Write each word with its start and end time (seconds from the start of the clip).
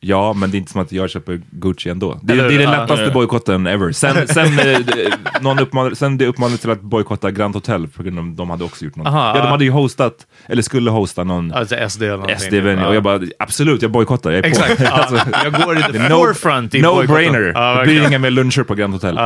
ja, 0.00 0.32
men 0.32 0.50
det 0.50 0.56
är 0.56 0.58
inte 0.58 0.72
som 0.72 0.80
att 0.80 0.92
jag 0.92 1.10
köper 1.10 1.40
Gucci 1.50 1.90
ändå. 1.90 2.20
Det, 2.22 2.32
Eller- 2.32 2.48
det 2.48 2.54
är 2.54 2.58
den 2.58 2.72
ja, 2.72 2.80
lättaste 2.80 3.04
ja. 3.04 3.10
bojkotten 3.10 3.66
ever. 3.66 3.92
Sen, 3.92 4.28
sen, 4.28 4.46
eh, 4.58 4.64
det- 4.78 5.12
någon 5.40 5.58
uppmanade, 5.58 5.96
sen 5.96 6.18
det 6.18 6.26
uppmanades 6.26 6.60
till 6.60 6.70
att 6.70 6.80
bojkotta 6.80 7.30
Grand 7.30 7.54
Hotel, 7.54 7.88
på 7.88 8.02
grund 8.02 8.18
av 8.18 8.24
att 8.30 8.36
de 8.36 8.50
hade 8.50 8.64
också 8.64 8.84
gjort 8.84 8.96
något. 8.96 9.06
Aha, 9.06 9.32
ja, 9.36 9.42
de 9.42 9.48
hade 9.50 9.64
ju 9.64 9.70
hostat, 9.70 10.14
eller 10.48 10.62
skulle 10.62 10.90
hosta 10.90 11.24
någon 11.24 11.52
Alltså 11.52 11.76
SD. 11.88 12.02
SD-vän, 12.38 12.78
och 12.84 12.94
jag 12.94 13.02
bara 13.02 13.20
absolut, 13.38 13.82
jag 13.82 13.90
bojkottar. 13.90 14.30
Jag 14.30 14.44
är 14.44 14.48
Exakt. 14.48 14.78
på. 14.88 14.94
Alltså, 14.94 15.16
jag 15.44 15.52
går 15.52 15.78
i 15.78 15.82
the 15.82 15.98
är 15.98 16.08
forefront 16.10 16.74
i 16.74 16.82
No 16.82 16.86
bojkotten. 16.94 17.14
brainer. 17.14 17.52
Ja, 17.54 17.74
det 17.78 17.84
blir 17.84 18.06
inga 18.06 18.18
mer 18.18 18.30
luncher 18.30 18.62
på 18.62 18.74
Grand 18.74 18.92
Hotel. 18.94 19.18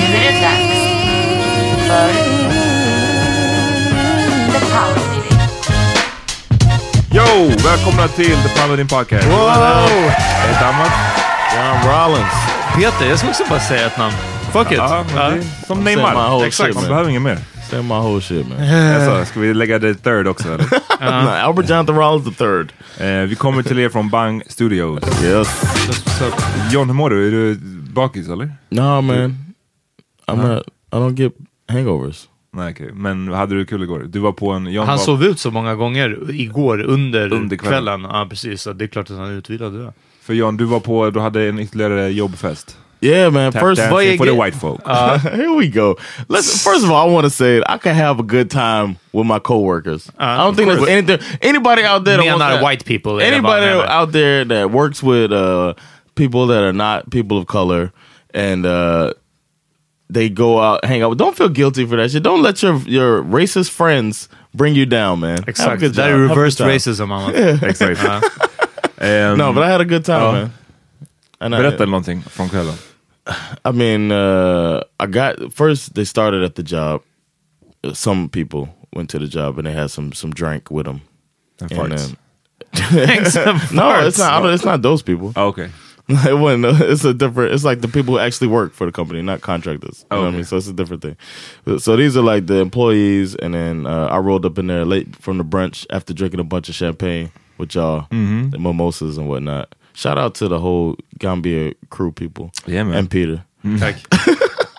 Nu 0.00 0.16
är 0.16 0.32
det 0.32 0.40
dags 0.40 0.80
för 1.88 2.25
Välkomna 7.36 8.08
till 8.08 8.36
The 8.42 8.60
Paladin 8.60 8.88
Podcast. 8.88 9.26
Wow! 9.28 9.34
Ett 10.50 10.62
annat. 10.62 10.92
John 11.54 11.90
Rollins. 11.90 12.32
Peter, 12.74 13.08
jag 13.10 13.18
ska 13.18 13.28
också 13.28 13.44
bara 13.48 13.60
säga 13.60 13.86
ett 13.86 13.98
namn. 13.98 14.14
Fuck 14.52 14.72
it. 14.72 14.78
Ja, 14.78 15.04
men 15.14 15.16
det 15.16 15.38
är 15.38 15.66
som 15.66 15.84
Neymar. 15.84 16.28
whole 16.28 16.46
Exakt, 16.46 16.66
shit, 16.66 16.74
man 16.74 16.84
behöver 16.88 17.10
inget 17.10 17.22
mer. 17.22 17.38
Say 17.70 17.82
my 17.82 17.88
whole 17.94 18.20
shit 18.20 18.48
man. 18.48 18.58
Alltså, 18.94 19.24
ska 19.30 19.40
vi 19.40 19.54
lägga 19.54 19.78
det 19.78 19.94
third 19.94 20.26
också 20.26 20.48
eller? 20.54 20.66
No, 21.00 21.28
Albert 21.30 21.70
Jonathan 21.70 21.96
Rollins 21.96 22.24
the 22.24 22.44
third. 22.44 22.72
Eh, 22.98 23.28
vi 23.28 23.34
kommer 23.34 23.62
till 23.62 23.78
er 23.78 23.88
från 23.88 24.10
Bang 24.10 24.42
Studios. 24.46 25.22
Yes. 25.24 25.62
John, 26.70 26.86
hur 26.86 26.94
mår 26.94 27.10
du? 27.10 27.26
Är 27.26 27.30
du 27.30 27.54
bakis 27.92 28.28
eller? 28.28 28.52
No 28.68 29.00
man. 29.00 29.44
I'm 30.26 30.36
not 30.36 30.62
I 30.92 30.96
don't 30.96 31.14
get 31.14 31.32
hangovers. 31.68 32.28
Nej, 32.56 32.72
okej. 32.72 32.90
Men 32.92 33.28
hade 33.28 33.54
du 33.54 33.66
kul 33.66 33.82
igår? 33.82 34.04
Du 34.08 34.18
var 34.18 34.32
på 34.32 34.50
en... 34.50 34.66
John 34.66 34.86
Han 34.86 34.96
var, 34.96 35.04
sov 35.04 35.24
ut 35.24 35.38
så 35.40 35.50
många 35.50 35.74
gånger 35.74 36.30
igår 36.30 36.80
under, 36.82 37.32
Under 37.32 37.56
kvällen. 37.56 38.00
kvällen. 38.00 38.00
Ja, 38.12 38.26
precis. 38.30 38.62
Så 38.62 38.72
det 38.72 38.84
är 38.84 38.88
klart 38.88 39.10
att 39.10 39.16
han 39.16 39.26
är 39.28 39.32
utvilad. 39.32 39.84
Ja. 39.84 39.92
För 40.22 40.34
John, 40.34 40.56
du 40.56 40.64
var 40.64 40.80
på... 40.80 41.10
Du 41.10 41.20
hade 41.20 41.48
en 41.48 41.58
ytterligare 41.58 42.08
jobbfest. 42.12 42.76
Yeah, 43.00 43.32
man. 43.32 43.52
Tap 43.52 43.62
first, 43.62 43.80
dancing 43.82 44.18
for 44.18 44.26
the 44.26 44.32
white 44.44 44.56
folk. 44.56 44.80
Here 45.22 45.54
we 45.54 45.68
go. 45.68 45.96
Let's. 46.28 46.64
First 46.64 46.84
of 46.84 46.90
all, 46.90 47.10
I 47.10 47.12
want 47.12 47.24
to 47.24 47.30
say 47.30 47.58
I 47.58 47.78
can 47.78 47.94
have 47.94 48.18
a 48.20 48.22
good 48.22 48.50
time 48.50 48.96
with 49.12 49.26
my 49.26 49.38
coworkers. 49.38 50.10
I 50.18 50.36
don't 50.38 50.56
think 50.56 50.68
there's 50.68 50.88
anything. 50.88 51.18
Anybody 51.42 51.82
out 51.84 52.04
there 52.04 52.16
that 52.16 52.24
Menar 52.24 52.38
wants 52.38 52.56
that- 52.56 52.62
white 52.62 52.84
people, 52.84 53.18
det 53.18 53.24
Anybody 53.26 53.66
out 53.88 54.12
there 54.12 54.44
that 54.44 54.70
works 54.70 55.02
with 55.02 55.30
uh, 55.32 55.74
people 56.14 56.46
that 56.46 56.62
are 56.62 56.72
not 56.72 57.10
people 57.10 57.36
of 57.36 57.46
color 57.46 57.90
and 58.34 58.64
uh, 58.66 59.12
they 60.14 60.28
go 60.28 60.60
out 60.60 60.84
hang 60.84 61.02
out. 61.02 61.18
Don't 61.18 61.36
feel 61.36 61.48
guilty 61.48 61.86
for 61.86 61.96
that 61.96 62.10
shit. 62.10 62.22
Don't 62.22 62.42
let 62.42 62.62
your 62.62 62.76
your 62.86 63.22
racist 63.24 63.70
friends 63.70 64.28
bring 64.54 64.74
you 64.76 64.86
down, 64.86 65.20
man. 65.20 65.30
Have 65.38 65.48
a 65.48 65.50
Exakt. 65.50 65.80
good 65.80 65.92
Det 65.94 66.02
där 66.02 66.08
är 66.08 66.10
job. 66.18 66.20
Have 66.28 66.32
a 66.32 66.34
reversed 66.34 66.58
good 66.58 66.66
time. 66.66 66.76
racism. 66.76 67.12
Anna. 67.12 67.68
Exakt. 67.68 68.24
Ehm, 68.98 69.38
No, 69.38 69.52
but 69.52 69.62
I 69.64 69.70
had 69.70 69.80
a 69.80 69.84
good 69.84 70.04
time, 70.04 70.18
Ja. 70.24 70.32
man. 70.32 70.50
And 71.40 71.54
I- 71.54 71.58
Berätta 71.58 71.86
någonting 71.86 72.22
från 72.22 72.48
kvällen. 72.48 72.74
I 73.64 73.72
mean, 73.72 74.12
uh, 74.12 74.80
I 75.00 75.06
got 75.06 75.54
first. 75.54 75.94
They 75.94 76.04
started 76.06 76.44
at 76.44 76.54
the 76.54 76.62
job. 76.62 77.00
Uh, 77.86 77.92
Some 77.92 78.28
people 78.28 78.68
went 78.96 79.10
to 79.10 79.18
the 79.18 79.26
job 79.26 79.58
and 79.58 79.66
they 79.66 79.74
had 79.74 79.90
some 79.90 80.12
some 80.14 80.32
drink 80.32 80.70
with 80.70 80.86
them. 80.86 81.00
And 81.60 81.70
farts. 81.72 82.14
no, 83.72 84.06
it's 84.06 84.18
not. 84.18 84.44
I 84.44 84.54
It's 84.54 84.64
not 84.64 84.82
those 84.82 85.02
people. 85.04 85.32
Ah, 85.36 85.46
Okej. 85.52 85.70
it 86.28 86.38
wasn't. 86.38 86.64
It's 86.82 87.04
a 87.04 87.12
different. 87.12 87.52
It's 87.52 87.64
like 87.64 87.80
the 87.80 87.88
people 87.88 88.14
who 88.14 88.20
actually 88.20 88.46
work 88.48 88.72
for 88.72 88.86
the 88.86 88.92
company, 88.92 89.22
not 89.22 89.40
contractors. 89.40 90.04
You 90.10 90.16
know 90.16 90.22
what 90.24 90.28
I 90.28 90.36
mean? 90.36 90.44
So 90.44 90.56
it's 90.56 90.68
a 90.68 90.72
different 90.72 91.02
thing. 91.02 91.16
So 91.78 91.96
these 91.96 92.16
are 92.16 92.22
like 92.22 92.46
the 92.46 92.56
employees, 92.60 93.34
and 93.34 93.54
then 93.54 93.86
uh, 93.86 94.06
I 94.06 94.18
rolled 94.18 94.46
up 94.46 94.56
in 94.58 94.68
there 94.68 94.84
late 94.84 95.16
from 95.16 95.38
the 95.38 95.44
brunch 95.44 95.84
after 95.90 96.14
drinking 96.14 96.40
a 96.40 96.44
bunch 96.44 96.68
of 96.68 96.74
champagne 96.76 97.30
with 97.58 97.74
y'all, 97.74 98.06
the 98.10 98.56
mimosas 98.58 99.18
and 99.18 99.28
whatnot. 99.28 99.74
Shout 99.94 100.18
out 100.18 100.34
to 100.36 100.46
the 100.48 100.60
whole 100.60 100.94
Gambia 101.18 101.72
crew 101.90 102.12
people, 102.12 102.52
Yeah, 102.66 102.84
man. 102.84 102.94
and 102.98 103.10
Peter 103.10 103.44
Tack. 103.78 103.96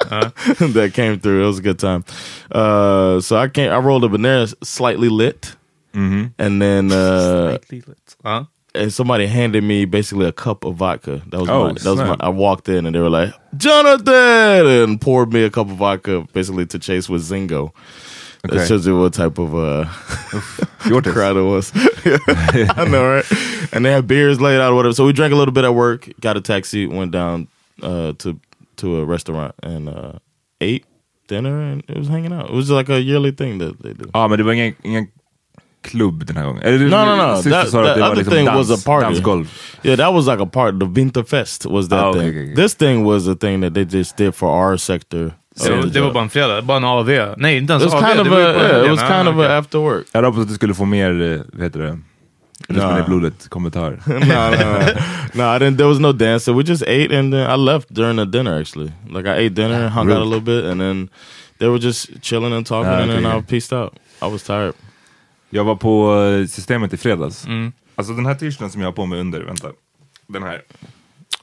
that 0.09 0.91
came 0.93 1.19
through. 1.19 1.43
It 1.43 1.47
was 1.47 1.59
a 1.59 1.61
good 1.61 1.79
time. 1.79 2.05
Uh, 2.51 3.19
so 3.19 3.35
I 3.35 3.49
came. 3.49 3.71
I 3.71 3.77
rolled 3.79 4.03
up 4.05 4.13
in 4.13 4.21
there 4.21 4.45
slightly 4.63 5.09
lit, 5.09 5.55
and 5.93 6.31
then 6.61 6.91
uh, 6.91 7.57
Ja. 8.23 8.45
And 8.77 8.93
somebody 8.93 9.27
handed 9.27 9.63
me 9.63 9.85
basically 9.85 10.25
a 10.27 10.31
cup 10.31 10.63
of 10.63 10.75
vodka. 10.75 11.21
That 11.29 11.39
was 11.39 11.49
Oh, 11.49 11.67
my, 11.67 11.73
that 11.73 11.89
was 11.89 11.99
my. 11.99 12.15
I 12.19 12.29
walked 12.29 12.69
in 12.69 12.85
and 12.85 12.95
they 12.95 12.99
were 12.99 13.09
like, 13.09 13.33
Jonathan, 13.57 14.67
and 14.67 15.01
poured 15.01 15.33
me 15.33 15.43
a 15.43 15.49
cup 15.49 15.69
of 15.69 15.77
vodka 15.77 16.25
basically 16.33 16.65
to 16.67 16.79
chase 16.79 17.09
with 17.09 17.23
Zingo. 17.23 17.71
Okay. 18.45 18.57
That 18.57 18.67
shows 18.67 18.85
you 18.87 18.97
what 18.99 19.13
type 19.13 19.39
of 19.39 19.55
uh, 19.55 19.85
Fjortis. 20.79 21.11
crowd 21.13 21.37
it 21.37 21.41
was. 21.41 21.71
I 22.77 22.87
know, 22.87 23.15
right? 23.15 23.25
And 23.73 23.83
they 23.83 23.91
had 23.91 24.07
beers 24.07 24.39
laid 24.39 24.59
out 24.61 24.71
or 24.71 24.75
whatever. 24.75 24.93
So 24.93 25.05
we 25.05 25.11
drank 25.13 25.33
a 25.33 25.35
little 25.35 25.53
bit 25.53 25.65
at 25.65 25.73
work, 25.73 26.09
got 26.21 26.37
a 26.37 26.41
taxi, 26.41 26.85
went 26.87 27.11
down 27.11 27.47
uh, 27.81 28.13
to 28.19 28.39
to 28.77 28.99
a 29.01 29.05
restaurant 29.05 29.55
and 29.63 29.89
uh, 29.89 30.13
ate 30.61 30.85
dinner 31.27 31.61
and 31.61 31.83
it 31.87 31.97
was 31.97 32.07
hanging 32.07 32.31
out. 32.31 32.49
It 32.49 32.53
was 32.53 32.69
like 32.69 32.89
a 32.89 33.01
yearly 33.01 33.31
thing 33.31 33.57
that 33.57 33.81
they 33.81 33.93
do. 33.93 34.09
Ja, 34.13 34.27
men 34.27 34.37
det 34.37 34.43
var 34.45 34.53
ingen, 34.53 34.75
ingen 34.83 35.07
klubb 35.81 36.25
den 36.25 36.37
här 36.37 36.43
gången. 36.45 36.63
Eller, 36.63 36.77
No, 36.79 37.05
no, 37.05 37.15
no. 37.15 37.41
That, 37.41 37.71
that 37.71 37.71
det 37.71 38.03
other 38.03 38.15
liksom 38.15 38.33
thing 38.33 38.45
dans, 38.45 38.69
was 38.69 38.81
a 38.81 38.85
party. 38.85 39.05
dansgolv. 39.05 39.47
Yeah, 39.83 39.97
that 39.97 40.13
was 40.13 40.27
like 40.27 40.41
a 40.43 40.45
part. 40.45 40.79
The 40.79 40.85
Winterfest 40.85 41.65
was 41.65 41.89
that 41.89 42.03
Oh, 42.05 42.09
okay, 42.09 42.19
thing. 42.19 42.29
okay, 42.29 42.43
okay. 42.43 42.55
This 42.63 42.75
thing 42.75 43.03
was 43.05 43.27
a 43.27 43.35
thing 43.35 43.61
that 43.61 43.73
they 43.73 43.85
just 43.85 44.17
did 44.17 44.35
for 44.35 44.49
our 44.49 44.77
sector. 44.77 45.25
Of 45.59 45.63
the 45.65 45.89
det 45.89 46.01
var 46.01 46.11
bara 46.11 46.23
en 46.23 46.29
fredag, 46.29 46.61
bara 46.61 46.77
en 46.77 46.83
AV. 46.83 47.33
Nej, 47.37 47.57
inte 47.57 47.73
ens 47.73 47.83
It 47.85 47.93
was 47.93 48.03
AV. 48.03 48.07
kind 48.07 48.19
of 48.19 48.25
det 48.25 48.29
var 48.31 48.39
ju 48.39 48.45
a, 48.45 48.53
yeah, 48.53 48.85
it 48.85 48.91
was 48.91 48.99
kind 49.01 49.27
of 49.27 49.39
a 49.39 49.57
after 49.57 49.79
work. 49.79 50.05
Jag 50.11 50.17
hade 50.17 50.27
hoppats 50.27 50.41
att 50.41 50.47
du 50.49 50.53
skulle 50.55 50.73
få 50.73 50.85
mer, 50.85 51.21
eh, 51.33 51.39
vad 51.53 51.63
heter 51.63 51.79
det? 51.79 51.99
Russin 52.69 52.89
Nah. 52.89 52.99
i 52.99 53.03
blodet 53.03 53.49
kommentar. 53.49 53.99
no, 54.07 54.13
no, 54.13 54.19
no, 54.19 54.93
no. 55.33 55.55
I 55.55 55.59
didn't. 55.59 55.77
There 55.77 55.87
was 55.87 55.99
no 55.99 56.11
dance. 56.11 56.39
So 56.45 56.53
we 56.53 56.63
just 56.63 56.83
ate, 56.83 57.19
and 57.19 57.33
then 57.33 57.51
I 57.51 57.55
left 57.55 57.89
during 57.89 58.17
the 58.17 58.25
dinner. 58.25 58.59
Actually, 58.61 58.91
like 59.09 59.27
I 59.29 59.45
ate 59.45 59.49
dinner, 59.55 59.87
hung 59.89 60.07
out 60.11 60.17
Really? 60.17 60.21
a 60.21 60.25
little 60.25 60.41
bit, 60.61 60.65
and 60.71 60.81
then 60.81 61.09
they 61.59 61.67
were 61.69 61.79
just 61.79 62.09
chilling 62.21 62.53
and 62.53 62.65
talking, 62.67 62.91
Ah, 62.91 63.01
and 63.01 63.11
then 63.11 63.25
okay, 63.25 63.37
I 63.37 63.41
peaced 63.41 63.73
out. 63.73 63.93
I 64.21 64.27
was 64.27 64.43
tired. 64.43 64.73
Jag 65.49 65.63
var 65.63 65.75
på 65.75 66.21
eh, 66.23 66.47
systemet 66.47 66.93
i 66.93 66.97
fredags. 66.97 67.45
Mm. 67.45 67.71
Alltså 67.95 68.13
den 68.13 68.25
här 68.25 68.35
t-shirten 68.35 68.69
som 68.69 68.81
jag 68.81 68.87
har 68.87 68.93
på 68.93 69.05
mig 69.05 69.19
under, 69.19 69.41
vänta. 69.41 69.67
Den 70.27 70.43
här. 70.43 70.61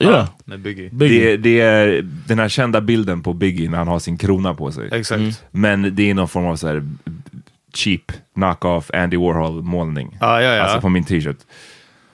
Yeah, 0.00 0.28
Med 0.44 0.60
Biggie. 0.60 0.90
Biggie. 0.92 1.30
Det, 1.30 1.36
det 1.36 1.60
är 1.60 2.02
den 2.26 2.38
här 2.38 2.48
kända 2.48 2.80
bilden 2.80 3.22
på 3.22 3.32
Biggie 3.32 3.70
när 3.70 3.78
han 3.78 3.88
har 3.88 3.98
sin 3.98 4.18
krona 4.18 4.54
på 4.54 4.72
sig. 4.72 4.88
Exakt. 4.92 5.44
Men 5.50 5.94
det 5.94 6.10
är 6.10 6.14
någon 6.14 6.28
form 6.28 6.46
av 6.46 6.56
så 6.56 6.66
här 6.66 6.88
cheap 7.74 8.12
knock-off 8.34 8.90
Andy 8.94 9.16
Warhol-målning. 9.16 10.16
Ja, 10.20 10.42
ja, 10.42 10.54
ja. 10.54 10.62
Alltså 10.62 10.80
på 10.80 10.88
min 10.88 11.04
t-shirt. 11.04 11.38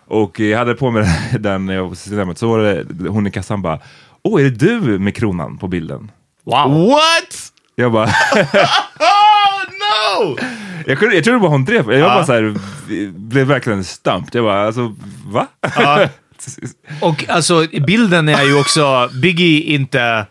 Och 0.06 0.40
jag 0.40 0.58
hade 0.58 0.74
på 0.74 0.90
mig 0.90 1.06
den 1.40 1.66
när 1.66 1.74
jag 1.74 1.82
var 1.82 1.90
på 1.90 1.96
systemet, 1.96 2.38
så 2.38 2.48
var 2.48 2.58
det 2.58 3.08
hon 3.08 3.26
i 3.26 3.30
kassan 3.30 3.62
bara 3.62 3.78
Åh, 4.22 4.40
är 4.40 4.44
det 4.44 4.50
du 4.50 4.98
med 4.98 5.16
kronan 5.16 5.58
på 5.58 5.68
bilden? 5.68 6.10
Wow. 6.44 6.88
What? 6.88 7.52
Jag 7.74 7.92
bara, 7.92 8.06
Oh 8.98 9.62
no! 9.80 10.36
Jag, 10.86 10.98
kunde, 10.98 11.14
jag 11.14 11.24
trodde 11.24 11.40
bara 11.40 11.50
hon 11.50 11.64
drev. 11.64 11.92
Jag 11.92 12.10
bara 12.10 12.26
så 12.26 12.32
här, 12.32 12.54
blev 13.10 13.46
verkligen 13.46 13.84
stumped. 13.84 14.34
Jag 14.34 14.44
bara, 14.44 14.66
alltså 14.66 14.94
va? 15.26 15.46
Och 17.00 17.28
alltså, 17.28 17.66
bilden 17.86 18.28
är 18.28 18.42
ju 18.42 18.60
också 18.60 19.10
Biggie 19.22 19.62
inte 19.62 20.26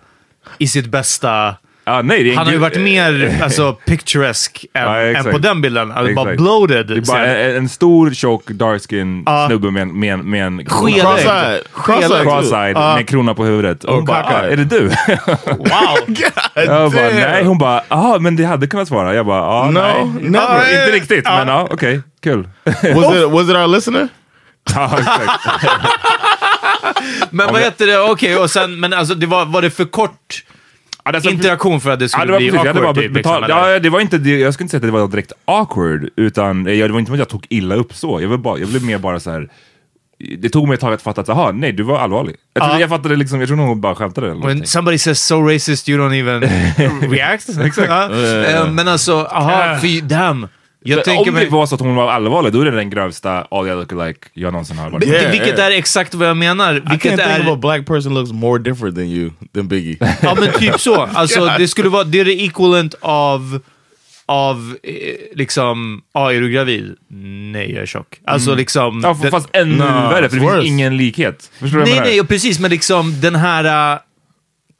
i 0.57 0.68
sitt 0.68 0.86
bästa... 0.86 1.56
Ja, 1.90 2.02
nej, 2.02 2.24
det 2.24 2.32
är 2.32 2.36
Han 2.36 2.46
har 2.46 2.54
ju 2.54 2.60
varit 2.60 2.82
mer 2.82 3.40
alltså, 3.44 3.74
picturesque 3.74 4.68
än, 4.74 4.84
Ja, 4.84 5.00
än 5.02 5.24
på 5.32 5.38
den 5.38 5.62
bilden. 5.62 5.92
Alltså, 5.92 6.14
bara 6.16 6.36
bloated. 6.36 6.88
Det 6.88 6.94
är 6.94 7.02
bara 7.02 7.26
en, 7.26 7.56
en 7.56 7.70
stor, 7.70 8.12
tjock, 8.14 8.48
dark 8.48 8.82
skin 8.90 9.26
snubbe 9.48 9.72
med, 9.72 9.82
en- 9.82 10.00
med, 10.00 10.20
med 10.26 10.46
en. 10.48 10.62
Cross-eyed. 10.62 11.60
Cross-eyed. 11.74 12.24
cross-eyed 12.24 12.72
Ja. 12.76 12.96
med 12.96 13.10
krona 13.10 13.34
på 13.34 13.44
huvudet. 13.46 13.84
Och 13.84 13.96
hon 13.96 14.06
bara, 14.06 14.24
ah, 14.24 14.42
är 14.42 14.58
det 14.58 14.64
du? 14.66 14.80
Wow! 15.46 16.16
jag 16.56 16.92
bara, 16.92 17.02
nej. 17.14 17.44
Hon 17.44 17.58
bara, 17.58 17.82
ja 17.90 18.18
men 18.20 18.36
det 18.36 18.44
hade 18.44 18.68
kunnat 18.68 18.90
vara. 18.90 19.14
Jag 19.16 19.26
bara, 19.26 19.40
ja 19.42 19.66
No, 19.72 19.80
nej. 19.80 20.06
never. 20.30 20.48
Ja, 20.48 20.70
inte 20.70 20.92
riktigt, 20.92 21.26
men 21.26 21.48
ja 21.48 21.68
okej, 21.72 22.02
kul. 22.24 22.50
Was 22.66 23.16
it 23.16 23.30
was 23.32 23.50
it 23.50 23.56
our 23.56 23.68
listener? 23.68 24.08
ja, 24.76 24.92
exakt. 25.00 25.48
Men 27.30 27.48
vad 27.54 27.62
heter 27.62 27.88
det? 27.88 28.00
Okej, 28.00 28.38
och 28.38 28.52
sen, 28.52 28.80
men 28.80 28.94
alltså, 28.94 29.16
det 29.16 29.26
var, 29.26 29.46
var 29.46 29.62
det 29.62 29.70
för 29.70 29.86
kort 29.86 30.44
Ja, 31.10 31.12
det 31.12 31.18
är 31.18 31.22
så- 31.22 31.30
interaktion 31.30 31.82
för 31.82 31.90
att 31.92 32.00
det 32.00 32.04
Ja, 32.06 32.10
skulle 32.10 32.26
det 32.26 32.32
var 32.32 32.40
bli 32.40 32.50
precis, 32.52 32.66
jag 32.66 32.76
awkward? 32.78 32.96
bara 32.96 33.04
typ, 33.04 33.16
liksom, 33.16 33.46
ja, 33.50 33.80
det 33.80 33.90
var 33.90 34.00
inte, 34.00 34.16
jag 34.18 34.54
skulle 34.54 34.64
inte 34.64 34.72
säga 34.72 34.78
att 34.78 34.94
det 34.94 35.00
var 35.00 35.08
direkt 35.08 35.32
awkward, 35.46 36.10
utan 36.16 36.66
ja, 36.66 36.88
det 36.88 36.94
var 36.94 37.00
inte 37.00 37.12
att 37.12 37.20
jag 37.20 37.30
tog 37.30 37.46
illa 37.50 37.76
upp 37.76 37.94
så. 37.94 38.22
Jag, 38.22 38.28
var 38.30 38.38
bara, 38.38 38.58
jag 38.60 38.70
blev 38.70 38.84
mer 38.84 38.98
bara 38.98 39.20
så 39.20 39.32
här. 39.32 39.50
Det 40.38 40.50
tog 40.50 40.68
mig 40.68 40.74
ett 40.76 40.80
tag 40.82 40.94
att 40.94 41.02
fatta 41.02 41.22
att, 41.22 41.30
aha, 41.30 41.52
nej 41.52 41.72
du 41.72 41.84
var 41.84 42.00
allvarlig. 42.00 42.36
Jag, 42.54 42.64
trodde, 42.64 42.76
Ja. 42.76 42.80
jag 42.82 42.90
fattade 42.90 43.16
liksom, 43.16 43.40
jag 43.40 43.48
tror 43.48 43.58
nog 43.58 43.68
hon 43.68 43.82
bara 43.82 43.96
skämtade 43.96 44.28
eller 44.28 44.36
When 44.36 44.42
någonting. 44.42 44.66
somebody 44.66 44.98
says 44.98 45.20
so 45.22 45.42
racist 45.42 45.90
you 45.90 46.00
don't 46.00 46.14
even 46.20 46.42
react. 47.12 47.50
Exakt. 47.50 47.90
Eh, 47.92 48.72
men 48.72 48.88
alltså, 48.88 49.22
aha, 49.32 49.78
för, 49.82 50.02
damn. 50.02 50.48
Jag 50.84 51.04
tänker 51.04 51.30
Om 51.30 51.36
mig... 51.36 51.46
det 51.46 51.52
var 51.52 51.66
så 51.66 51.76
att 51.76 51.81
hon 51.81 51.96
var 51.96 52.12
allvarlig, 52.12 52.54
då 52.54 52.62
är 52.62 52.66
det 52.66 52.72
den 52.72 52.90
grövsta 52.90 53.48
all 53.52 53.68
you 53.68 53.76
look 53.76 53.94
alike 53.94 54.28
jag 54.34 54.52
någonsin 54.54 54.78
har 54.78 54.90
varit 54.90 55.08
Yeah, 55.08 55.31
vilket 55.31 55.48
yeah. 55.48 55.66
är 55.68 55.72
exakt 55.72 56.14
vad 56.14 56.28
jag 56.28 56.38
menar. 56.38 56.76
I 56.76 56.80
Vilket 56.90 57.12
can't 57.12 57.18
think 57.18 57.20
är... 57.20 57.42
of 57.42 57.48
a 57.48 57.56
black 57.62 57.86
person 57.86 58.14
looks 58.14 58.31
more 58.31 58.64
different 58.64 58.96
than 58.96 59.06
you 59.06 59.31
than 59.56 59.68
Biggie. 59.68 59.98
Ja 60.22 60.36
men 60.40 60.52
typ 60.54 60.80
så. 60.80 60.96
Alltså 61.14 61.46
det 61.58 61.68
skulle 61.68 61.90
vara, 61.90 62.04
det 62.04 62.20
är 62.20 62.26
det 62.26 62.42
equivalent 62.44 62.96
av, 63.02 63.60
av 64.26 64.78
eh, 64.84 64.94
liksom, 65.36 66.02
ja 66.14 66.34
är 66.34 66.42
du 66.42 66.50
gravid? 66.50 66.96
Nej 67.54 67.72
jag 67.72 67.81
är 67.81 67.86
tjock. 67.86 68.20
Alltså 68.26 68.56
liksom... 68.56 69.02
Ja, 69.04 69.18
den- 69.22 69.31
fast 69.31 69.50
ännu 69.54 69.76
No, 69.76 69.84
värre, 69.84 70.30
för 70.30 70.40
det 70.40 70.52
finns 70.52 70.66
ingen 70.66 70.98
likhet. 70.98 71.52
Förstår 71.60 71.80
nej 71.80 72.00
nej, 72.00 72.22
och 72.22 72.28
precis 72.28 72.60
men 72.60 72.72
liksom 72.72 73.22
den 73.22 73.36
här 73.36 73.94
uh, 73.94 74.00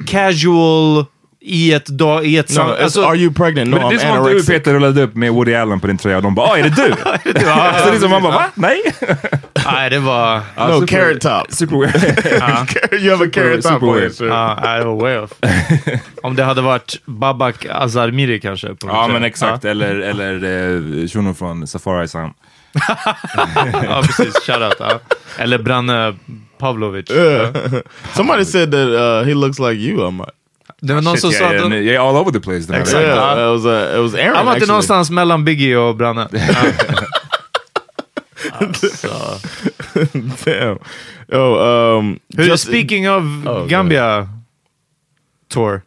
casual 0.06 1.06
i 1.41 1.74
ett 1.74 1.86
dag, 1.86 2.25
i 2.25 2.38
ett 2.38 2.50
No, 2.50 2.53
sam- 2.53 2.74
alltså, 2.83 3.03
are 3.06 3.18
you 3.18 3.33
pregnant? 3.33 3.69
No, 3.69 3.75
Men 3.75 3.89
det 3.89 3.95
är 3.95 4.00
som 4.00 4.12
att 4.12 4.25
du. 4.25 4.45
Peter 4.45 4.74
rullade 4.74 5.03
upp 5.03 5.15
med 5.15 5.31
Woody 5.31 5.56
Allen 5.56 5.80
på 5.80 5.88
din 5.88 5.97
tröja 5.97 6.18
och 6.18 6.24
de 6.24 6.36
bara 6.36 6.50
ah, 6.50 6.57
är 6.57 6.63
det 6.63 6.69
du? 6.69 6.88
ja, 7.45 7.74
så 7.83 7.89
det 7.89 7.95
är 7.95 8.00
som 8.00 8.12
man 8.12 8.24
bara 8.24 8.33
va? 8.33 8.45
Nej? 8.56 8.81
Nej 9.65 9.89
det 9.89 10.00
var... 10.00 10.41
No, 10.57 10.88
carrot 10.88 11.21
top. 11.21 11.53
Super 11.53 11.77
weird. 11.77 12.94
you 13.01 13.12
have 13.12 13.25
a 13.25 13.30
carrot 13.33 13.62
top 13.62 13.71
super 13.71 13.88
on 13.88 14.00
shirt. 14.00 14.21
Ja, 14.21 14.59
nej, 14.63 14.80
det 14.80 14.86
var 14.86 14.95
way 14.95 15.18
off. 15.18 15.31
Om 16.24 16.36
det 16.36 16.44
hade 16.44 16.62
varit 16.62 17.01
Babak 17.06 17.65
Azarmiri 17.69 18.39
kanske. 18.39 18.68
På 18.68 18.88
Ja 18.88 19.07
men 19.07 19.24
exakt, 19.24 19.65
eller, 19.65 19.95
eller 19.95 20.33
eh, 20.33 21.07
shunon 21.07 21.36
från 21.36 21.67
Safari 21.67 22.08
Sound. 22.08 22.34
Ja, 23.84 24.03
precis. 24.05 24.34
Shoutout. 24.34 24.75
Ja. 24.79 25.00
Eller 25.38 25.58
Branne 25.58 26.15
Pavlovic. 26.58 27.08
Somebody 28.13 28.46
said 28.46 28.72
that 28.72 28.88
uh, 28.88 29.24
he 29.24 29.34
looks 29.34 29.60
like 29.60 29.79
you. 29.79 30.08
I'm 30.08 30.17
like, 30.17 30.34
Det 30.81 30.93
var 30.93 31.01
någon 31.01 31.17
som 31.17 31.31
sa 31.31 31.45
att... 31.45 31.57
de- 31.57 31.74
är 31.74 32.09
all 32.09 32.15
over 32.15 32.31
the 32.31 32.39
place. 32.39 32.57
Exakt. 32.57 32.93
veckan. 32.93 33.01
yeah, 33.01 33.55
it 33.55 33.63
was 33.63 33.65
uh, 33.65 33.95
it 33.95 34.01
was 34.01 34.13
Aaron. 34.13 34.36
Han 34.36 34.45
var 34.45 34.53
inte 34.53 34.67
någonstans 34.67 35.12
mellan 35.12 35.45
Biggie 35.45 35.77
och 35.77 35.95
Branne. 35.95 36.27
Damn. 40.45 40.79
Oh, 41.31 41.98
um, 41.98 42.19
just 42.29 42.67
speaking 42.67 43.09
of 43.09 43.24
Oh, 43.24 43.67
Gambia 43.67 44.29
Tour, 45.48 45.81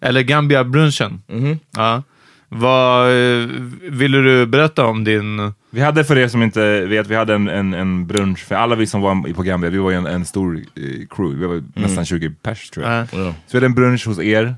eller 0.00 0.22
Gambia-brunchen. 0.22 1.22
Mhm. 1.28 1.58
Ja. 1.76 2.02
Vad 2.48 3.08
eh, 3.08 3.46
ville 3.80 4.18
du 4.18 4.46
berätta 4.46 4.84
om 4.86 5.04
din... 5.04 5.52
Vi 5.74 5.80
hade 5.80 6.04
för 6.04 6.18
er 6.18 6.28
som 6.28 6.42
inte 6.42 6.80
vet, 6.86 7.06
vi 7.06 7.14
hade 7.14 7.34
en, 7.34 7.48
en, 7.48 7.74
en 7.74 8.06
brunch 8.06 8.38
för 8.38 8.54
alla 8.54 8.74
vi 8.74 8.86
som 8.86 9.00
var 9.00 9.32
på 9.34 9.42
Gambia, 9.42 9.70
vi 9.70 9.78
var 9.78 9.90
ju 9.90 9.96
en, 9.96 10.06
en 10.06 10.24
stor 10.24 10.56
eh, 10.56 11.06
crew, 11.10 11.40
vi 11.40 11.46
var 11.46 11.62
nästan 11.74 12.04
20 12.04 12.30
pers 12.42 12.70
tror 12.70 12.86
jag. 12.86 13.06
Ja. 13.12 13.18
Yeah. 13.18 13.32
Så 13.46 13.52
vi 13.52 13.56
hade 13.56 13.66
en 13.66 13.74
brunch 13.74 14.06
hos 14.06 14.18
er, 14.18 14.54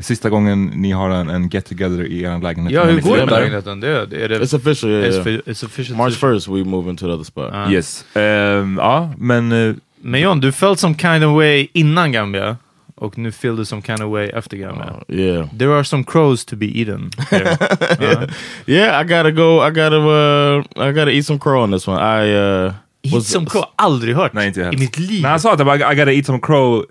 sista 0.00 0.30
gången 0.30 0.64
ni 0.74 0.92
har 0.92 1.10
en, 1.10 1.28
en 1.30 1.48
get 1.48 1.66
together 1.66 2.06
i 2.06 2.22
er 2.22 2.38
lägenhet. 2.42 2.72
Ja, 2.72 2.84
hur 2.84 3.00
går 3.00 3.16
det 3.16 3.26
med 3.26 3.34
lägenheten? 3.34 3.80
Det, 3.80 4.06
det, 4.06 4.24
är 4.24 4.28
det, 4.28 4.38
It's 4.38 4.56
official. 4.56 4.90
Yeah, 4.90 5.04
it's, 5.04 5.28
yeah. 5.28 5.40
it's 5.46 5.64
official. 5.64 5.96
March 5.96 6.14
first, 6.14 6.48
we 6.48 6.64
move 6.64 6.90
into 6.90 7.06
the 7.06 7.12
other 7.12 7.24
spot. 7.24 7.50
Ja. 7.52 7.70
Yes. 7.70 8.04
Ehm, 8.14 8.78
ja, 8.78 9.12
men 9.18 9.52
eh, 9.52 9.74
Men 10.06 10.20
John, 10.20 10.40
du 10.40 10.52
felt 10.52 10.78
some 10.78 10.94
kind 10.94 11.24
of 11.24 11.36
way 11.36 11.68
innan 11.72 12.12
Gambia 12.12 12.56
och 13.04 13.18
nu 13.18 13.32
feel 13.32 13.56
du 13.56 13.64
some 13.64 13.82
kind 13.82 14.02
of 14.02 14.12
way 14.12 14.28
efter 14.28 14.56
Gambia. 14.56 14.94
Uh, 15.08 15.20
yeah, 15.20 15.48
There 15.58 15.72
are 15.74 15.84
some 15.84 16.04
crows 16.04 16.44
to 16.44 16.56
be 16.56 16.66
eaten. 16.66 17.10
There. 17.30 17.56
Ja. 18.00 18.26
yeah. 18.66 19.00
I 19.00 19.08
gotta 19.08 19.30
go. 19.30 19.68
I 19.68 19.70
gotta. 19.70 19.96
Uh, 19.96 20.88
I 20.88 20.92
gotta 20.92 21.10
eat 21.10 21.26
some 21.26 21.38
crow 21.38 21.62
on 21.62 21.70
this 21.72 21.88
one. 21.88 21.98
I 22.00 22.34
uh, 22.66 22.72
Eat 23.02 23.24
some 23.24 23.46
crow, 23.46 23.64
aldrig 23.76 24.16
hört 24.16 24.32
nej 24.32 24.46
inte 24.48 24.60
i 24.60 24.76
mitt 24.76 24.98
liv. 24.98 25.22
När 25.22 25.30
han 25.30 25.40
sa 25.40 25.52
att 25.52 25.60
I 25.60 25.96
gotta 25.96 26.12
eat 26.12 26.26
some 26.26 26.40
crow 26.42 26.84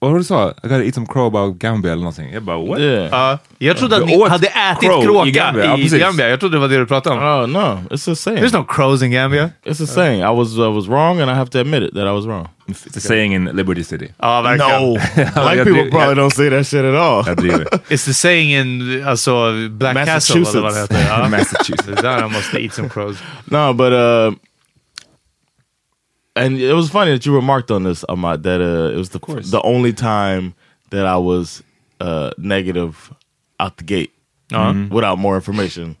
Vad 0.00 0.10
var 0.10 0.18
det 0.18 0.22
du 0.22 0.24
sa? 0.24 0.48
I 0.50 0.68
gotta 0.68 0.84
eat 0.84 0.94
some 0.94 1.06
crow 1.06 1.26
about 1.26 1.58
Gambia 1.58 1.92
eller 1.92 2.02
någonting. 2.02 2.32
Jag 2.32 2.42
bara 2.42 2.58
what? 2.58 2.78
Yeah. 2.78 3.08
Ja, 3.10 3.38
jag 3.58 3.76
trodde 3.76 3.96
att 3.96 4.06
ni 4.06 4.28
hade 4.28 4.46
ätit 4.46 4.80
crow 4.88 5.02
kråka 5.02 5.28
i 5.28 5.30
Gambia, 5.30 5.64
Gambia. 5.64 5.64
ja, 5.64 5.76
precis. 5.76 6.18
Jag 6.18 6.40
trodde 6.40 6.56
det 6.56 6.60
var 6.60 6.68
det 6.68 6.78
du 6.78 6.86
pratade 6.86 7.16
om. 7.16 7.22
Oh 7.22 7.46
no, 7.46 7.82
it's 7.90 8.12
a 8.12 8.14
saying. 8.14 8.38
There's 8.44 8.58
no 8.58 8.64
crows 8.64 9.02
in 9.02 9.10
Gambia. 9.10 9.50
It's 9.64 9.82
a 9.82 9.86
saying. 9.86 10.20
I 10.20 10.30
was 10.38 10.54
I 10.56 10.68
was 10.76 10.88
wrong, 10.88 11.20
and 11.20 11.30
I 11.30 11.34
have 11.34 11.50
to 11.50 11.58
admit 11.60 11.82
it 11.82 11.94
that 11.94 12.06
I 12.06 12.10
was 12.12 12.26
wrong. 12.26 12.48
It's 12.68 12.96
a 12.96 13.00
saying 13.00 13.32
in 13.34 13.44
Liberty 13.44 13.84
City. 13.84 14.08
Ja, 14.18 14.42
verkligen. 14.42 14.82
No, 14.82 14.94
black 15.42 15.64
people 15.64 15.90
probably 15.90 16.14
don't 16.14 16.30
say 16.34 16.50
that 16.50 16.66
shit 16.66 16.84
at 16.84 16.94
all. 16.94 17.24
Jag 17.26 17.36
driver. 17.36 17.66
It's 17.88 18.04
the 18.04 18.14
saying 18.14 18.50
in 18.50 19.04
alltså, 19.06 19.52
Black 19.70 20.06
Castle, 20.06 20.36
eller 20.40 20.60
vad 20.60 20.72
det 20.72 20.78
Massachusetts. 20.78 20.92
heter. 20.92 21.28
Massachusetts. 21.30 22.02
Där 22.02 22.28
måste 22.28 22.58
eat 22.64 22.74
some 22.74 22.88
crows. 22.88 23.16
No, 23.44 23.72
but 23.72 23.92
uh, 23.92 24.32
and 26.36 26.58
it 26.58 26.74
was 26.74 26.90
funny 26.90 27.12
that 27.12 27.24
you 27.26 27.34
remarked 27.34 27.70
on 27.70 27.84
this, 27.84 28.04
Ahmad. 28.08 28.42
That 28.42 28.60
uh, 28.60 28.92
it 28.94 28.96
was 28.96 29.10
the 29.10 29.20
course. 29.20 29.50
the 29.50 29.62
only 29.62 29.92
time 29.92 30.54
that 30.90 31.06
I 31.06 31.16
was 31.16 31.62
uh 32.00 32.30
negative 32.38 33.12
out 33.60 33.76
the 33.76 33.84
gate 33.84 34.12
without 34.90 35.18
more 35.18 35.34
information. 35.36 35.96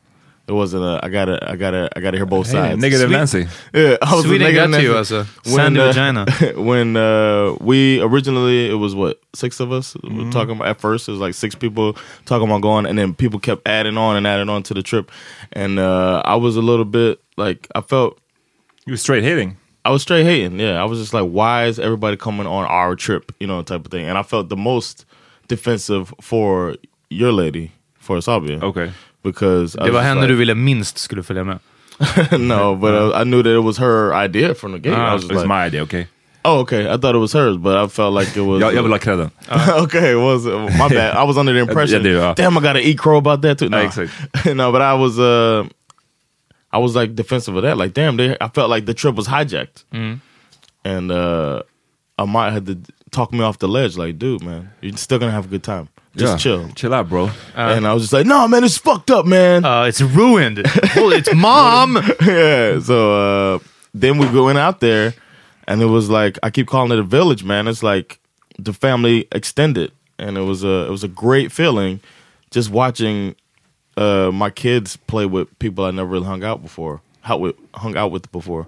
It 0.46 0.52
wasn't 0.52 0.84
a. 0.84 1.00
I 1.02 1.08
gotta. 1.08 1.38
I 1.50 1.56
gotta. 1.56 1.88
I 1.96 2.00
gotta 2.00 2.18
hear 2.18 2.26
both 2.26 2.46
Hey, 2.48 2.52
sides. 2.52 2.78
negative 2.80 3.08
Sweet- 3.08 3.16
Nancy. 3.16 3.46
Yeah, 3.72 3.96
I 4.02 4.14
was 4.14 4.26
a 4.26 4.28
negative 4.28 4.54
got 4.70 4.76
to 4.76 4.82
you 4.82 4.92
Nancy. 4.92 5.14
alltså. 5.14 5.26
Sandy 5.48 5.80
uh, 5.80 5.86
vagina. 5.86 6.26
when 6.60 6.96
uh, 6.98 7.56
we 7.62 7.98
originally 8.02 8.68
it 8.70 8.74
was 8.74 8.94
what 8.94 9.20
six 9.34 9.58
of 9.58 9.72
us 9.72 9.94
Mm-hmm. 9.94 10.26
were 10.26 10.30
talking 10.30 10.56
about 10.56 10.68
at 10.68 10.78
first 10.80 11.08
it 11.08 11.12
was 11.12 11.20
like 11.20 11.32
six 11.32 11.54
people 11.54 11.96
talking 12.26 12.46
about 12.46 12.60
going 12.60 12.84
and 12.84 12.98
then 12.98 13.14
people 13.14 13.40
kept 13.40 13.66
adding 13.66 13.96
on 13.96 14.16
and 14.16 14.26
adding 14.26 14.50
on 14.50 14.62
to 14.64 14.74
the 14.74 14.82
trip 14.82 15.10
and 15.52 15.78
uh, 15.78 16.20
I 16.26 16.36
was 16.36 16.56
a 16.56 16.62
little 16.62 16.84
bit 16.84 17.20
like 17.38 17.66
I 17.74 17.80
felt 17.80 18.18
You 18.84 18.92
were 18.92 18.98
straight 18.98 19.24
hitting. 19.24 19.56
I 19.84 19.90
was 19.90 20.02
straight 20.02 20.24
hating 20.24 20.60
yeah 20.60 20.80
I 20.82 20.84
was 20.88 20.98
just 20.98 21.12
like 21.14 21.28
why 21.30 21.66
is 21.68 21.78
everybody 21.78 22.16
coming 22.16 22.46
on 22.46 22.64
our 22.64 22.96
trip 22.96 23.32
you 23.40 23.46
know 23.46 23.62
type 23.62 23.84
of 23.84 23.90
thing 23.90 24.06
and 24.08 24.18
I 24.18 24.22
felt 24.22 24.48
the 24.48 24.56
most 24.56 25.04
defensive 25.48 26.12
for 26.20 26.74
your 27.10 27.32
lady 27.32 27.70
for 28.00 28.16
Sabia 28.20 28.62
Okay. 28.62 28.90
because 29.22 29.76
I 29.80 29.84
Det 29.84 29.92
var 29.92 30.02
henne 30.02 30.20
like, 30.20 30.28
du 30.28 30.34
ville 30.36 30.54
minst 30.54 30.98
skulle 30.98 31.22
följa 31.22 31.44
med. 31.44 31.58
no 32.40 32.74
but 32.74 32.94
uh, 32.94 33.20
I 33.20 33.24
knew 33.24 33.42
that 33.42 33.54
it 33.54 33.62
was 33.62 33.78
her 33.78 34.12
idea 34.24 34.54
from 34.54 34.72
the 34.72 34.78
gate 34.78 34.94
I 34.98 35.12
was 35.14 35.22
just 35.22 35.32
It's 35.32 35.38
like 35.42 35.48
my 35.48 35.66
idea, 35.66 35.82
okay? 35.82 36.06
oh 36.44 36.60
okay 36.60 36.88
I 36.90 36.96
thought 36.96 37.14
it 37.14 37.20
was 37.20 37.32
hers 37.34 37.56
but 37.56 37.76
I 37.76 37.86
felt 37.88 38.14
like 38.14 38.36
it 38.36 38.42
was 38.42 38.60
Jag, 38.60 38.74
jag 38.74 38.82
vill 38.82 38.92
ha 38.92 38.98
credden. 38.98 39.30
okay, 39.84 40.12
it 40.12 40.18
was 40.18 40.46
uh, 40.46 40.58
my 40.78 40.88
bad. 40.88 41.14
I 41.16 41.22
was 41.24 41.36
under 41.38 41.52
the 41.54 41.60
impression. 41.68 42.04
Yeah, 42.04 42.12
yeah. 42.12 42.34
Damn, 42.34 42.58
I 42.58 42.60
got 42.60 42.72
to 42.74 42.80
eat 42.80 42.98
crow 42.98 43.16
about 43.18 43.40
that 43.42 43.58
too. 43.58 43.68
No, 43.68 43.88
no, 44.54 44.72
but 44.72 44.82
I 44.82 44.94
was 44.94 45.18
uh, 45.18 45.64
I 46.74 46.78
was 46.78 46.94
like 46.96 47.14
defensive 47.14 47.54
of 47.56 47.62
that. 47.62 47.76
Like, 47.78 47.92
damn, 47.94 48.16
they, 48.16 48.36
I 48.40 48.48
felt 48.48 48.68
like 48.70 48.84
the 48.86 48.94
trip 48.94 49.14
was 49.14 49.28
hijacked, 49.28 49.84
and 50.84 51.10
uh, 51.10 51.62
I 52.18 52.24
might 52.24 52.52
have 52.52 52.64
to 52.66 52.78
talk 53.10 53.32
me 53.32 53.40
off 53.40 53.58
the 53.58 53.68
ledge. 53.68 53.96
Like, 53.96 54.18
dude, 54.18 54.42
man, 54.42 54.70
you're 54.80 54.96
still 54.96 55.18
gonna 55.18 55.32
have 55.32 55.46
a 55.46 55.48
good 55.48 55.62
time. 55.62 55.88
Just 56.16 56.32
Yeah. 56.34 56.36
chill. 56.38 56.68
Chill 56.74 56.94
out 56.94 57.08
bro. 57.08 57.30
and 57.56 57.86
I 57.86 57.92
was 57.94 58.04
just 58.04 58.12
like, 58.12 58.26
no, 58.26 58.46
man, 58.46 58.62
it's 58.62 58.78
fucked 58.78 59.10
up, 59.10 59.26
man. 59.26 59.64
Uh, 59.64 59.84
it's 59.84 60.00
ruined. 60.00 60.58
well, 60.96 61.12
it's 61.12 61.32
mom! 61.48 61.96
yeah. 62.24 62.78
So 62.80 63.54
uh, 63.54 63.58
then 63.92 64.18
we 64.18 64.26
went 64.40 64.58
out 64.58 64.80
there, 64.80 65.14
and 65.66 65.80
it 65.82 65.86
was 65.86 66.10
like 66.10 66.38
I 66.42 66.50
keep 66.50 66.66
calling 66.68 66.92
it 66.92 66.98
a 66.98 67.02
village, 67.04 67.44
man. 67.44 67.66
It's 67.68 67.82
like 67.82 68.18
the 68.58 68.72
family 68.72 69.26
extended, 69.32 69.90
and 70.18 70.36
it 70.38 70.42
was 70.42 70.62
a 70.64 70.86
it 70.86 70.90
was 70.90 71.02
a 71.04 71.08
great 71.08 71.50
feeling, 71.52 72.00
just 72.50 72.70
watching 72.70 73.34
uh, 73.96 74.30
my 74.32 74.50
kids 74.50 74.96
play 75.06 75.26
with 75.26 75.46
people 75.58 75.84
I 75.84 75.90
never 75.90 76.08
really 76.08 76.26
hung 76.26 76.44
out 76.44 76.62
before, 76.62 77.00
out 77.24 77.40
with 77.40 77.54
hung 77.74 77.96
out 77.96 78.10
with 78.12 78.30
before, 78.32 78.66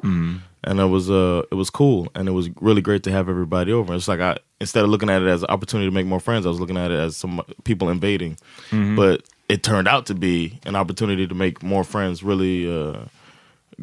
and 0.65 0.81
it 0.81 0.89
was 0.91 1.11
uh 1.11 1.43
it 1.51 1.55
was 1.57 1.71
cool, 1.71 2.09
and 2.15 2.29
it 2.29 2.33
was 2.33 2.49
really 2.61 2.83
great 2.83 3.03
to 3.05 3.11
have 3.11 3.29
everybody 3.29 3.73
over. 3.73 3.95
It's 3.95 4.09
like 4.09 4.21
I 4.21 4.39
instead 4.61 4.85
of 4.85 4.91
looking 4.91 5.11
at 5.11 5.23
it 5.23 5.29
as 5.29 5.43
an 5.43 5.51
opportunity 5.51 5.89
to 5.91 5.95
make 5.95 6.07
more 6.07 6.21
friends, 6.21 6.47
I 6.47 6.49
was 6.49 6.61
looking 6.61 6.77
at 6.79 6.91
it 6.91 6.99
as 6.99 7.17
some 7.17 7.43
people 7.65 7.89
invading, 7.91 8.37
but 8.97 9.23
it 9.49 9.63
turned 9.63 9.89
out 9.89 10.07
to 10.07 10.15
be 10.15 10.59
an 10.67 10.77
opportunity 10.77 11.27
to 11.29 11.35
make 11.35 11.63
more 11.63 11.85
friends, 11.85 12.23
really. 12.23 12.67
Uh, 12.69 12.99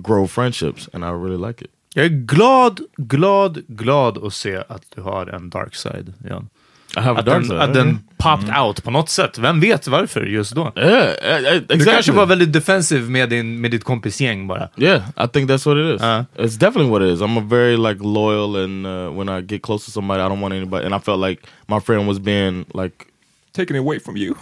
grow 0.02 0.26
friendships 0.28 0.90
and 0.94 1.06
I 1.06 1.12
really 1.12 1.38
like 1.38 1.62
it. 1.62 1.70
Jag 1.96 2.06
är 2.06 2.10
glad, 2.10 2.80
glad, 2.98 3.64
glad 3.68 4.18
att 4.18 4.34
se 4.34 4.56
att 4.68 4.86
du 4.96 5.02
har 5.02 5.28
en 5.28 5.50
dark 5.50 5.76
side. 5.76 6.14
Jan. 6.30 6.50
Att 6.96 7.26
den, 7.26 7.46
side. 7.46 7.60
att 7.60 7.74
den 7.74 8.00
popped 8.18 8.58
out 8.58 8.84
på 8.84 8.92
något 8.92 9.10
sätt. 9.10 9.38
Vem 9.38 9.60
vet 9.60 9.88
varför 9.88 10.22
just 10.22 10.56
då? 10.56 10.72
yeah, 10.76 10.92
eh, 10.92 11.32
eh, 11.32 11.56
exactly. 11.56 11.78
Du 11.78 11.86
kanske 11.86 12.12
var 12.12 12.26
väldigt 12.26 12.54
defensiv 12.54 13.10
med, 13.10 13.30
din, 13.30 13.62
med 13.62 13.72
ditt 13.72 13.84
kompisgäng 13.84 14.48
bara. 14.48 14.70
Yeah, 14.78 15.02
I 15.18 15.28
think 15.28 15.50
that's 15.50 15.66
what 15.68 15.78
it 15.78 15.96
is. 15.96 16.02
Uh. 16.02 16.46
it's 16.46 16.60
definitely 16.60 16.92
what 16.92 17.02
it 17.02 17.10
is. 17.14 17.22
I'm 17.22 17.38
a 17.38 17.46
very 17.50 17.78
like 17.78 18.00
loyal, 18.04 18.56
and 18.56 18.86
uh, 18.86 19.18
when 19.18 19.30
I 19.30 19.42
get 19.42 19.62
close 19.62 19.86
to 19.86 19.92
somebody, 19.92 20.22
I 20.22 20.30
don't 20.30 20.42
want 20.42 20.54
anybody. 20.54 20.86
And 20.86 20.96
I 20.96 21.00
felt 21.00 21.20
like 21.20 21.48
my 21.68 21.80
friend 21.80 22.08
was 22.08 22.20
being 22.20 22.66
like, 22.74 23.08
Taken 23.54 23.76
away 23.76 24.00
from 24.00 24.18
you. 24.18 24.36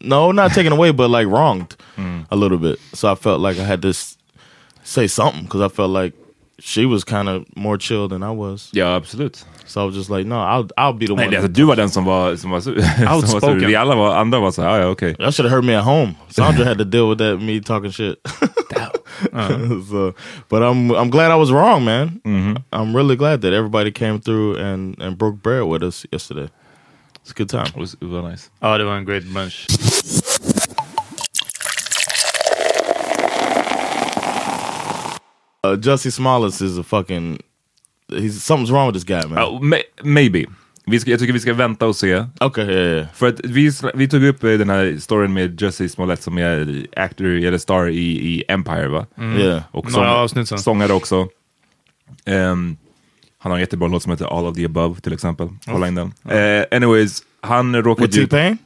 no, 0.00 0.32
not 0.32 0.52
taken 0.52 0.72
away, 0.72 0.92
but 0.92 1.10
like 1.10 1.26
wronged 1.26 1.76
a 2.30 2.36
little 2.36 2.58
bit. 2.58 2.78
So 2.94 3.12
I 3.12 3.14
felt 3.14 3.40
like 3.40 3.58
I 3.58 3.64
had 3.64 3.82
to 3.82 3.92
say 4.84 5.06
something 5.06 5.44
because 5.44 5.60
I 5.60 5.68
felt 5.68 5.90
like 5.90 6.14
she 6.60 6.86
was 6.86 7.04
kind 7.04 7.28
of 7.28 7.44
more 7.56 7.78
chill 7.78 8.08
than 8.08 8.22
I 8.22 8.30
was. 8.30 8.70
Ja, 8.72 8.96
absolut. 8.96 9.44
So 9.66 9.82
I 9.82 9.84
was 9.86 9.94
just 9.94 10.10
like, 10.10 10.26
no, 10.26 10.36
I'll 10.40 10.68
I'll 10.76 10.92
be 10.92 11.06
the 11.06 11.14
Nej, 11.14 11.26
one. 11.26 11.30
det, 11.30 11.36
alltså, 11.36 11.52
du 11.52 11.64
var 11.64 11.76
den 11.76 11.90
som 11.90 12.04
var, 12.04 12.30
uh, 12.30 12.36
som 12.36 12.50
var, 12.50 12.58
uh, 12.58 12.62
sur. 12.62 12.80
som 12.96 13.04
var 13.06 13.20
sur. 13.20 13.34
Outspoken. 13.34 13.66
Vi 13.66 13.76
alla 13.76 13.94
var, 13.94 14.16
andra 14.16 14.40
var 14.40 14.50
så 14.50 14.62
här, 14.62 14.68
ja, 14.68 14.78
ja 14.78 14.86
okej. 14.88 15.14
Y'all 15.18 15.32
should 15.32 15.50
have 15.50 15.50
heard 15.50 15.64
me 15.64 15.78
at 15.78 15.84
home. 15.84 16.14
Sandra 16.28 16.64
had 16.64 16.78
to 16.78 16.84
deal 16.84 17.08
with 17.08 17.18
that 17.18 17.42
me 17.42 17.60
talking 17.60 17.92
shit. 17.92 18.16
so, 19.90 20.14
but 20.48 20.62
I'm 20.62 20.90
I'm 20.90 21.10
glad 21.10 21.30
I 21.30 21.36
was 21.36 21.52
wrong, 21.52 21.84
man. 21.84 22.20
Mm-hmm. 22.24 22.56
I'm 22.72 22.96
really 22.96 23.16
glad 23.16 23.40
that 23.42 23.52
everybody 23.52 23.90
came 23.90 24.20
through 24.20 24.56
and 24.56 25.02
and 25.02 25.18
broke 25.18 25.42
bread 25.42 25.64
with 25.64 25.82
us 25.82 26.06
yesterday. 26.12 26.48
It's 27.22 27.30
a 27.30 27.34
good 27.34 27.48
time. 27.48 27.66
It 27.66 27.76
was, 27.76 27.96
Det 28.00 28.06
var 28.06 28.30
nice. 28.30 28.50
Ja, 28.60 28.78
det 28.78 28.84
var 28.84 28.96
en 28.96 29.04
great 29.04 29.24
bunch. 29.34 29.66
Uh, 35.66 35.76
Jussie 35.76 36.10
Smollett 36.10 36.60
is 36.60 36.78
a 36.78 36.82
fucking. 36.82 37.42
He's 38.08 38.42
something's 38.42 38.70
wrong 38.72 38.86
with 38.86 38.94
this 38.94 39.04
guy, 39.04 39.26
man. 39.26 39.68
May, 39.68 39.82
maybe. 40.02 40.46
Vi 40.86 41.00
ska, 41.00 41.10
jag 41.10 41.20
tycker 41.20 41.32
vi 41.32 41.40
ska 41.40 41.54
vänta 41.54 41.86
och 41.86 41.96
se. 41.96 42.24
Okay, 42.40 42.64
yeah, 42.64 42.86
yeah. 42.96 43.06
För 43.14 43.28
att 43.28 43.40
vi, 43.44 43.70
vi 43.94 44.08
tog 44.08 44.24
upp 44.24 44.44
eh, 44.44 44.50
den 44.50 44.70
här 44.70 44.96
storyn 45.00 45.32
med 45.32 45.62
Jussie 45.62 45.88
Smollett 45.88 46.22
som 46.22 46.38
är 46.38 46.86
actor, 46.96 47.26
eller 47.26 47.58
star 47.58 47.88
i, 47.88 47.98
i 47.98 48.44
Empire 48.48 48.88
va? 48.88 49.06
yeah. 49.38 49.62
Och 49.70 49.92
Några 49.92 50.14
avsnitt 50.14 50.48
sen. 50.48 50.58
sångare 50.58 50.92
också. 50.92 51.28
Ehm, 52.24 52.76
han 53.38 53.52
har 53.52 53.58
en 53.58 53.60
jättebra 53.60 53.88
låt 53.88 54.02
som 54.02 54.12
heter 54.12 54.38
All 54.38 54.46
of 54.46 54.56
the 54.56 54.64
above 54.64 55.00
till 55.00 55.12
exempel. 55.12 55.48
Kolla 55.66 55.88
in 55.88 55.94
den. 55.94 56.12
Eh, 56.28 56.64
anyways, 56.70 57.22
han 57.40 57.76
råkade 57.82 58.06
With 58.06 58.18
ju... 58.18 58.26
T-Pain? 58.26 58.58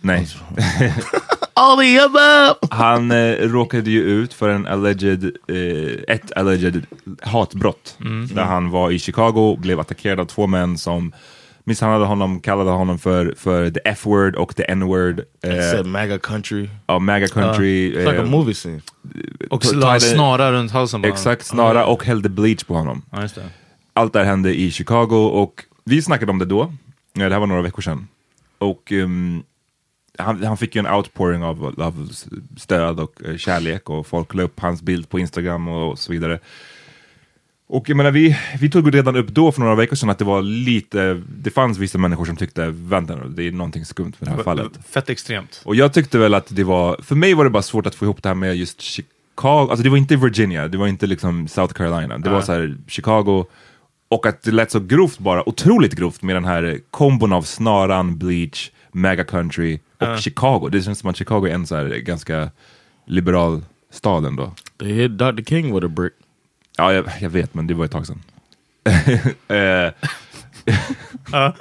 Nej. 0.00 0.28
All 1.54 1.78
the 1.78 1.98
above! 2.00 2.54
Han 2.70 3.10
eh, 3.10 3.34
råkade 3.34 3.90
ju 3.90 4.00
ut 4.02 4.34
för 4.34 4.48
en 4.48 4.66
alleged, 4.66 5.24
eh, 5.48 6.14
ett 6.14 6.32
alleged 6.36 6.86
hatbrott. 7.22 7.96
Där 8.34 8.42
han 8.44 8.70
var 8.70 8.90
i 8.90 8.98
Chicago, 8.98 9.56
blev 9.56 9.80
attackerad 9.80 10.20
av 10.20 10.24
två 10.24 10.46
män 10.46 10.78
som 10.78 11.12
misshandlade 11.64 12.04
honom, 12.04 12.40
kallade 12.40 12.70
honom 12.70 12.98
för, 12.98 13.34
för 13.36 13.70
the 13.70 13.80
F-word 13.84 14.34
och 14.36 14.56
the 14.56 14.64
N-word. 14.70 15.20
Eh, 15.44 15.70
said 15.70 15.86
MAGA 15.86 16.18
country. 16.18 16.68
ja, 16.86 16.98
MAGA 16.98 17.28
country. 17.28 17.92
It's 17.92 17.98
like 17.98 18.18
a 18.18 18.22
eh, 18.22 18.30
movie 18.30 18.54
scene. 18.54 18.80
Och 19.50 19.60
Ta- 19.62 19.72
la 19.76 20.00
snara 20.00 20.52
runt 20.52 20.70
halsen 20.72 21.02
bara. 21.02 21.08
Exakt, 21.08 21.46
snara 21.46 21.86
och 21.86 22.04
hällde 22.04 22.28
bleach 22.28 22.64
på 22.64 22.74
honom. 22.74 23.02
Ja, 23.10 23.22
just 23.22 23.34
det. 23.34 23.48
Allt 23.94 24.12
det 24.12 24.18
här 24.18 24.26
hände 24.26 24.54
i 24.60 24.70
Chicago 24.70 25.14
och 25.32 25.64
vi 25.84 26.02
snackade 26.02 26.30
om 26.32 26.38
det 26.38 26.44
då. 26.44 26.72
Ja, 27.12 27.28
det 27.28 27.34
här 27.34 27.40
var 27.40 27.46
några 27.46 27.62
veckor 27.62 27.82
sedan. 27.82 28.08
Och 28.58 28.92
ehm, 28.92 29.42
han, 30.18 30.44
han 30.44 30.56
fick 30.56 30.74
ju 30.74 30.78
en 30.78 30.94
outpouring 30.94 31.42
av, 31.42 31.74
av 31.78 32.12
stöd 32.56 33.00
och 33.00 33.24
eh, 33.24 33.36
kärlek 33.36 33.90
och 33.90 34.06
folk 34.06 34.34
la 34.34 34.42
upp 34.42 34.60
hans 34.60 34.82
bild 34.82 35.08
på 35.08 35.18
Instagram 35.18 35.68
och 35.68 35.98
så 35.98 36.12
vidare. 36.12 36.38
Och 37.66 37.88
jag 37.88 37.96
menar, 37.96 38.10
vi, 38.10 38.38
vi 38.60 38.70
tog 38.70 38.94
redan 38.94 39.16
upp 39.16 39.28
då 39.28 39.52
för 39.52 39.60
några 39.60 39.74
veckor 39.74 39.96
sedan 39.96 40.10
att 40.10 40.18
det 40.18 40.24
var 40.24 40.42
lite, 40.42 41.22
det 41.28 41.50
fanns 41.50 41.78
vissa 41.78 41.98
människor 41.98 42.24
som 42.24 42.36
tyckte, 42.36 42.66
vänta 42.70 43.16
nu, 43.16 43.28
det 43.28 43.42
är 43.42 43.52
någonting 43.52 43.84
skumt 43.84 44.12
med 44.18 44.28
det 44.28 44.36
här 44.36 44.42
fallet. 44.42 44.72
Fett 44.88 45.10
extremt. 45.10 45.60
Och 45.64 45.76
jag 45.76 45.92
tyckte 45.92 46.18
väl 46.18 46.34
att 46.34 46.46
det 46.56 46.64
var, 46.64 46.96
för 47.02 47.14
mig 47.14 47.34
var 47.34 47.44
det 47.44 47.50
bara 47.50 47.62
svårt 47.62 47.86
att 47.86 47.94
få 47.94 48.04
ihop 48.04 48.22
det 48.22 48.28
här 48.28 48.34
med 48.34 48.56
just 48.56 48.80
Chicago, 48.80 49.68
alltså 49.70 49.82
det 49.82 49.90
var 49.90 49.96
inte 49.96 50.16
Virginia, 50.16 50.68
det 50.68 50.78
var 50.78 50.86
inte 50.86 51.06
liksom 51.06 51.48
South 51.48 51.74
Carolina, 51.74 52.18
det 52.18 52.30
var 52.30 52.40
så 52.40 52.52
här 52.52 52.76
Chicago, 52.86 53.44
och 54.08 54.26
att 54.26 54.42
det 54.42 54.50
lät 54.50 54.70
så 54.70 54.80
grovt 54.80 55.18
bara, 55.18 55.48
otroligt 55.48 55.94
grovt 55.94 56.22
med 56.22 56.36
den 56.36 56.44
här 56.44 56.78
kombon 56.90 57.32
av 57.32 57.42
snaran, 57.42 58.18
bleach, 58.18 58.70
mega 58.92 59.24
country 59.24 59.80
och 59.98 60.18
Chicago. 60.18 60.68
Det 60.68 60.82
känns 60.82 60.98
som 60.98 61.10
att 61.10 61.16
Chicago 61.16 61.46
är 61.46 61.54
en 61.54 61.66
så 61.66 61.76
här 61.76 61.84
ganska 61.88 62.50
liberal 63.06 63.64
stad 63.90 64.24
ändå. 64.24 64.54
They 64.78 64.92
hit 64.92 65.18
Dr. 65.18 65.42
King 65.42 65.74
with 65.74 65.86
a 65.86 65.88
brick. 65.88 66.12
Ja, 66.76 66.92
jag, 66.92 67.04
jag 67.20 67.30
vet, 67.30 67.54
men 67.54 67.66
det 67.66 67.74
var 67.74 67.84
ett 67.84 67.90
tag 67.90 68.06
sedan. 68.06 68.22
Eh, 69.48 69.92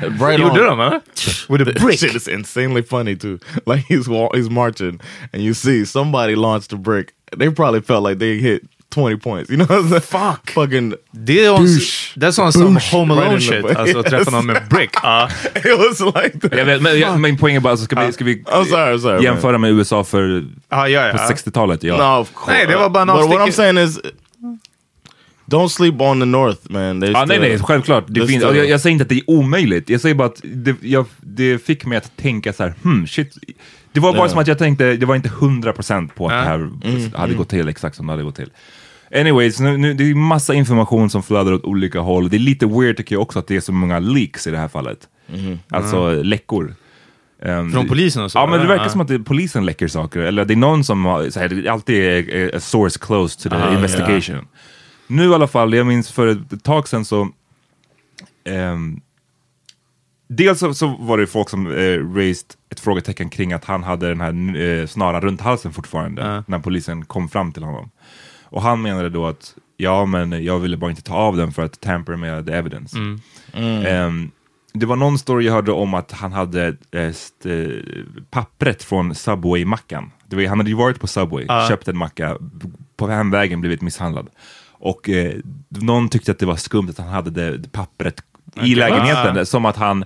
Right 0.00 0.40
Gjorde 0.40 0.64
de 0.64 0.80
eller? 0.80 1.00
With 1.48 1.68
a 1.68 1.72
brick? 1.80 1.98
shit 1.98 2.14
is 2.14 2.28
insanely 2.28 2.82
funny 2.82 3.16
too. 3.16 3.38
Like 3.66 3.84
he's 3.88 4.06
he's 4.34 4.50
marching, 4.50 5.00
and 5.32 5.42
you 5.42 5.54
see 5.54 5.84
somebody 5.86 6.36
launched 6.36 6.72
a 6.72 6.76
brick. 6.76 7.08
They 7.38 7.50
probably 7.50 7.80
felt 7.82 8.04
like 8.04 8.18
they 8.18 8.38
hit 8.38 8.62
20 8.94 9.16
points. 9.18 9.50
You 9.50 9.66
know? 9.66 10.00
Fuck. 10.00 10.50
Fucking 10.54 10.94
Det 11.12 11.44
är, 11.44 11.48
douche. 11.58 12.12
det 12.16 12.26
är 12.26 12.30
sån 12.30 12.52
som 12.52 12.76
Home 12.92 13.14
Alone 13.14 13.36
right 13.36 13.42
shit. 13.42 13.76
Alltså 13.76 14.02
träffa 14.02 14.30
någon 14.30 14.46
med 14.46 14.62
brick. 14.70 14.90
Ja. 15.02 15.28
It 15.54 15.78
was 15.78 16.00
like 16.22 16.38
that. 16.40 16.58
Jag 16.58 16.64
vet, 16.64 16.82
men, 16.82 17.00
jag, 17.00 17.20
min 17.20 17.38
poäng 17.38 17.56
är 17.56 17.60
bara, 17.60 17.70
alltså, 17.70 17.84
ska 17.84 18.06
vi, 18.06 18.12
ska 18.12 18.24
vi 18.24 18.42
I'm 18.42 18.64
sorry, 18.64 18.94
I'm 18.96 18.98
sorry. 18.98 19.24
jämföra 19.24 19.58
med 19.58 19.70
USA 19.70 20.04
för, 20.04 20.44
Ja, 20.68 20.88
ja, 20.88 21.06
ja. 21.06 21.12
på 21.12 21.18
60-talet? 21.34 21.82
Ja. 21.82 21.96
No, 22.16 22.20
of 22.22 22.28
course. 22.34 22.52
Nej, 22.52 22.66
det 22.66 22.76
var 22.76 22.90
bara 22.90 23.02
en 23.02 23.06
But 23.28 23.38
what. 23.38 23.48
I'm 23.48 23.50
saying 23.50 23.78
is, 23.78 24.00
don't 25.46 25.68
sleep 25.68 26.00
on 26.00 26.20
the 26.20 26.26
North, 26.26 26.60
man. 26.62 27.00
They 27.00 27.10
Ja, 27.10 27.24
nej, 27.24 27.40
nej, 27.40 27.58
självklart. 27.58 28.04
Det 28.08 28.26
finns, 28.26 28.42
jag, 28.42 28.68
jag 28.68 28.80
säger 28.80 28.92
inte 28.92 29.02
att 29.02 29.08
det 29.08 29.14
är 29.18 29.30
omöjligt. 29.30 29.88
Jag 29.90 30.00
säger 30.00 30.14
bara 30.14 30.28
att 30.28 30.40
det, 30.42 30.74
jag, 30.82 31.06
det 31.20 31.58
fick 31.66 31.84
mig 31.86 31.98
att 31.98 32.16
tänka 32.16 32.52
så 32.52 32.62
här, 32.62 32.74
hmm, 32.82 33.06
shit. 33.06 33.36
Det 33.92 34.00
var 34.00 34.12
bara 34.12 34.22
Ja. 34.22 34.28
som 34.28 34.38
att 34.38 34.46
jag 34.46 34.58
tänkte, 34.58 34.96
det 34.96 35.06
var 35.06 35.16
inte 35.16 35.28
100% 35.28 36.08
på 36.14 36.26
att 36.26 36.32
Ja. 36.32 36.38
det 36.38 36.44
här 36.44 36.54
Mm, 36.58 37.12
hade 37.14 37.34
gått 37.34 37.48
till 37.48 37.68
exakt 37.68 37.96
som 37.96 38.06
det 38.06 38.12
hade 38.12 38.22
gått 38.22 38.36
till. 38.36 38.50
Anyways, 39.14 39.60
nu, 39.60 39.76
nu, 39.76 39.94
det 39.94 40.10
är 40.10 40.14
massa 40.14 40.54
information 40.54 41.10
som 41.10 41.22
flödar 41.22 41.52
åt 41.52 41.64
olika 41.64 42.00
håll. 42.00 42.28
Det 42.28 42.36
är 42.36 42.38
lite 42.38 42.66
weird 42.66 42.96
tycker 42.96 43.14
jag 43.14 43.22
också 43.22 43.38
att 43.38 43.46
det 43.46 43.56
är 43.56 43.60
så 43.60 43.72
många 43.72 43.98
leaks 43.98 44.46
i 44.46 44.50
det 44.50 44.58
här 44.58 44.68
fallet. 44.68 45.08
Alltså 45.70 46.22
läckor. 46.22 46.74
Um, 47.42 47.72
Från 47.72 47.88
polisen 47.88 48.24
och 48.24 48.32
så, 48.32 48.38
Ja, 48.38 48.46
men 48.46 48.60
det 48.60 48.66
verkar 48.66 48.88
som 48.88 49.00
att 49.00 49.08
det, 49.08 49.18
polisen 49.18 49.66
läcker 49.66 49.88
saker. 49.88 50.20
Eller 50.20 50.44
det 50.44 50.54
är 50.54 50.56
någon 50.56 50.84
som 50.84 51.04
har, 51.04 51.30
så 51.30 51.40
här, 51.40 51.48
det 51.48 51.66
är 51.66 51.70
alltid 51.70 51.96
är, 52.04 52.56
a 52.56 52.60
source 52.60 52.98
close 52.98 53.40
to 53.42 53.48
the 53.48 53.56
Ah, 53.56 53.74
investigation. 53.74 54.46
Nu 55.06 55.24
i 55.30 55.34
alla 55.34 55.46
fall, 55.48 55.74
jag 55.74 55.86
minns 55.86 56.10
för 56.12 56.26
ett 56.26 56.64
tag 56.64 56.88
sedan 56.88 57.04
så 57.04 57.28
ehm, 58.44 59.00
Dels 60.28 60.58
så, 60.58 60.74
så 60.74 60.86
var 61.00 61.18
det 61.18 61.26
folk 61.26 61.48
som 61.48 61.66
eh, 61.66 62.14
raised 62.14 62.46
ett 62.70 62.80
frågetecken 62.80 63.30
kring 63.30 63.52
att 63.52 63.64
han 63.64 63.82
hade 63.82 64.08
den 64.08 64.20
här 64.20 64.56
eh, 64.62 64.86
snaran 64.86 65.20
runt 65.20 65.40
halsen 65.40 65.72
fortfarande 65.72 66.22
Ja. 66.22 66.44
när 66.46 66.58
polisen 66.58 67.04
kom 67.04 67.28
fram 67.28 67.52
till 67.52 67.62
honom. 67.62 67.90
Och 68.50 68.62
han 68.62 68.82
menade 68.82 69.08
då 69.08 69.26
att 69.26 69.54
ja, 69.76 70.06
men 70.06 70.44
jag 70.44 70.58
ville 70.58 70.76
bara 70.76 70.90
inte 70.90 71.02
ta 71.02 71.14
av 71.14 71.36
den 71.36 71.52
för 71.52 71.62
att 71.62 71.80
tamper 71.80 72.16
med 72.16 72.46
the 72.46 72.52
evidence. 72.52 72.96
Ehm, 73.86 74.30
det 74.72 74.86
var 74.86 74.96
någon 74.96 75.18
story 75.18 75.46
jag 75.46 75.52
hörde 75.52 75.72
om 75.72 75.94
att 75.94 76.12
han 76.12 76.32
hade 76.32 76.76
st, 76.92 77.50
eh, 77.50 77.68
pappret 78.30 78.82
från 78.82 79.14
Subway-mackan. 79.14 80.10
Han 80.48 80.58
hade 80.58 80.70
ju 80.70 80.76
varit 80.76 81.00
på 81.00 81.06
Subway, 81.06 81.46
köpt 81.68 81.88
en 81.88 81.96
macka, 81.96 82.36
på 82.96 83.08
hemvägen 83.08 83.60
blivit 83.60 83.82
misshandlad. 83.82 84.28
Och 84.72 85.08
eh, 85.08 85.34
någon 85.68 86.08
tyckte 86.08 86.30
att 86.32 86.38
det 86.38 86.46
var 86.46 86.56
skumt 86.56 86.88
att 86.90 86.98
han 86.98 87.08
hade 87.08 87.30
det, 87.30 87.56
det 87.56 87.72
pappret 87.72 88.22
i 88.62 88.74
lägenheten, 88.74 89.46
som 89.46 89.64
att 89.64 89.76
han 89.76 90.04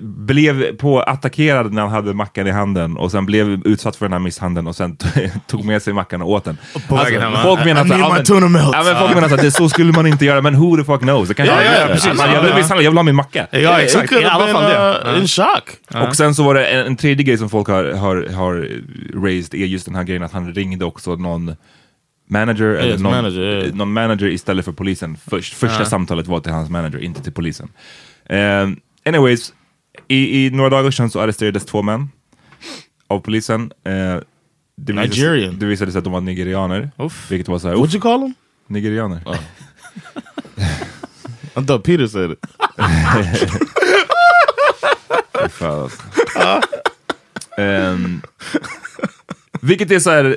blev 0.00 0.76
på 0.76 1.00
attackerad 1.00 1.72
när 1.72 1.82
han 1.82 1.90
hade 1.90 2.14
mackan 2.14 2.46
i 2.46 2.50
handen 2.50 2.96
och 2.96 3.10
sen 3.10 3.26
blev 3.26 3.48
utsatt 3.66 3.96
för 3.96 4.04
den 4.04 4.12
här 4.12 4.18
misshandeln 4.18 4.66
och 4.66 4.76
sen 4.76 4.96
tog 5.46 5.64
med 5.64 5.82
sig 5.82 5.92
mackan 5.92 6.22
och 6.22 6.30
åt 6.30 6.44
den. 6.44 6.58
Va? 6.88 7.40
folk 7.42 7.64
menar 7.64 7.84
I 7.84 7.88
så 7.88 7.94
här, 7.94 8.00
need 8.00 8.00
ja, 8.00 8.08
my 8.08 8.14
men- 8.14 8.24
tuna 8.24 8.48
melt. 8.48 8.70
Ja, 8.72 8.82
men 8.84 8.96
folk 8.96 9.14
menar 9.14 9.28
så 9.28 9.34
att 9.34 9.40
det, 9.40 9.50
så 9.50 9.68
skulle 9.68 9.92
man 9.92 10.06
inte 10.06 10.24
göra, 10.24 10.40
men 10.40 10.56
who 10.56 10.76
the 10.76 10.84
fuck 10.84 11.00
knows? 11.00 11.28
Det 11.28 11.34
kanske 11.34 11.54
Ja, 11.54 11.62
ja, 11.64 11.80
ja, 11.80 11.86
precis. 11.86 12.12
Jag, 12.18 12.42
blev 12.42 12.54
misshandlad, 12.56 12.84
jag 12.84 12.90
vill 12.90 12.98
ha 12.98 13.02
min 13.02 13.14
macka. 13.14 13.46
Ja, 13.50 13.80
exakt. 13.80 14.12
I 14.12 14.24
alla 14.24 14.46
fall 14.46 14.70
det. 15.12 15.18
in 15.20 15.28
shock. 15.28 15.70
Och 16.08 16.16
sen 16.16 16.34
så 16.34 16.42
var 16.42 16.54
det 16.54 16.66
en, 16.66 16.86
en 16.86 16.96
tredje 16.96 17.24
grej 17.24 17.38
som 17.38 17.50
folk 17.50 17.68
har, 17.68 17.84
har, 17.84 18.26
har 18.34 18.68
raised, 19.24 19.60
är 19.60 19.66
just 19.66 19.86
den 19.86 19.94
här 19.94 20.04
grejen 20.04 20.22
att 20.22 20.32
han 20.32 20.54
ringde 20.54 20.84
också 20.84 21.16
någon 21.16 21.56
manager, 22.30 22.64
eller 22.66 22.88
Yes, 22.90 23.00
någon, 23.00 23.12
manager, 23.12 23.40
yeah. 23.42 23.74
någon 23.74 23.92
manager 23.92 24.26
istället 24.26 24.64
för 24.64 24.72
polisen. 24.72 25.16
Först, 25.30 25.54
första 25.54 25.84
samtalet 25.84 26.26
var 26.26 26.40
till 26.40 26.52
hans 26.52 26.70
manager, 26.70 26.98
inte 26.98 27.22
till 27.22 27.32
polisen. 27.32 27.68
Eh, 28.28 28.68
anyways, 29.04 29.52
i, 30.08 30.46
i 30.46 30.50
några 30.50 30.70
dagar 30.70 30.90
sedan 30.90 31.10
så 31.10 31.20
arresterades 31.20 31.64
två 31.66 31.82
män 31.82 32.08
av 33.08 33.20
polisen. 33.20 33.72
Eh, 33.84 34.16
det 34.76 34.92
visade, 34.92 35.50
det 35.50 35.66
visade 35.66 35.92
sig 35.92 35.98
att 35.98 36.04
de 36.04 36.12
var 36.12 36.20
nigerianer. 36.20 36.90
Uff. 36.98 37.30
Vilket 37.30 37.48
var 37.48 37.58
såhär, 37.58 37.74
What'd 37.74 37.92
you 37.94 38.00
call 38.00 38.20
him? 38.20 38.34
nigerianer. 38.66 39.20
I 41.56 41.66
thought 41.66 41.84
Peter 41.84 42.06
said 42.06 42.30
it. 42.30 42.38
Fan, 45.52 45.80
alltså. 45.82 46.02
Ehm, 47.58 48.22
vilket 49.60 49.90
är 49.90 49.98
så 49.98 50.10
här. 50.10 50.36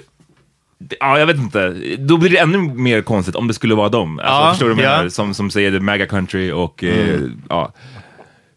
Ja, 1.00 1.20
jag 1.20 1.26
vet 1.28 1.38
inte. 1.38 1.70
Då 2.00 2.18
blir 2.18 2.30
det 2.30 2.38
ännu 2.38 2.58
mer 2.58 3.02
konstigt 3.02 3.36
om 3.36 3.48
det 3.48 3.54
skulle 3.54 3.76
vara 3.76 3.90
dem. 3.90 4.20
Alltså, 4.20 4.34
Ja, 4.34 4.50
förstår 4.52 4.70
du 4.70 4.76
vad 4.76 4.84
jag 4.84 4.92
ja. 4.92 4.98
menar? 4.98 5.10
Som, 5.10 5.34
som 5.34 5.52
säger 5.52 5.80
mega 5.80 6.06
country 6.06 6.52
och 6.52 6.84
eh, 6.84 7.20
ja. 7.50 7.74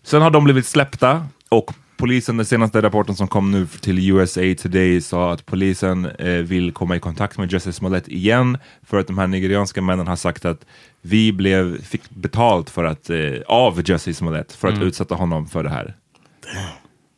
Sen 0.08 0.22
har 0.22 0.30
de 0.30 0.44
blivit 0.44 0.66
släppta 0.66 1.26
och 1.48 1.72
polisen, 1.96 2.36
den 2.36 2.46
senaste 2.46 2.82
rapporten 2.82 3.14
som 3.16 3.28
kom 3.28 3.50
nu 3.50 3.66
till 3.66 4.10
USA 4.10 4.40
Today 4.62 5.00
sa 5.00 5.32
att 5.32 5.46
polisen 5.46 6.04
eh, 6.04 6.28
vill 6.28 6.72
komma 6.72 6.96
i 6.96 7.00
kontakt 7.00 7.38
med 7.38 7.52
Justice 7.52 7.72
Smollett 7.78 8.08
igen 8.08 8.58
för 8.82 8.98
att 8.98 9.06
de 9.06 9.18
här 9.18 9.26
nigerianska 9.26 9.82
männen 9.82 10.06
har 10.06 10.16
sagt 10.16 10.44
att 10.44 10.66
vi 11.00 11.32
blev, 11.32 11.82
fick 11.82 12.10
betalt 12.10 12.70
för 12.70 12.84
att, 12.84 13.10
eh, 13.10 13.18
av 13.46 13.82
Justice 13.84 14.18
Smollett 14.18 14.52
för 14.52 14.68
att 14.68 14.82
utsätta 14.82 15.14
honom 15.14 15.46
för 15.46 15.62
det 15.62 15.70
här. 15.70 15.96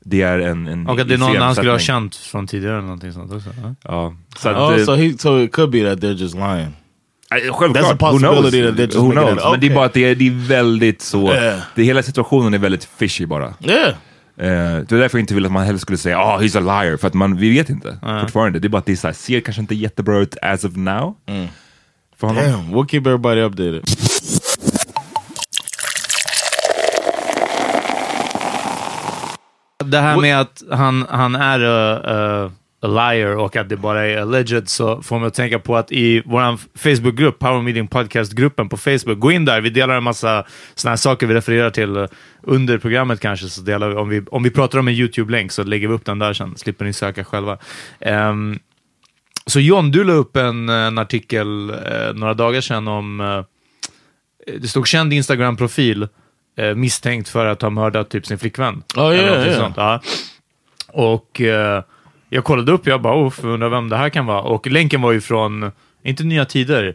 Det 0.04 0.22
är 0.22 0.38
en, 0.38 0.66
en 0.66 0.86
Och 0.86 1.00
att 1.00 1.08
det 1.08 1.14
är 1.14 1.18
någon 1.18 1.36
han 1.36 1.54
skulle 1.54 1.70
ha 1.70 1.78
känt 1.78 2.16
från 2.16 2.46
tidigare 2.46 2.74
eller 2.74 2.82
någonting 2.82 3.12
sånt 3.12 3.32
också. 3.32 3.50
Ja. 3.62 3.74
Ja, 3.82 4.14
så 4.36 4.48
att, 4.48 4.56
Oh, 4.56 4.80
eh, 4.80 4.84
so 4.84 4.94
he 4.94 5.18
so 5.18 5.38
it 5.40 5.52
could 5.52 5.70
be 5.70 5.90
that 5.90 6.04
they're 6.04 6.16
just 6.16 6.34
lying. 6.34 6.79
Självklart, 7.30 7.70
That's 7.70 7.92
a 7.92 7.96
who 8.10 8.18
knows? 8.18 8.22
possibility 8.22 8.62
that 8.62 8.76
they're 8.76 8.86
just 8.86 8.96
Who 8.98 9.12
knows? 9.12 9.38
it- 9.38 9.44
Men 9.50 9.60
det 9.60 9.66
är 9.66 9.70
okay. 9.70 9.74
bara 9.74 9.86
att 9.86 9.92
det 9.92 10.04
är, 10.04 10.14
det 10.14 10.26
är 10.26 10.48
väldigt 10.48 11.02
så, 11.02 11.32
Yeah. 11.32 11.60
det, 11.74 11.82
hela 11.82 12.02
situationen 12.02 12.54
är 12.54 12.58
väldigt 12.58 12.84
fishy 12.98 13.26
bara. 13.26 13.54
Yeah. 13.60 13.88
Eh, 13.88 13.94
det 14.36 14.92
är 14.92 14.98
därför 14.98 15.18
jag 15.18 15.22
inte 15.22 15.34
vill 15.34 15.46
att 15.46 15.52
man 15.52 15.66
helst 15.66 15.82
skulle 15.82 15.98
säga 15.98 16.18
ah 16.18 16.38
he's 16.40 16.56
a 16.56 16.60
liar, 16.82 16.96
för 16.96 17.06
att 17.06 17.14
man, 17.14 17.36
vi 17.36 17.50
vet 17.58 17.68
inte 17.70 17.98
fortfarande. 18.20 18.58
Det 18.58 18.66
är 18.66 18.68
bara 18.68 18.78
att 18.78 18.86
det 18.86 18.92
är 18.92 18.96
så 18.96 19.06
här, 19.08 19.14
ser 19.14 19.40
kanske 19.40 19.60
inte 19.62 19.74
jättebra 19.74 20.18
ut 20.18 20.36
as 20.42 20.64
of 20.64 20.76
now. 20.76 21.14
För 22.20 22.26
honom. 22.26 22.44
Damn, 22.44 22.74
we'll 22.74 22.86
keep 22.90 23.00
everybody 23.00 23.40
updated. 23.40 23.84
Det 29.84 29.98
här 29.98 30.16
med 30.16 30.40
att 30.40 30.62
han, 30.70 31.06
han 31.10 31.34
är 31.34 31.60
a, 31.60 32.50
a, 32.82 32.86
liar 32.86 33.36
och 33.36 33.56
att 33.56 33.68
det 33.68 33.76
bara 33.76 34.06
är 34.06 34.16
alleged 34.16 34.68
så 34.68 35.02
får 35.02 35.18
mig 35.18 35.26
att 35.26 35.34
tänka 35.34 35.58
på 35.58 35.76
att 35.76 35.92
i 35.92 36.22
vår 36.26 36.78
Facebookgrupp, 36.78 37.38
Power 37.38 37.62
Meeting 37.62 37.88
Podcast-gruppen 37.88 38.68
på 38.68 38.76
Facebook, 38.76 39.18
gå 39.18 39.32
in 39.32 39.44
där, 39.44 39.60
vi 39.60 39.70
delar 39.70 39.96
en 39.96 40.02
massa 40.02 40.44
sådana 40.74 40.92
här 40.92 40.96
saker 40.96 41.26
vi 41.26 41.34
refererar 41.34 41.70
till 41.70 41.96
eh, 41.96 42.06
under 42.42 42.78
programmet 42.78 43.20
kanske, 43.20 43.48
så 43.48 43.60
delar 43.60 43.88
vi, 43.88 43.94
om 43.94 44.08
vi, 44.08 44.22
om 44.30 44.42
vi 44.42 44.50
pratar 44.50 44.78
om 44.78 44.88
en 44.88 44.94
YouTube-länk 44.94 45.52
så 45.52 45.62
lägger 45.62 45.88
vi 45.88 45.94
upp 45.94 46.04
den 46.04 46.18
där 46.18 46.32
sen, 46.32 46.56
slipper 46.56 46.84
ni 46.84 46.92
söka 46.92 47.24
själva. 47.24 47.58
Ehm, 48.00 48.58
så 49.46 49.60
John, 49.60 49.90
du 49.90 50.04
la 50.04 50.12
upp 50.12 50.36
en, 50.36 50.68
en 50.68 50.98
artikel 50.98 51.70
eh, 51.70 52.14
några 52.14 52.34
dagar 52.34 52.60
sedan 52.60 52.88
om, 52.88 53.20
eh, 53.20 53.44
det 54.60 54.68
stod 54.68 54.86
känd 54.86 55.12
Instagram-profil, 55.12 56.08
eh, 56.56 56.74
misstänkt 56.74 57.28
för 57.28 57.46
att 57.46 57.62
ha 57.62 57.70
mördat 57.70 58.10
typ 58.10 58.26
sin 58.26 58.38
flickvän. 58.38 58.82
Oh, 58.96 59.14
yeah, 59.14 59.46
yeah. 59.46 59.58
sånt. 59.58 59.76
Ja. 59.76 60.00
Och 60.88 61.40
eh, 61.40 61.82
jag 62.30 62.44
kollade 62.44 62.72
upp, 62.72 62.86
jag 62.86 63.00
bara, 63.02 63.26
uff, 63.26 63.44
undrar 63.44 63.68
vem 63.68 63.88
det 63.88 63.96
här 63.96 64.08
kan 64.08 64.26
vara. 64.26 64.40
Och 64.42 64.66
länken 64.66 65.02
var 65.02 65.12
ju 65.12 65.20
från, 65.20 65.72
inte 66.04 66.24
Nya 66.24 66.44
Tider, 66.44 66.94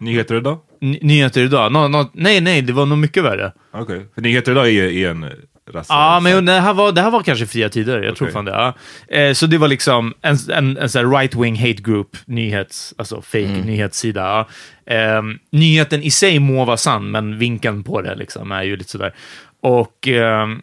Nyheter 0.00 0.34
idag? 0.34 0.58
Ny- 0.80 0.98
Nyheter 1.02 1.40
idag. 1.44 1.72
Nå, 1.72 1.88
nå, 1.88 2.10
nej, 2.12 2.40
nej, 2.40 2.62
det 2.62 2.72
var 2.72 2.86
nog 2.86 2.98
mycket 2.98 3.24
värre. 3.24 3.52
Okej. 3.72 4.06
För 4.14 4.22
Nyheter 4.22 4.52
idag 4.52 4.68
är, 4.70 4.82
är 4.82 5.10
en 5.10 5.26
rass. 5.70 5.86
Ja, 5.88 6.20
men 6.22 6.44
det 6.44 6.52
här, 6.52 6.74
var, 6.74 6.92
det 6.92 7.00
här 7.00 7.10
var 7.10 7.22
kanske 7.22 7.46
Fria 7.46 7.68
Tider. 7.68 8.02
Jag 8.02 8.16
tror 8.16 8.26
Okej. 8.28 8.32
fan 8.32 8.44
det. 8.44 8.50
Ja. 8.50 8.74
Eh, 9.18 9.32
så 9.32 9.46
det 9.46 9.58
var 9.58 9.68
liksom 9.68 10.14
en, 10.22 10.36
en, 10.52 10.76
en 10.78 10.88
sån 10.88 11.14
right-wing 11.14 11.56
hate 11.56 11.82
group, 11.82 12.16
nyhets, 12.26 12.94
alltså 12.98 13.22
fake 13.22 13.62
nyhetssida. 13.64 14.46
Ja. 14.84 14.94
Eh, 14.94 15.22
nyheten 15.52 16.02
i 16.02 16.10
sig 16.10 16.38
må 16.38 16.64
vara 16.64 16.76
sann, 16.76 17.10
men 17.10 17.38
vinkeln 17.38 17.82
på 17.84 18.02
det 18.02 18.14
liksom 18.14 18.52
är 18.52 18.62
ju 18.62 18.76
lite 18.76 18.90
sådär. 18.90 19.14
Och, 19.62 20.08
ehm, 20.08 20.62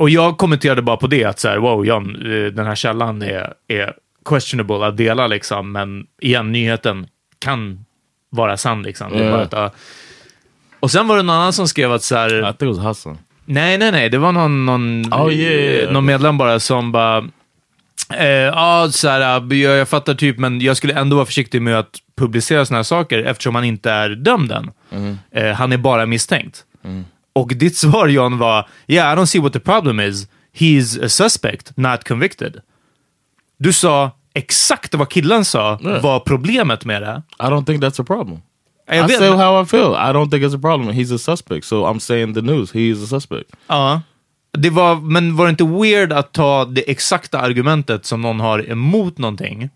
och 0.00 0.10
jag 0.10 0.38
kommenterade 0.38 0.82
bara 0.82 0.96
på 0.96 1.06
det, 1.06 1.24
att 1.24 1.38
så 1.38 1.48
här, 1.48 1.56
wow, 1.56 1.86
Jan, 1.86 2.16
eh, 2.16 2.52
den 2.52 2.66
här 2.66 2.74
källan 2.74 3.22
är, 3.22 3.54
är 3.68 3.94
questionable 4.24 4.86
att 4.86 4.96
dela, 4.96 5.26
liksom, 5.26 5.72
men 5.72 6.06
igen, 6.20 6.52
nyheten 6.52 7.06
kan 7.38 7.84
vara 8.30 8.56
sann. 8.56 8.82
Liksom. 8.82 9.32
Att, 9.32 9.52
ja. 9.52 9.70
Och 10.80 10.90
sen 10.90 11.08
var 11.08 11.16
det 11.16 11.22
någon 11.22 11.36
annan 11.36 11.52
som 11.52 11.68
skrev 11.68 11.92
att 11.92 12.02
så 12.02 12.16
här, 12.16 12.50
I 12.50 12.52
think 12.52 12.76
it 12.76 12.82
Hassan. 12.82 13.18
Nej, 13.44 13.78
nej, 13.78 13.92
nej. 13.92 14.08
Det 14.08 14.18
var 14.18 14.32
någon, 14.32 14.66
någon, 14.66 15.02
Oh, 15.12 15.32
yeah, 15.32 15.52
yeah, 15.54 15.74
yeah. 15.74 15.92
någon 15.92 16.04
medlem 16.04 16.38
bara 16.38 16.60
som 16.60 16.92
bara... 16.92 17.28
Eh, 18.14 18.26
ja, 18.26 18.88
så 18.90 19.08
här, 19.08 19.20
jag, 19.20 19.52
jag 19.52 19.88
fattar 19.88 20.14
typ, 20.14 20.38
men 20.38 20.60
jag 20.60 20.76
skulle 20.76 20.94
ändå 20.94 21.16
vara 21.16 21.26
försiktig 21.26 21.62
med 21.62 21.78
att 21.78 21.98
publicera 22.16 22.66
såna 22.66 22.78
här 22.78 22.82
saker 22.82 23.18
eftersom 23.18 23.54
han 23.54 23.64
inte 23.64 23.90
är 23.90 24.08
dömd 24.08 24.52
än. 24.52 24.70
Mm. 24.90 25.18
Eh, 25.30 25.52
han 25.52 25.72
är 25.72 25.78
bara 25.78 26.06
misstänkt. 26.06 26.64
Och 27.32 27.48
ditt 27.56 27.76
svar, 27.76 28.08
John, 28.08 28.38
var 28.38 28.68
Yeah, 28.86 29.12
I 29.12 29.16
don't 29.16 29.26
see 29.26 29.40
what 29.40 29.52
the 29.52 29.60
problem 29.60 30.00
is. 30.00 30.26
He's 30.54 31.04
a 31.04 31.08
suspect, 31.08 31.72
not 31.76 32.04
convicted. 32.04 32.60
Du 33.58 33.72
sa 33.72 34.10
exakt 34.34 34.94
vad 34.94 35.08
killen 35.08 35.44
sa 35.44 35.78
Yeah. 35.82 36.02
var 36.02 36.20
problemet 36.20 36.84
med 36.84 37.02
det. 37.02 37.22
I 37.38 37.42
don't 37.42 37.64
think 37.66 37.82
that's 37.82 38.00
a 38.00 38.04
problem. 38.04 38.38
Jag 38.86 38.96
I 38.96 39.00
vet- 39.08 39.18
say 39.18 39.28
how 39.30 39.62
I 39.62 39.66
feel. 39.66 39.92
I 39.94 40.12
don't 40.12 40.30
think 40.30 40.42
it's 40.44 40.56
a 40.56 40.60
problem. 40.60 40.90
He's 40.90 41.14
a 41.14 41.18
suspect. 41.18 41.64
So 41.66 41.86
I'm 41.86 41.98
saying 41.98 42.34
the 42.34 42.40
news. 42.42 42.72
He 42.72 42.80
is 42.80 43.02
a 43.04 43.06
suspect. 43.06 43.50
Ja. 43.66 44.00
Det 44.52 44.70
var, 44.70 44.96
men 44.96 45.36
var 45.36 45.46
det 45.46 45.50
inte 45.50 45.64
weird 45.64 46.12
att 46.12 46.32
ta 46.32 46.64
det 46.64 46.90
exakta 46.90 47.40
argumentet 47.40 48.06
som 48.06 48.20
någon 48.22 48.40
har 48.40 48.70
emot 48.70 49.18
någonting? 49.18 49.68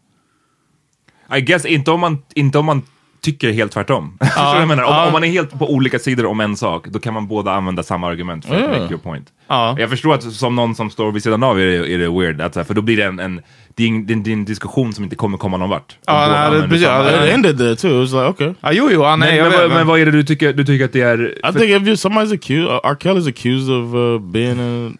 I 1.36 1.40
guess 1.40 1.64
inte 1.64 1.90
om 1.90 2.00
man, 2.00 2.22
inte 2.34 2.58
om 2.58 2.66
man 2.66 2.82
tycker 3.24 3.52
helt 3.52 3.72
tvärtom. 3.72 4.18
Vad 4.36 4.60
jag 4.60 4.68
menar? 4.68 4.82
Om, 4.84 4.90
ja. 4.94 5.06
om 5.06 5.12
man 5.12 5.24
är 5.24 5.28
helt 5.28 5.58
på 5.58 5.70
olika 5.72 5.98
sidor 5.98 6.26
om 6.26 6.40
en 6.40 6.56
sak, 6.56 6.86
då 6.88 6.98
kan 6.98 7.14
man 7.14 7.26
båda 7.26 7.52
använda 7.52 7.82
samma 7.82 8.06
argument 8.08 8.44
för 8.46 8.54
att 8.54 8.60
Ja. 8.60 8.68
make 8.68 8.80
your 8.80 8.98
point. 8.98 9.26
Ja. 9.48 9.76
Jag 9.78 9.90
förstår 9.90 10.14
att 10.14 10.22
som 10.22 10.56
någon 10.56 10.74
som 10.74 10.90
står 10.90 11.12
vid 11.12 11.22
sidan 11.22 11.42
av 11.42 11.60
är 11.60 11.66
det, 11.66 11.92
är 11.94 11.98
det 11.98 12.08
weird, 12.20 12.40
att, 12.40 12.66
för 12.66 12.74
då 12.74 12.82
blir 12.82 12.96
det 12.96 13.04
en, 13.04 13.18
en, 13.20 13.40
det 13.74 13.84
är 13.84 13.88
en, 13.88 14.06
det 14.06 14.12
är 14.12 14.14
en, 14.14 14.22
det 14.44 14.44
diskussion 14.52 14.92
som 14.92 15.04
inte 15.04 15.16
kommer 15.16 15.38
komma 15.38 15.56
någon 15.56 15.70
vart. 15.70 15.96
Ja, 16.06 16.28
det- 16.50 16.68
samma 16.68 16.76
ja, 16.76 17.02
det- 17.02 17.32
ended 17.32 17.58
there 17.58 17.76
too. 17.76 17.90
It 18.04 18.12
was 18.12 18.12
like, 18.12 18.24
okay. 18.26 18.54
Ja, 18.60 18.72
jo, 18.72 18.88
jo, 18.92 19.02
ja, 19.02 19.16
nej, 19.16 19.28
men, 19.28 19.36
jag 19.38 19.42
men, 19.44 19.50
vet, 19.52 19.60
vad- 19.60 19.68
men 19.68 19.76
men- 19.78 19.86
vad 19.86 20.00
är 20.00 20.04
det 20.06 20.12
du 20.12 20.22
tycker, 20.22 20.52
du 20.52 20.64
tycker 20.64 20.84
att 20.84 20.92
det 20.92 21.00
är... 21.00 21.28
I 21.48 21.52
think 21.52 21.70
if 21.82 21.82
you 21.88 21.94
somebody's 21.94 22.34
accused, 22.34 22.64
uh, 22.68 22.80
R. 22.84 22.96
Kelly's 23.00 23.28
accused 23.28 23.74
of 23.74 23.94
uh, 23.94 24.18
being 24.18 24.60
a 24.60 24.92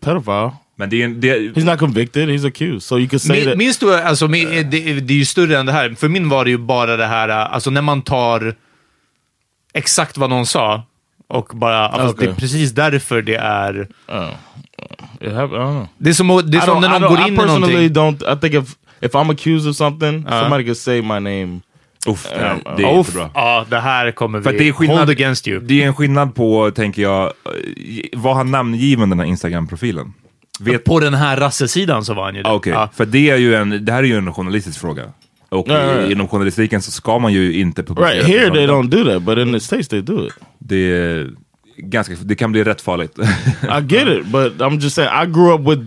pedophile. 0.00 0.50
Men 0.80 0.90
det 0.90 1.02
är, 1.02 1.08
det, 1.08 1.38
He's 1.38 1.64
not 1.70 1.78
convicted. 1.78 2.28
He's 2.28 2.46
accused. 2.48 2.82
So 2.82 2.98
you 2.98 3.08
could 3.08 3.22
say 3.22 3.36
Min, 3.36 3.44
that. 3.48 3.58
minns 3.58 3.78
du, 3.78 3.94
alltså, 3.94 4.28
min, 4.28 4.48
det, 4.48 5.00
det 5.00 5.12
är 5.14 5.18
ju 5.18 5.24
större 5.24 5.58
än 5.58 5.66
det 5.66 5.72
här. 5.72 5.94
För 5.98 6.08
min 6.08 6.28
var 6.28 6.44
det 6.44 6.50
ju 6.50 6.58
bara 6.58 6.96
det 6.96 7.06
här, 7.06 7.28
alltså 7.28 7.70
när 7.70 7.82
man 7.82 8.02
tar 8.02 8.54
exakt 9.74 10.16
vad 10.18 10.30
någon 10.30 10.46
sa 10.46 10.82
och 11.28 11.50
bara, 11.54 11.88
alltså, 11.88 12.08
Okej. 12.16 12.26
det 12.26 12.32
är 12.32 12.36
precis 12.36 12.70
därför 12.70 13.22
det 13.22 13.34
är... 13.36 13.88
Oh. 14.08 14.28
It 15.20 15.28
hap- 15.32 15.52
I 15.52 15.56
don't 15.56 15.72
know. 15.72 15.86
Det 15.98 16.10
är 16.10 16.14
som, 16.14 16.42
det 16.50 16.58
är 16.58 16.60
som 16.60 16.80
när 16.80 17.00
någon 17.00 17.08
går 17.08 17.18
I 17.20 17.28
in 17.28 17.34
i 17.34 17.36
personally 17.36 17.88
någonting. 17.88 18.26
don't. 18.26 18.36
I 18.36 18.40
think 18.40 18.54
if 18.64 18.76
if 19.02 19.12
I'm 19.12 19.30
accused 19.32 19.70
of 19.70 19.76
something, 19.76 20.26
Uh. 20.26 20.40
somebody 20.40 20.64
could 20.64 20.76
say 20.76 21.02
my 21.02 21.08
name. 21.20 21.60
uff, 22.06 22.26
det, 22.34 22.38
här- 22.40 22.76
det 22.76 22.82
är 22.82 22.98
Uff, 22.98 23.06
inte 23.08 23.12
bra. 23.18 23.30
ja, 23.34 23.66
det 23.70 23.80
här 23.80 24.10
kommer 24.10 24.42
För 24.42 24.52
vi 24.52 24.58
det 24.58 24.68
är 24.68 24.72
skillnad, 24.72 24.98
hold 24.98 25.10
against 25.10 25.48
you. 25.48 25.60
Det 25.60 25.82
är 25.82 25.86
en 25.86 25.94
skillnad 25.94 26.34
på, 26.34 26.70
tänker 26.70 27.02
jag, 27.02 27.24
eh, 27.24 27.32
var 28.12 28.34
han 28.34 28.50
namngiven 28.50 29.10
den 29.10 29.18
här 29.18 29.26
Instagram-profilen? 29.26 30.12
Vet, 30.60 30.84
På 30.84 31.00
den 31.00 31.14
här 31.14 31.36
rassesidan 31.36 32.04
så 32.04 32.14
var 32.14 32.24
han 32.24 32.34
ju 32.34 32.42
det. 32.42 32.48
Ah, 32.48 32.54
Okej, 32.54 32.72
Ja. 32.72 32.88
för 32.94 33.06
det 33.06 33.30
är 33.30 33.36
ju 33.36 33.54
en, 33.54 33.84
det 33.84 33.92
här 33.92 33.98
är 34.02 34.06
ju 34.06 34.16
en 34.16 34.32
journalistisk 34.34 34.80
fråga. 34.80 35.02
Och 35.48 35.68
Ja, 35.68 35.74
ja, 35.82 36.00
ja. 36.00 36.10
inom 36.10 36.28
journalistiken 36.28 36.82
så 36.82 36.90
ska 36.90 37.18
man 37.18 37.32
ju 37.32 37.52
inte 37.60 37.82
publicera 37.82 38.10
Right 38.12 38.26
here, 38.26 38.50
they 38.50 38.66
don't 38.66 38.88
do 38.88 39.04
that, 39.04 39.22
but 39.22 39.38
in 39.38 39.52
the 39.52 39.60
states, 39.60 39.88
they 39.88 40.00
do 40.00 40.26
it. 40.26 40.32
Det, 40.58 40.76
är 40.76 41.30
ganska, 41.76 42.14
det 42.22 42.34
kan 42.34 42.52
bli 42.52 42.64
rätt 42.64 42.80
farligt. 42.80 43.18
I 43.62 43.80
get 43.94 44.08
it, 44.08 44.26
but 44.26 44.52
I'm 44.58 44.78
just 44.80 44.96
saying. 44.96 45.10
I 45.22 45.26
grew 45.26 45.54
up 45.54 45.60
with 45.60 45.82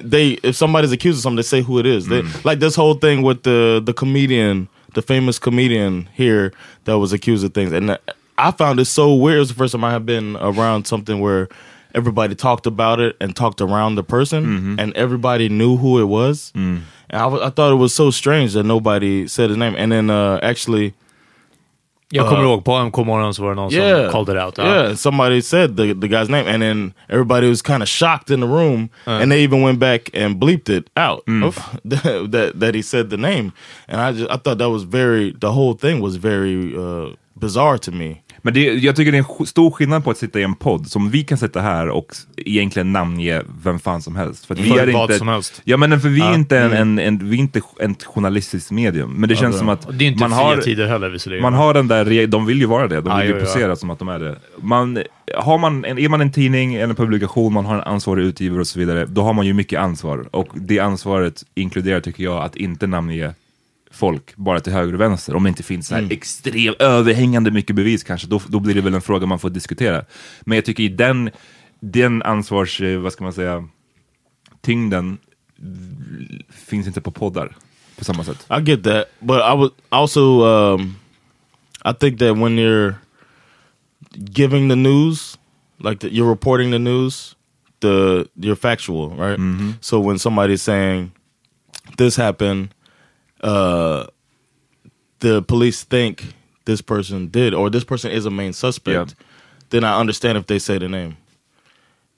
they. 0.10 0.38
If 0.42 0.56
somebody's 0.56 0.92
accused 0.92 1.18
of 1.18 1.22
something, 1.22 1.36
they 1.36 1.42
say 1.48 1.62
who 1.62 1.80
it 1.80 1.86
is. 1.86 2.08
They, 2.08 2.22
like 2.44 2.60
this 2.60 2.76
whole 2.76 2.94
thing 3.00 3.28
with 3.28 3.42
the 3.42 3.82
the 3.86 3.92
comedian, 3.92 4.68
the 4.94 5.02
famous 5.02 5.38
comedian 5.40 6.08
here 6.18 6.52
that 6.84 6.98
was 6.98 7.12
accused 7.12 7.44
of 7.44 7.52
things, 7.52 7.72
and 7.72 7.90
I 8.38 8.50
found 8.58 8.80
it 8.80 8.84
so 8.86 9.14
weird. 9.14 9.36
It 9.36 9.40
was 9.40 9.48
the 9.48 9.54
first 9.58 9.72
time 9.72 9.84
I 9.88 9.92
had 9.92 10.04
been 10.06 10.36
around 10.36 10.86
something 10.86 11.20
where 11.20 11.48
everybody 11.94 12.34
talked 12.34 12.66
about 12.66 13.00
it 13.00 13.16
and 13.20 13.34
talked 13.34 13.60
around 13.60 13.96
the 13.96 14.04
person, 14.04 14.44
mm-hmm. 14.44 14.80
and 14.80 14.94
everybody 14.94 15.48
knew 15.48 15.76
who 15.76 16.00
it 16.00 16.04
was. 16.04 16.52
Mm. 16.54 16.82
And 17.10 17.22
I, 17.22 17.46
I 17.46 17.50
thought 17.50 17.72
it 17.72 17.76
was 17.76 17.94
so 17.94 18.10
strange 18.10 18.52
that 18.54 18.64
nobody 18.64 19.26
said 19.28 19.50
his 19.50 19.56
name. 19.56 19.74
And 19.76 19.92
then 19.92 20.10
uh, 20.10 20.40
actually. 20.42 20.94
Jag 22.10 22.28
kommer 22.28 22.42
ihåg, 22.42 22.64
på 22.64 22.84
MK 22.84 22.96
morgon 22.96 23.34
så 23.34 23.42
var 23.42 23.50
det 23.50 23.56
någon 23.56 23.72
Yeah, 23.72 23.98
uh, 23.98 24.04
som 24.04 24.12
called 24.12 24.36
it 24.36 24.42
out. 24.42 24.58
Ja. 24.58 24.64
Yeah, 24.64 24.94
somebody 24.94 25.42
said 25.42 25.76
the 25.76 25.94
the 25.94 26.08
guy's 26.08 26.30
name, 26.30 26.48
and 26.48 26.62
then 26.62 26.94
everybody 27.08 27.48
was 27.48 27.62
kind 27.62 27.82
of 27.82 27.88
shocked 27.88 28.30
in 28.30 28.40
the 28.40 28.46
room, 28.46 28.88
uh. 29.06 29.20
and 29.20 29.30
they 29.30 29.44
even 29.44 29.62
went 29.62 29.78
back 29.78 30.10
and 30.14 30.40
bleeped 30.40 30.70
it 30.70 30.88
out 30.96 31.26
mm. 31.26 31.52
that, 31.84 32.32
that 32.32 32.60
that 32.60 32.74
he 32.74 32.82
said 32.82 33.10
the 33.10 33.18
name, 33.18 33.52
and 33.88 34.00
I 34.00 34.12
just 34.12 34.30
I 34.30 34.38
thought 34.38 34.56
that 34.58 34.70
was 34.70 34.84
very 34.84 35.34
the 35.40 35.52
whole 35.52 35.74
thing 35.74 36.00
was 36.00 36.16
very 36.16 36.74
uh, 36.74 37.14
bizarre 37.36 37.78
to 37.78 37.92
me. 37.92 38.22
Men 38.48 38.54
det, 38.54 38.60
jag 38.74 38.96
tycker 38.96 39.12
det 39.12 39.18
är 39.18 39.40
en 39.40 39.46
stor 39.46 39.70
skillnad 39.70 40.04
på 40.04 40.10
att 40.10 40.18
sitta 40.18 40.40
i 40.40 40.42
en 40.42 40.54
podd 40.54 40.86
som 40.86 41.10
vi 41.10 41.24
kan 41.24 41.38
sitta 41.38 41.60
här 41.60 41.88
och 41.88 42.06
egentligen 42.36 42.92
namnge 42.92 43.42
vem 43.62 43.78
fan 43.78 44.02
som 44.02 44.16
helst. 44.16 44.46
För, 44.46 44.54
vi 44.54 44.70
är 44.78 44.92
vad 44.92 45.02
inte, 45.02 45.18
som 45.18 45.28
helst. 45.28 45.60
Ja 45.64 45.76
men 45.76 46.00
för 46.00 46.08
vi 46.08 46.20
är 46.20 46.24
Ja. 46.24 46.34
inte, 46.34 46.58
en, 46.58 46.72
en, 46.72 46.98
en, 46.98 47.28
vi 47.30 47.36
är 47.36 47.40
inte 47.40 47.60
ett 47.80 48.04
journalistiskt 48.04 48.70
medium. 48.70 49.10
Men 49.12 49.28
det 49.28 49.36
känns 49.36 49.58
som 49.58 49.68
att 49.68 49.98
det 49.98 50.04
är 50.04 50.08
inte 50.08 50.20
man 50.20 50.32
har, 50.32 50.56
tider 50.56 50.86
heller 50.86 51.08
visserligen. 51.08 51.42
man 51.42 51.54
har 51.54 51.74
den 51.74 51.88
där, 51.88 52.26
de 52.26 52.46
vill 52.46 52.58
ju 52.58 52.66
vara 52.66 52.88
det, 52.88 53.00
de 53.00 53.10
Ja, 53.10 53.16
vill 53.16 53.26
ju 53.28 53.34
ja. 53.34 53.40
posera 53.40 53.76
som 53.76 53.90
att 53.90 53.98
de 53.98 54.08
är 54.08 54.18
det. 54.18 54.36
Man, 54.62 54.98
har 55.36 55.58
man, 55.58 55.84
en- 55.84 55.98
är 55.98 56.08
man 56.08 56.20
en 56.20 56.32
tidning 56.32 56.74
eller 56.74 56.88
en 56.88 56.94
publikation, 56.94 57.52
man 57.52 57.66
har 57.66 57.74
en 57.74 57.80
ansvarig 57.80 58.24
utgivare 58.24 58.60
och 58.60 58.66
så 58.66 58.78
vidare, 58.78 59.06
då 59.06 59.22
har 59.22 59.32
man 59.32 59.46
ju 59.46 59.52
mycket 59.52 59.80
ansvar. 59.80 60.28
Och 60.30 60.48
det 60.54 60.78
ansvaret 60.78 61.42
inkluderar, 61.54 62.00
tycker 62.00 62.24
jag, 62.24 62.44
att 62.44 62.56
inte 62.56 62.86
namnge 62.86 63.34
folk 63.90 64.36
bara 64.36 64.60
till 64.60 64.72
höger 64.72 64.94
och 64.94 65.00
vänster. 65.00 65.36
Om 65.36 65.42
det 65.42 65.48
inte 65.48 65.62
finns 65.62 65.86
så 65.86 65.94
här 65.94 66.12
extremt 66.12 66.76
överhängande 66.80 67.50
mycket 67.50 67.76
bevis 67.76 68.04
kanske, 68.04 68.26
då, 68.26 68.40
då 68.48 68.60
blir 68.60 68.74
det 68.74 68.80
väl 68.80 68.94
en 68.94 69.02
fråga 69.02 69.26
man 69.26 69.38
får 69.38 69.50
diskutera. 69.50 70.04
Men 70.40 70.56
jag 70.56 70.64
tycker 70.64 70.82
i 70.82 70.88
den, 70.88 71.30
den 71.80 72.22
ansvars, 72.22 72.80
eh, 72.80 72.98
vad 72.98 73.12
ska 73.12 73.24
man 73.24 73.32
säga, 73.32 73.68
tyngden 74.60 75.18
finns 76.50 76.86
inte 76.86 77.00
på 77.00 77.10
poddar 77.10 77.56
på 77.98 78.04
samma 78.04 78.24
sätt. 78.24 78.46
I 78.50 78.70
get 78.70 78.84
that, 78.84 79.04
but 79.20 79.36
I 79.36 79.56
was 79.56 79.70
also 79.88 80.44
um, 80.44 80.96
I 81.84 81.92
think 81.92 82.18
that 82.18 82.36
when 82.36 82.58
you're 82.58 82.94
giving 84.32 84.68
the 84.68 84.76
news, 84.76 85.38
like 85.78 86.00
the, 86.00 86.08
you're 86.14 86.28
reporting 86.28 86.70
the 86.70 86.78
news, 86.78 87.34
the 87.80 88.28
you're 88.36 88.56
factual, 88.56 89.10
right? 89.10 89.38
So 89.80 90.00
when 90.00 90.18
somebody's 90.18 90.62
saying 90.62 91.12
this 91.96 92.16
happened, 92.16 92.68
uh, 93.42 94.06
the 95.20 95.42
police 95.42 95.84
think 95.84 96.34
this 96.64 96.80
person 96.80 97.28
did, 97.28 97.54
or 97.54 97.70
this 97.70 97.84
person 97.84 98.10
is 98.10 98.26
a 98.26 98.30
main 98.30 98.52
suspect, 98.52 99.14
then 99.70 99.84
I 99.84 99.98
understand 99.98 100.38
if 100.38 100.46
they 100.46 100.58
say 100.58 100.78
the 100.78 100.88
name. 100.88 101.16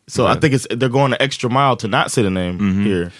So 0.08 0.26
I 0.26 0.34
think 0.40 0.54
it's 0.54 0.66
they're 0.70 0.88
going 0.88 1.12
the 1.12 1.22
extra 1.22 1.48
mile 1.48 1.76
to 1.76 1.88
not 1.88 2.10
say 2.10 2.22
the 2.22 2.30
name 2.30 2.58
here. 2.84 3.12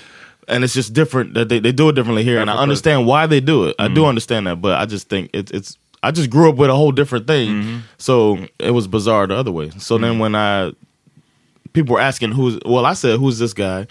And 0.49 0.65
it's 0.65 0.75
just 0.75 0.93
different 0.93 1.35
that 1.35 1.49
they, 1.49 1.61
they 1.61 1.71
do 1.71 1.89
it 1.91 1.93
differently 1.95 2.25
here, 2.25 2.41
and 2.41 2.51
I 2.51 2.55
understand 2.57 3.07
why 3.07 3.27
they 3.27 3.39
do 3.41 3.65
it. 3.67 3.77
I 3.79 3.87
do 3.87 4.07
understand 4.07 4.49
that, 4.49 4.57
but 4.61 4.79
I 4.81 4.87
just 4.87 5.09
think 5.09 5.31
it's 5.33 5.53
it's. 5.53 5.79
I 6.03 6.11
just 6.11 6.31
grew 6.31 6.49
up 6.49 6.57
with 6.57 6.71
a 6.71 6.75
whole 6.75 6.91
different 6.93 7.27
thing, 7.29 7.83
so 7.99 8.47
it 8.59 8.71
was 8.73 8.89
bizarre 8.89 9.27
the 9.29 9.37
other 9.37 9.53
way. 9.53 9.71
So 9.79 9.99
then 9.99 10.19
when 10.19 10.35
I 10.35 10.73
people 11.73 11.95
were 11.95 12.01
asking 12.01 12.33
who's 12.33 12.59
well, 12.65 12.85
I 12.87 12.95
said 12.95 13.21
who's 13.21 13.39
this 13.39 13.53
guy, 13.53 13.87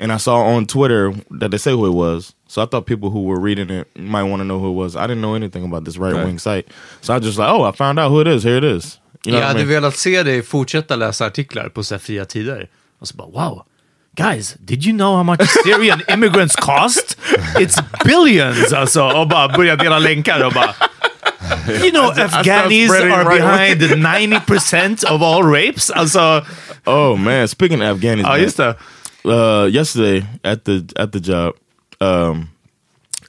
and 0.00 0.10
I 0.12 0.16
saw 0.16 0.40
on 0.42 0.66
Twitter 0.66 1.12
that 1.30 1.52
they 1.52 1.58
say 1.58 1.70
who 1.70 1.86
it 1.86 1.90
was. 1.94 2.34
So 2.50 2.62
I 2.62 2.66
thought 2.66 2.84
people 2.86 3.10
who 3.10 3.22
were 3.22 3.38
reading 3.38 3.70
it 3.70 3.86
might 3.96 4.24
want 4.24 4.40
to 4.40 4.44
know 4.44 4.58
who 4.58 4.70
it 4.72 4.74
was. 4.84 4.96
I 4.96 5.06
didn't 5.06 5.20
know 5.20 5.36
anything 5.36 5.64
about 5.64 5.84
this 5.84 5.96
right 5.98 6.24
wing 6.24 6.38
site, 6.40 6.66
so 7.00 7.14
I 7.14 7.20
just 7.20 7.38
like, 7.38 7.48
oh, 7.48 7.62
I 7.62 7.70
found 7.70 8.00
out 8.00 8.10
who 8.10 8.20
it 8.20 8.26
is. 8.26 8.42
Here 8.42 8.56
it 8.56 8.64
is. 8.64 8.98
You 9.24 9.32
know 9.32 9.38
jag 9.38 9.46
what 9.46 9.56
I 9.56 9.58
hade 9.58 9.66
mean? 9.66 9.68
velat 9.82 9.96
se 9.96 10.22
dig 10.22 10.42
fortsätta 10.42 10.96
läsa 10.96 11.26
artiklar 11.26 11.68
på 11.68 11.82
så 11.82 11.98
fria 11.98 12.24
tider. 12.24 12.68
Och 13.00 13.08
så 13.08 13.16
bara 13.16 13.28
wow. 13.28 13.62
Guys, 14.16 14.56
did 14.64 14.84
you 14.84 14.92
know 14.96 15.16
how 15.16 15.22
much 15.22 15.40
Syrian 15.64 16.02
immigrants 16.08 16.56
cost? 16.56 17.16
It's 17.58 17.82
billions! 18.04 18.72
Alltså, 18.72 19.02
och 19.02 19.28
bara 19.28 19.48
börja 19.48 19.76
dela 19.76 19.98
länkar 19.98 20.46
och 20.46 20.52
bara... 20.52 20.74
You 21.68 21.90
know 21.90 22.10
Afghanis 22.18 22.90
are 22.90 23.24
behind 23.24 23.82
90% 23.82 25.04
of 25.04 25.22
all 25.22 25.42
rapes? 25.42 25.90
Alltså, 25.90 26.44
Oh 26.86 27.16
man, 27.16 27.48
speaking 27.48 27.82
of 27.82 27.88
Afghanis, 27.96 28.26
ja 28.26 28.38
just 28.38 28.56
det. 28.56 28.74
uh, 29.24 29.68
yesterday 29.76 30.24
at 30.42 30.64
the 30.64 30.82
at 30.96 31.12
the 31.12 31.18
job, 31.18 31.54
um, 32.00 32.48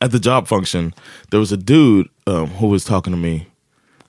at 0.01 0.11
the 0.11 0.19
job 0.19 0.47
function, 0.47 0.93
there 1.29 1.39
was 1.39 1.51
a 1.51 1.57
dude 1.57 2.07
um, 2.27 2.47
who 2.47 2.67
was 2.67 2.83
talking 2.83 3.13
to 3.13 3.19
me, 3.19 3.47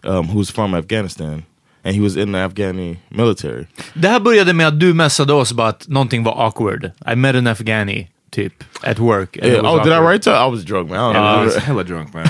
um, 0.04 0.28
who's 0.28 0.50
from 0.50 0.74
Afghanistan, 0.74 1.44
and 1.84 1.94
he 1.94 2.00
was 2.00 2.16
in 2.16 2.32
the 2.32 2.38
Afghani 2.38 2.96
military. 3.10 3.66
Det 3.94 4.08
här 4.08 4.20
började 4.20 4.52
med 4.52 4.68
att 4.68 4.80
du 4.80 4.94
messade 4.94 5.32
oss 5.32 5.52
bara 5.52 5.68
att 5.68 5.88
någonting 5.88 6.24
var 6.24 6.46
awkward. 6.46 6.90
I 7.12 7.14
met 7.16 7.34
an 7.36 7.46
Afghani, 7.46 8.08
typ, 8.30 8.64
at 8.82 8.98
work. 8.98 9.36
Yeah. 9.36 9.48
Oh, 9.64 9.82
did 9.84 9.92
I 9.92 9.96
awkward. 9.96 10.08
write 10.10 10.22
that? 10.30 10.48
I 10.48 10.50
was 10.50 10.64
drunk, 10.64 10.90
man. 10.90 10.98
I, 10.98 11.12
don't 11.12 11.16
I 11.16 11.34
know. 11.36 11.44
was 11.44 11.56
hella 11.56 11.84
drunk 11.84 12.14
man. 12.14 12.26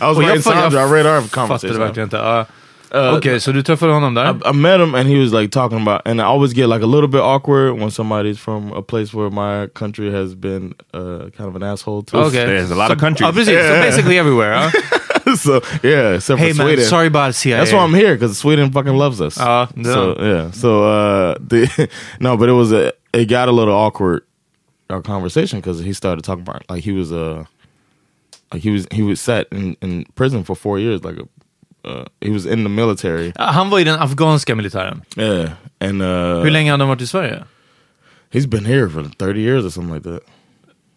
I 0.00 0.06
was 0.08 0.18
writing 0.18 0.42
Sandra. 0.42 0.80
I 0.80 0.92
read 0.92 1.06
our 1.06 1.22
conversation. 1.28 1.78
verkligen 1.78 2.06
inte. 2.06 2.46
Ja. 2.92 3.16
Okej, 3.16 3.40
så 3.40 3.52
du 3.52 3.62
träffade 3.62 3.92
honom 3.92 4.14
där? 4.14 4.24
I, 4.26 4.50
I 4.50 4.52
met 4.52 4.80
him 4.80 4.94
and 4.94 5.08
he 5.08 5.18
was 5.18 5.32
like 5.32 5.50
talking 5.50 5.78
about, 5.80 6.00
and 6.04 6.20
I 6.20 6.24
always 6.24 6.52
get 6.54 6.68
like 6.68 6.82
a 6.82 6.86
little 6.86 7.08
bit 7.08 7.20
awkward 7.20 7.78
when 7.80 7.90
somebody's 7.90 8.38
from 8.38 8.72
a 8.72 8.82
place 8.82 9.12
where 9.16 9.30
my 9.30 9.68
country 9.68 10.10
has 10.12 10.34
been 10.34 10.74
uh, 10.94 11.30
kind 11.36 11.48
of 11.48 11.56
an 11.56 11.62
asshole 11.62 12.02
to. 12.02 12.16
Okej. 12.16 12.46
There's 12.46 12.70
a 12.70 12.74
lot 12.74 12.90
of 12.90 12.98
countries. 12.98 13.26
Ja, 13.28 13.32
precis. 13.32 13.68
So 13.68 13.80
basically 13.80 14.18
everywhere. 14.18 14.52
ja. 14.54 14.70
so 15.36 15.60
yeah, 15.82 16.14
except 16.14 16.40
Hey 16.40 16.52
for 16.52 16.58
man, 16.58 16.66
Sweden. 16.66 16.84
sorry 16.84 17.06
about 17.06 17.34
CIA. 17.34 17.58
That's 17.58 17.72
why 17.72 17.84
I'm 17.84 17.94
here 17.94 18.14
because 18.14 18.38
Sweden 18.38 18.70
fucking 18.72 18.96
loves 18.96 19.20
us. 19.20 19.38
Uh, 19.38 19.66
no. 19.74 19.92
so 19.92 20.16
yeah, 20.24 20.50
so 20.52 20.84
uh, 20.84 21.34
the 21.48 21.88
no, 22.20 22.36
but 22.36 22.48
it 22.48 22.52
was 22.54 22.72
a 22.72 22.92
it 23.12 23.26
got 23.28 23.48
a 23.48 23.52
little 23.52 23.74
awkward 23.74 24.22
our 24.90 25.02
conversation 25.02 25.58
because 25.60 25.84
he 25.84 25.92
started 25.92 26.24
talking 26.24 26.42
about 26.42 26.62
like 26.70 26.82
he 26.84 26.92
was 26.92 27.12
uh 27.12 27.44
like 28.52 28.62
he 28.62 28.70
was 28.70 28.86
he 28.90 29.02
was 29.02 29.20
set 29.20 29.46
in 29.52 29.76
in 29.82 30.04
prison 30.14 30.44
for 30.44 30.56
four 30.56 30.78
years 30.78 31.04
like 31.04 31.18
a 31.18 31.28
uh, 31.84 32.04
he 32.20 32.30
was 32.30 32.46
in 32.46 32.62
the 32.64 32.68
military 32.68 33.32
Han 33.36 33.70
var 33.70 33.78
i 33.80 33.84
den 33.84 34.00
afghanska 34.00 34.54
militären. 34.54 35.02
yeah 35.16 35.50
and 35.80 36.02
uh 36.02 36.42
Hur 36.42 36.50
länge 36.50 36.70
har 36.70 36.78
han 36.78 36.88
varit 36.88 37.00
i 37.02 37.06
Sverige? 37.06 37.44
he's 38.32 38.46
been 38.48 38.64
here 38.66 38.88
for 38.90 39.02
thirty 39.18 39.40
years 39.40 39.64
or 39.64 39.70
something 39.70 39.94
like 39.94 40.08
that. 40.10 40.20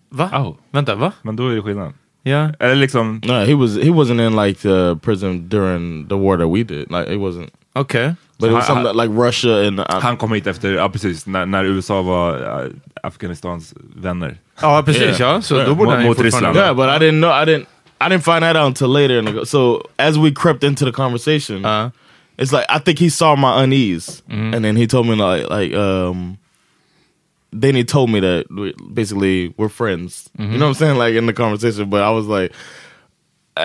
Va? 0.09 0.29
Oh. 0.33 0.55
Vänta, 0.71 0.95
va? 0.95 1.11
Men 1.21 1.35
då 1.35 1.47
är 1.47 1.55
det 1.55 1.61
skillnad. 1.61 1.93
Ja. 2.23 2.49
Eller 2.59 2.75
liksom, 2.75 3.21
No, 3.25 3.33
he 3.33 3.53
was 3.55 3.75
he 3.77 3.89
wasn't 3.89 4.27
in 4.27 4.35
like 4.45 4.61
the 4.61 4.95
prison 5.01 5.49
during 5.49 6.07
the 6.07 6.15
war 6.15 6.37
that 6.37 6.47
we 6.49 6.63
did. 6.63 6.91
Like 6.91 7.13
it 7.13 7.19
wasn't. 7.19 7.49
Okej. 7.73 8.13
But 8.39 8.49
it 8.49 8.53
was 8.55 8.63
I- 8.63 8.67
something 8.67 8.97
like 9.01 9.13
Russia 9.27 9.67
and 9.67 9.79
uh, 9.79 9.85
han 10.01 10.17
kom 10.17 10.31
hit 10.33 10.47
efter, 10.47 10.73
ja 10.73 10.89
precis, 10.89 11.27
när, 11.27 11.45
när 11.45 11.63
USA 11.65 12.01
var 12.01 12.63
äh, 12.65 12.69
Afghanistans 13.03 13.73
vänner. 13.95 14.37
Ja, 14.61 14.83
precis 14.85 15.01
Yeah. 15.01 15.19
ja. 15.21 15.41
Så 15.41 15.55
Yeah. 15.55 15.67
då 15.69 15.75
borde 15.75 15.85
Mot- 15.89 15.93
han 15.95 16.03
ju 16.03 16.07
mot 16.09 16.17
fortfarande... 16.17 16.49
Ryssland. 16.49 16.79
Yeah, 16.79 16.95
but 16.95 17.01
I 17.01 17.05
didn't 17.05 17.19
know. 17.21 17.31
I 17.31 17.45
didn't. 17.45 17.65
I 18.01 18.09
didn't 18.09 18.23
find 18.23 18.43
that 18.43 18.55
out 18.55 18.67
until 18.67 18.89
later. 18.89 19.21
The, 19.21 19.45
so 19.45 19.83
as 19.99 20.17
we 20.19 20.31
crept 20.31 20.63
into 20.63 20.83
the 20.85 20.91
conversation, 20.91 21.63
Uh. 21.65 21.91
it's 22.37 22.51
like 22.51 22.65
I 22.69 22.79
think 22.79 22.99
he 22.99 23.09
saw 23.09 23.35
my 23.35 23.63
unease, 23.63 24.21
Mm-hmm. 24.29 24.53
and 24.53 24.65
then 24.65 24.75
he 24.75 24.87
told 24.87 25.07
me 25.07 25.15
like 25.15 25.49
like 25.49 25.73
um. 25.73 26.37
Then 27.53 27.75
he 27.75 27.83
told 27.83 28.09
me 28.09 28.21
that 28.21 28.45
we, 28.49 28.73
basically 28.93 29.53
we're 29.57 29.67
friends. 29.67 30.29
Mm-hmm. 30.37 30.53
You 30.53 30.57
know 30.57 30.65
what 30.67 30.69
I'm 30.69 30.73
saying? 30.75 30.97
Like 30.97 31.15
in 31.15 31.25
the 31.25 31.33
conversation, 31.33 31.89
but 31.89 32.01
I 32.01 32.09
was 32.09 32.25
like, 32.25 32.53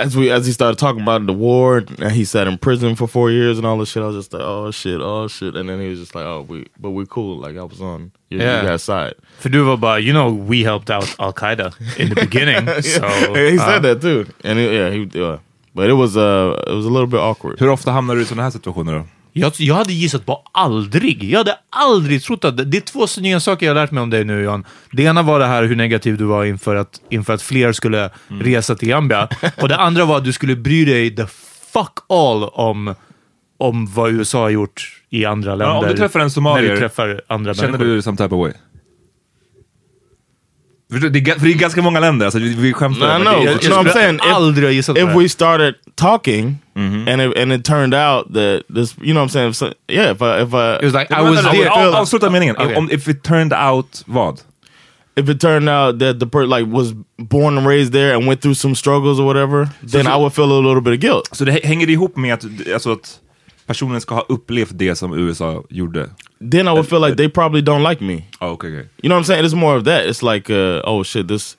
as 0.05 0.17
we 0.17 0.31
as 0.31 0.47
he 0.47 0.53
started 0.53 0.79
talking 0.79 1.03
about 1.03 1.27
the 1.27 1.33
war, 1.33 1.79
and 1.99 2.13
he 2.13 2.25
sat 2.25 2.47
in 2.47 2.59
prison 2.59 2.95
for 2.97 3.07
four 3.09 3.31
years 3.31 3.59
and 3.59 3.67
all 3.67 3.79
this 3.79 3.91
shit. 3.91 4.03
I 4.03 4.07
was 4.07 4.17
just 4.17 4.33
like, 4.33 4.43
oh 4.43 4.71
shit, 4.71 5.01
oh 5.01 5.29
shit, 5.29 5.55
and 5.57 5.69
then 5.69 5.81
he 5.81 5.89
was 5.89 5.99
just 5.99 6.15
like, 6.15 6.25
oh, 6.25 6.43
we 6.49 6.67
but 6.79 6.91
we're 6.91 7.07
cool. 7.07 7.39
Like 7.39 7.57
I 7.57 7.63
was 7.65 7.81
on 7.81 8.13
your, 8.31 8.41
Yeah. 8.43 8.63
your 8.63 8.71
guys' 8.71 8.83
side. 8.83 9.15
För 9.39 9.49
du 9.51 9.77
var 9.77 9.99
you 9.99 10.13
know, 10.13 10.29
we 10.49 10.65
helped 10.65 10.91
out 10.91 11.15
Al 11.19 11.33
Qaeda 11.33 11.73
in 11.99 12.09
the 12.09 12.15
beginning. 12.15 12.67
so, 12.83 13.35
he 13.35 13.59
said 13.59 13.85
uh, 13.85 13.95
that 13.95 14.01
too, 14.01 14.27
and 14.45 14.59
it, 14.59 14.73
yeah, 14.73 14.91
he 14.91 15.09
yeah. 15.21 15.39
But 15.75 15.91
it 15.91 15.95
was 15.95 16.17
uh, 16.17 16.55
it 16.67 16.73
was 16.75 16.87
a 16.87 16.91
little 16.91 17.07
bit 17.07 17.21
awkward. 17.21 17.61
Hur 17.61 17.69
ofta 17.69 17.91
hamnar 17.91 18.15
du 18.15 18.23
i 18.23 18.25
sådana 18.25 18.43
här 18.43 18.51
situationer 18.51 18.95
då? 18.95 19.05
Jag, 19.39 19.53
jag 19.59 19.75
hade 19.75 19.93
gissat 19.93 20.27
på 20.27 20.43
aldrig. 20.53 21.25
Jag 21.25 21.39
hade 21.39 21.59
aldrig 21.71 22.23
trott 22.23 22.45
att... 22.45 22.71
Det 22.71 22.77
är 22.77 22.81
två 22.81 23.07
nya 23.21 23.41
saker 23.41 23.67
jag 23.67 23.75
har 23.75 23.81
lärt 23.83 23.91
mig 23.91 24.03
om 24.03 24.11
dig 24.11 24.25
nu, 24.25 24.43
Jan. 24.43 24.65
Det 24.93 25.03
ena 25.03 25.23
var 25.23 25.39
det 25.39 25.47
här 25.47 25.63
hur 25.65 25.77
negativ 25.77 26.17
du 26.17 26.25
var 26.25 26.45
inför 26.45 26.77
att, 26.77 27.01
inför 27.11 27.33
att 27.35 27.43
fler 27.43 27.73
skulle 27.73 28.11
Mm. 28.31 28.43
resa 28.43 28.75
till 28.75 28.89
Gambia. 28.89 29.29
Och 29.63 29.69
det 29.69 29.77
andra 29.77 30.05
var 30.05 30.17
att 30.17 30.25
du 30.25 30.33
skulle 30.33 30.57
bry 30.57 30.85
dig 30.85 31.17
the 31.17 31.27
fuck 31.73 31.93
all 32.09 32.45
om, 32.45 32.95
om 33.59 33.87
vad 33.87 34.11
USA 34.11 34.41
har 34.41 34.51
gjort 34.51 35.03
i 35.11 35.25
andra 35.25 35.55
länder. 35.55 35.75
om 35.77 35.87
du 35.89 35.97
träffar 35.97 36.21
en 36.21 36.25
När 36.25 36.31
somalier, 36.31 36.73
du 36.73 36.79
träffar 36.79 37.21
andra 37.27 37.55
Känner 37.55 37.69
människor. 37.73 37.95
du 37.95 38.03
some 38.03 38.17
type 38.17 38.35
of 38.35 38.41
way? 38.41 38.53
Du? 40.89 41.09
Det 41.11 41.19
är, 41.31 41.35
för 41.39 41.47
det 41.47 41.53
är 41.53 41.59
ganska 41.59 41.83
många 41.83 42.01
länder, 42.01 42.27
alltså, 42.27 42.39
vi, 42.39 42.55
vi 42.55 42.73
skämtar. 42.73 43.19
No, 43.19 43.25
no, 43.25 43.31
det- 43.31 43.45
jag- 43.45 43.55
what 43.55 43.87
I'm 43.87 43.91
skulle 44.19 44.21
aldrig 44.35 44.65
ha 44.69 44.73
gissat 44.73 44.95
på 44.97 45.01
If 45.03 45.09
det. 45.09 45.19
we 45.19 45.29
started 45.29 45.75
talking, 45.95 46.57
Mm-hmm. 46.77 47.09
and 47.09 47.21
it, 47.23 47.39
and 47.39 47.53
it 47.53 47.65
turned 47.65 47.95
out 47.95 48.33
that 48.33 48.65
this, 48.75 48.95
you 49.01 49.15
know 49.15 49.21
what 49.21 49.35
I'm 49.37 49.53
saying? 49.53 49.53
So, 49.55 49.73
yeah, 49.89 50.11
if 50.11 50.21
I 50.23 50.41
if 50.43 50.53
I 50.55 50.77
It 50.77 50.85
was 50.85 50.95
like, 50.95 51.11
I 51.11 51.23
Men 51.23 51.31
was 51.31 51.41
vänta, 51.41 51.53
there. 51.53 51.71
av- 51.71 51.95
Avsluta 51.95 52.31
meningen. 52.31 52.57
Okej. 52.59 52.77
Om, 52.77 52.89
if 52.91 53.09
it 53.09 53.23
turned 53.25 53.53
out 53.53 54.03
vad? 54.07 54.41
if 55.17 55.29
it 55.31 55.41
turned 55.41 55.69
out 55.71 55.99
that 55.99 56.19
the 56.21 56.27
person 56.27 56.51
like 56.51 56.67
was 56.71 56.93
born 57.17 57.57
and 57.59 57.67
raised 57.67 57.93
there 57.93 58.15
and 58.15 58.27
went 58.27 58.43
through 58.43 58.55
some 58.55 58.75
struggles 58.75 59.19
or 59.19 59.25
whatever, 59.27 59.69
then 59.93 60.07
I 60.07 60.17
would 60.17 60.33
feel 60.35 60.53
a 60.53 60.61
little 60.61 60.83
bit 60.83 60.93
of 60.93 61.01
guilt. 61.01 61.29
Så 61.33 61.45
det 61.45 61.53
hä- 61.53 61.65
hänger 61.67 61.87
det 61.87 61.93
ihop 61.93 62.17
med 62.17 62.35
att, 62.35 62.45
alltså, 62.75 62.93
att 62.93 63.21
personen 63.67 64.01
ska 64.01 64.15
ha 64.15 64.27
upplevt 64.29 64.73
det 64.79 64.95
som 64.97 65.15
USA 65.15 65.65
gjorde? 65.71 66.11
Then 66.51 66.69
I 66.69 66.71
would 66.71 66.87
feel 66.89 67.01
like 67.01 67.17
they 67.17 67.29
probably 67.29 67.63
don't 67.63 67.89
like 67.91 68.05
me. 68.05 68.23
Oh, 68.41 68.49
okay, 68.53 68.69
okay. 68.71 68.89
You 69.03 69.09
know 69.09 69.17
what 69.17 69.23
I'm 69.23 69.25
saying? 69.27 69.45
It's 69.47 69.55
more 69.55 69.77
of 69.79 69.85
that. 69.85 70.05
It's 70.07 70.23
like, 70.35 70.51
uh, 70.53 70.83
oh 70.85 71.03
shit, 71.05 71.29
this. 71.29 71.57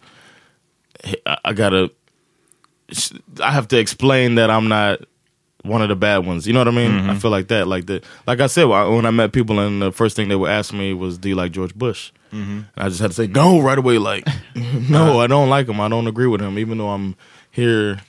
I, 1.25 1.37
I 1.45 1.53
gotta. 1.53 1.89
I 3.41 3.51
have 3.51 3.67
to 3.69 3.77
explain 3.77 4.35
that 4.35 4.49
I'm 4.49 4.67
not 4.67 5.01
one 5.63 5.81
of 5.81 5.89
the 5.89 5.95
bad 5.95 6.25
ones. 6.25 6.47
You 6.47 6.53
know 6.53 6.59
what 6.59 6.67
I 6.67 6.71
mean? 6.71 6.91
Mm-hmm. 6.91 7.09
I 7.09 7.15
feel 7.15 7.31
like 7.31 7.47
that. 7.49 7.67
Like 7.67 7.85
the, 7.85 8.01
like 8.25 8.39
I 8.39 8.47
said, 8.47 8.65
when 8.65 9.05
I- 9.05 9.11
met 9.11 9.31
people, 9.31 9.59
and 9.59 9.81
the 9.81 9.91
first 9.91 10.15
thing 10.15 10.29
they 10.29 10.35
would 10.35 10.49
ask 10.51 10.73
me 10.73 10.93
was, 10.93 11.17
"Do 11.17 11.29
you 11.29 11.35
like 11.35 11.51
George 11.51 11.75
Bush?" 11.75 12.11
Mm-hmm. 12.31 12.51
And 12.51 12.65
I 12.75 12.89
just 12.89 12.99
had 12.99 13.11
to 13.11 13.15
say 13.15 13.27
no 13.27 13.59
right 13.59 13.77
away. 13.77 13.97
Like, 13.97 14.27
no, 14.89 15.19
I 15.19 15.27
don't 15.27 15.49
like 15.49 15.67
him. 15.67 15.79
I 15.79 15.89
don't 15.89 16.07
agree 16.07 16.27
with 16.27 16.41
him, 16.41 16.59
even 16.59 16.77
though 16.77 16.89
I'm 16.89 17.15
here. 17.51 17.99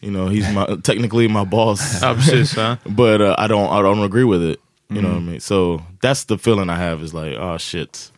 You 0.00 0.10
know, 0.12 0.28
he's 0.28 0.48
my 0.52 0.66
technically 0.82 1.26
my 1.26 1.44
boss. 1.44 2.02
Ja. 2.02 2.76
but 2.88 3.20
uh, 3.20 3.34
I 3.36 3.48
don't 3.48 3.70
I 3.70 3.82
don't 3.82 4.00
agree 4.00 4.24
with 4.24 4.42
it. 4.42 4.60
You 4.90 5.02
know 5.02 5.08
mm-hmm. 5.08 5.16
what 5.16 5.22
I 5.22 5.32
mean? 5.32 5.40
So 5.40 5.82
that's 6.00 6.24
the 6.24 6.38
feeling 6.38 6.70
I 6.70 6.76
have 6.76 7.02
is 7.02 7.12
like, 7.12 7.34
oh 7.36 7.58
shit. 7.58 8.10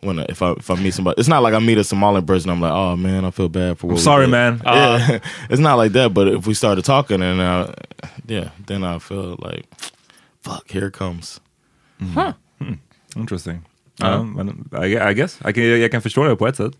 When 0.00 0.18
if 0.20 0.42
I 0.42 0.52
if 0.52 0.70
I 0.70 0.74
meet 0.76 0.94
somebody, 0.94 1.20
it's 1.20 1.28
not 1.28 1.42
like 1.42 1.54
I 1.54 1.58
meet 1.58 1.78
a 1.78 1.82
Somalian 1.82 2.24
person. 2.26 2.50
I'm 2.50 2.60
like, 2.60 2.72
oh 2.72 2.96
man, 2.96 3.24
I 3.24 3.30
feel 3.32 3.48
bad 3.48 3.78
for 3.78 3.88
what. 3.88 3.94
we 3.96 4.00
sorry, 4.00 4.26
did." 4.26 4.30
man. 4.30 4.60
Yeah, 4.64 5.18
it's 5.50 5.58
not 5.60 5.76
like 5.78 5.92
that. 5.92 6.14
But 6.14 6.28
if 6.28 6.46
we 6.46 6.54
started 6.54 6.84
talking, 6.84 7.20
and 7.22 7.40
uh, 7.40 7.66
yeah, 8.28 8.50
then 8.66 8.84
I 8.84 8.98
feel 9.00 9.36
like, 9.38 9.66
fuck, 10.42 10.70
here 10.70 10.86
it 10.88 10.92
comes. 10.98 11.40
Interesting. 13.16 13.64
Ja, 14.00 14.22
men 14.22 14.68
I, 14.82 14.96
I 15.10 15.12
guess. 15.14 15.38
I 15.48 15.52
can, 15.52 15.62
jag 15.64 15.90
kan 15.90 16.02
förstå 16.02 16.24
det 16.24 16.36
på 16.36 16.46
ett 16.48 16.56
sätt. 16.56 16.72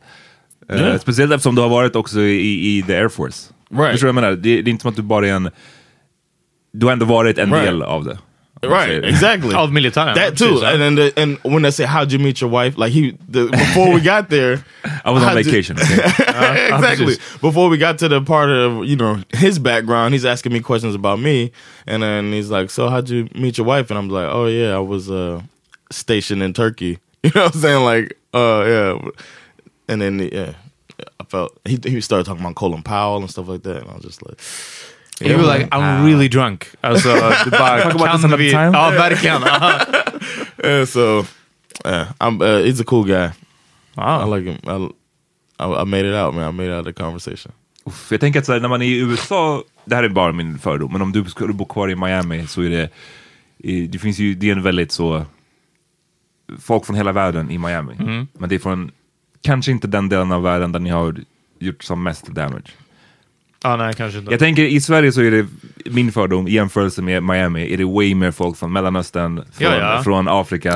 Eh, 0.68 0.76
Yeah. 0.76 0.98
speciellt 0.98 1.32
eftersom 1.32 1.54
du 1.54 1.62
har 1.62 1.68
varit 1.68 1.96
också 1.96 2.20
i, 2.20 2.78
i 2.78 2.82
the 2.82 2.94
Air 2.96 3.08
Force. 3.08 3.52
Right. 3.70 3.90
Förstår 3.92 4.06
du 4.08 4.12
vad 4.12 4.22
jag 4.24 4.30
menar? 4.30 4.36
Det, 4.42 4.62
det 4.62 4.70
är 4.70 4.72
inte 4.72 4.82
som 4.82 4.88
att 4.90 4.96
du 4.96 5.02
bara 5.02 5.28
är 5.28 5.32
en... 5.32 5.50
Du 6.72 6.86
har 6.86 6.92
ändå 6.92 7.06
varit 7.06 7.38
en 7.38 7.52
Right. 7.52 7.64
del 7.66 7.82
av 7.82 8.04
det. 8.04 8.18
Om 8.62 8.70
man 8.70 8.80
säger 8.80 9.00
Right, 9.00 9.04
exactly. 9.04 9.54
Av 9.56 9.72
militären. 9.72 10.14
That 10.14 10.36
too, 10.36 10.64
and 10.64 10.80
then 10.80 10.94
the, 10.94 11.12
and 11.16 11.38
when 11.42 11.62
they 11.62 11.70
say, 11.70 11.86
"How'd 11.86 12.12
you 12.12 12.18
meet 12.18 12.40
your 12.40 12.50
wife?" 12.50 12.76
Like 12.76 12.92
he, 12.92 13.16
the, 13.28 13.46
before 13.46 13.92
we 13.94 14.00
got 14.00 14.28
there, 14.28 14.64
I 15.04 15.10
was 15.10 15.22
on 15.22 15.34
vacation. 15.34 15.76
okay? 15.80 16.74
exactly. 16.74 17.16
Before 17.40 17.68
we 17.68 17.78
got 17.78 17.98
to 17.98 18.08
the 18.08 18.20
part 18.20 18.50
of 18.50 18.84
you 18.84 18.96
know 18.96 19.22
his 19.34 19.58
background, 19.58 20.14
he's 20.14 20.24
asking 20.24 20.52
me 20.52 20.60
questions 20.60 20.94
about 20.94 21.20
me, 21.20 21.52
and 21.86 22.02
then 22.02 22.32
he's 22.32 22.50
like, 22.50 22.70
"So 22.70 22.88
how'd 22.88 23.08
you 23.08 23.28
meet 23.34 23.58
your 23.58 23.66
wife?" 23.66 23.90
And 23.90 23.98
I'm 23.98 24.08
like, 24.08 24.28
"Oh 24.28 24.46
yeah, 24.46 24.74
I 24.76 24.80
was 24.80 25.10
uh, 25.10 25.40
stationed 25.90 26.42
in 26.42 26.52
Turkey." 26.52 26.98
You 27.22 27.32
know 27.34 27.44
what 27.44 27.54
I'm 27.54 27.60
saying? 27.60 27.84
Like, 27.84 28.16
uh, 28.32 28.64
yeah. 28.64 29.10
And 29.88 30.00
then 30.00 30.20
yeah, 30.20 30.52
I 31.20 31.24
felt 31.24 31.58
he 31.64 31.78
he 31.82 32.00
started 32.00 32.24
talking 32.26 32.42
about 32.42 32.54
Colin 32.54 32.82
Powell 32.82 33.20
and 33.20 33.30
stuff 33.30 33.48
like 33.48 33.62
that, 33.62 33.82
and 33.82 33.90
I 33.90 33.94
was 33.94 34.04
just 34.04 34.26
like, 34.26 34.40
You 35.20 35.36
were 35.38 35.58
like, 35.58 35.68
I'm 35.70 36.04
really 36.06 36.28
drunk. 36.28 36.64
Alltså, 36.80 37.08
det 37.44 37.50
bara, 37.50 37.80
kan 38.18 38.38
vi... 38.38 38.50
time. 38.50 38.70
Ja, 38.72 38.90
verkligen. 38.90 39.42
Yeah. 39.42 40.84
So, 40.86 41.24
yeah, 41.84 42.06
I'm. 42.20 42.40
Uh, 42.42 42.64
he's 42.66 42.80
a 42.80 42.84
cool 42.84 43.04
guy. 43.04 43.24
I 43.26 43.30
Wow. 44.00 44.34
like 44.36 44.50
him. 44.50 44.58
I, 44.64 44.92
I, 45.64 45.82
I 45.82 45.84
made 45.84 46.04
it 46.08 46.14
out, 46.14 46.34
man. 46.34 46.48
I 46.48 46.52
made 46.52 46.68
it 46.68 46.72
out 46.72 46.86
of 46.88 46.94
the 46.94 47.02
conversation. 47.02 47.52
Uff, 47.86 48.06
jag 48.12 48.20
tänker 48.20 48.38
att 48.40 48.46
så 48.46 48.52
här, 48.52 48.60
när 48.60 48.68
man 48.68 48.82
är 48.82 48.86
i 48.86 48.98
USA, 48.98 49.62
det 49.84 49.94
här 49.94 50.02
är 50.02 50.08
bara 50.08 50.32
min 50.32 50.58
fördom, 50.58 50.92
men 50.92 51.02
om 51.02 51.12
du 51.12 51.24
skulle 51.24 51.52
bo 51.52 51.64
kvar 51.64 51.90
i 51.90 51.96
Miami 51.96 52.46
så 52.46 52.62
är 52.62 52.70
det, 52.70 52.90
i- 53.58 53.86
det 53.86 53.98
finns 53.98 54.18
ju, 54.18 54.34
det 54.34 54.48
är 54.48 54.52
en 54.52 54.62
väldigt 54.62 54.92
så, 54.92 55.24
folk 56.60 56.86
från 56.86 56.96
hela 56.96 57.12
världen 57.12 57.50
i 57.50 57.58
Miami. 57.58 57.94
Men 58.32 58.48
det 58.48 58.54
är 58.54 58.58
från, 58.58 58.90
kanske 59.42 59.70
inte 59.72 59.86
den 59.86 60.08
delen 60.08 60.32
av 60.32 60.42
världen 60.42 60.72
där 60.72 60.80
ni 60.80 60.90
har 60.90 61.16
gjort 61.58 61.82
som 61.84 62.02
mest 62.02 62.26
damage. 62.26 62.70
Ja, 63.70 63.76
nej, 63.76 63.94
kanske 63.94 64.18
inte. 64.18 64.30
Jag 64.32 64.40
tänker 64.40 64.62
i 64.62 64.80
Sverige 64.80 65.12
så 65.12 65.20
är 65.20 65.30
det, 65.30 65.46
min 65.90 66.12
fördom 66.12 66.48
i 66.48 66.50
jämförelse 66.52 67.02
med 67.02 67.22
Miami, 67.22 67.72
är 67.72 67.76
det 67.76 67.84
way 67.84 68.14
mer 68.14 68.30
folk 68.30 68.56
från 68.56 68.72
Mellanöstern, 68.72 69.36
från, 69.52 69.66
Ja, 69.72 69.76
ja. 69.78 70.02
från 70.04 70.28
Afrika. 70.28 70.70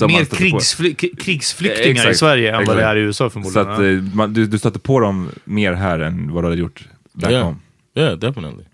man 0.00 0.10
Mer 0.12 0.24
krigsfly 0.24 0.94
krigsflyktingar 0.94 1.86
i 1.86 1.90
Exakt, 1.90 2.16
Sverige 2.18 2.48
än 2.48 2.54
vad 2.54 2.62
exakt. 2.62 2.78
det 2.78 2.84
är 2.84 2.96
i 2.96 3.00
USA 3.00 3.24
Så 3.24 3.30
förmodligen. 3.30 3.68
att 3.70 3.78
eh, 3.78 4.14
man, 4.16 4.32
du, 4.34 4.46
du 4.46 4.58
stöter 4.58 4.78
på 4.80 5.00
dem 5.00 5.28
mer 5.44 5.72
här 5.72 5.98
än 5.98 6.32
vad 6.32 6.44
du 6.44 6.48
hade 6.48 6.60
gjort 6.60 6.84
back 7.12 7.30
Yeah, 7.30 7.44
home. 7.44 7.56
yeah, 7.96 8.18
definitely. 8.18 8.64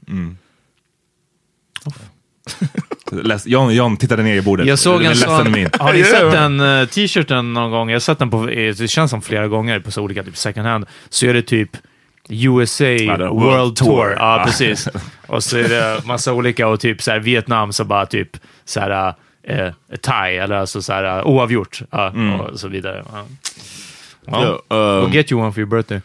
Läs, 3.13 3.47
John, 3.47 3.75
John 3.75 3.97
tittade 3.97 4.23
ner 4.23 4.37
i 4.37 4.43
bordet. 4.43 4.67
Jag 4.67 4.79
såg 4.79 5.03
en 5.03 5.17
sån... 5.17 5.31
Har 5.79 5.93
ni 5.93 6.05
sett 6.05 6.33
den 6.33 6.61
uh, 6.61 6.87
t-shirten 6.89 7.53
någon 7.53 7.71
gång? 7.71 7.89
Jag 7.91 7.95
har 7.95 8.01
sett 8.01 8.19
den 8.19 8.31
på, 8.31 8.49
eh, 8.49 8.75
det 8.75 8.89
känns 8.89 9.11
som 9.11 9.23
flera 9.23 9.49
gånger 9.49 9.81
på 9.81 9.91
så 9.91 10.03
olika 10.03 10.23
typ 10.23 10.37
second 10.37 10.67
hand. 10.67 10.87
Så 11.09 11.27
är 11.27 11.35
det 11.35 11.43
typ 11.43 11.71
USA 12.29 12.85
är 12.85 13.19
World, 13.19 13.43
World 13.43 13.77
Tour. 13.77 13.87
Tour. 13.89 14.11
Ja, 14.19 14.37
Ja. 14.39 14.45
precis. 14.45 14.89
Och 15.27 15.45
så 15.45 15.57
är 15.59 15.69
det 15.69 16.07
massa 16.07 16.33
olika 16.33 16.69
och 16.69 16.81
typ 16.81 17.03
så 17.03 17.11
här, 17.11 17.19
Vietnam 17.19 17.73
så 17.73 17.85
bara 17.85 18.07
typ 18.07 18.37
så 18.65 18.81
här 18.81 19.15
eh, 19.43 19.73
Thai 20.01 20.37
eller 20.37 20.57
alltså 20.57 20.83
så 20.83 20.93
här 20.93 21.19
eh, 21.19 21.27
oavgjort. 21.27 21.83
Ja, 21.91 22.13
och 22.53 22.61
så 22.61 22.69
vidare. 22.69 23.05
Ja. 23.13 23.25
Ja. 24.27 24.41
Yeah, 24.41 24.53
um, 24.53 25.05
We'll 25.05 25.13
get 25.15 25.33
you 25.33 25.41
one 25.43 25.53
for 25.53 25.61
your 25.61 25.71
birthday. 25.71 26.01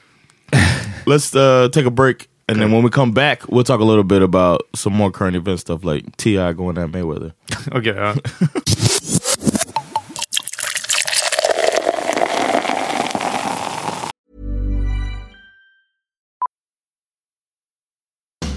let's 1.05 1.35
uh, 1.35 1.69
take 1.71 1.87
a 1.87 1.91
break, 1.91 2.27
and 2.47 2.59
then 2.59 2.71
when 2.71 2.83
we 2.83 2.89
come 2.89 3.11
back, 3.13 3.39
we'll 3.47 3.63
talk 3.63 3.79
a 3.81 3.85
little 3.85 4.03
bit 4.03 4.21
about 4.23 4.61
some 4.73 4.95
more 4.97 5.11
current 5.11 5.35
event 5.37 5.59
stuff, 5.59 5.83
like 5.83 6.03
Ti 6.17 6.35
going 6.53 6.77
at 6.77 6.89
Mayweather. 6.89 7.31
Okej, 7.71 7.93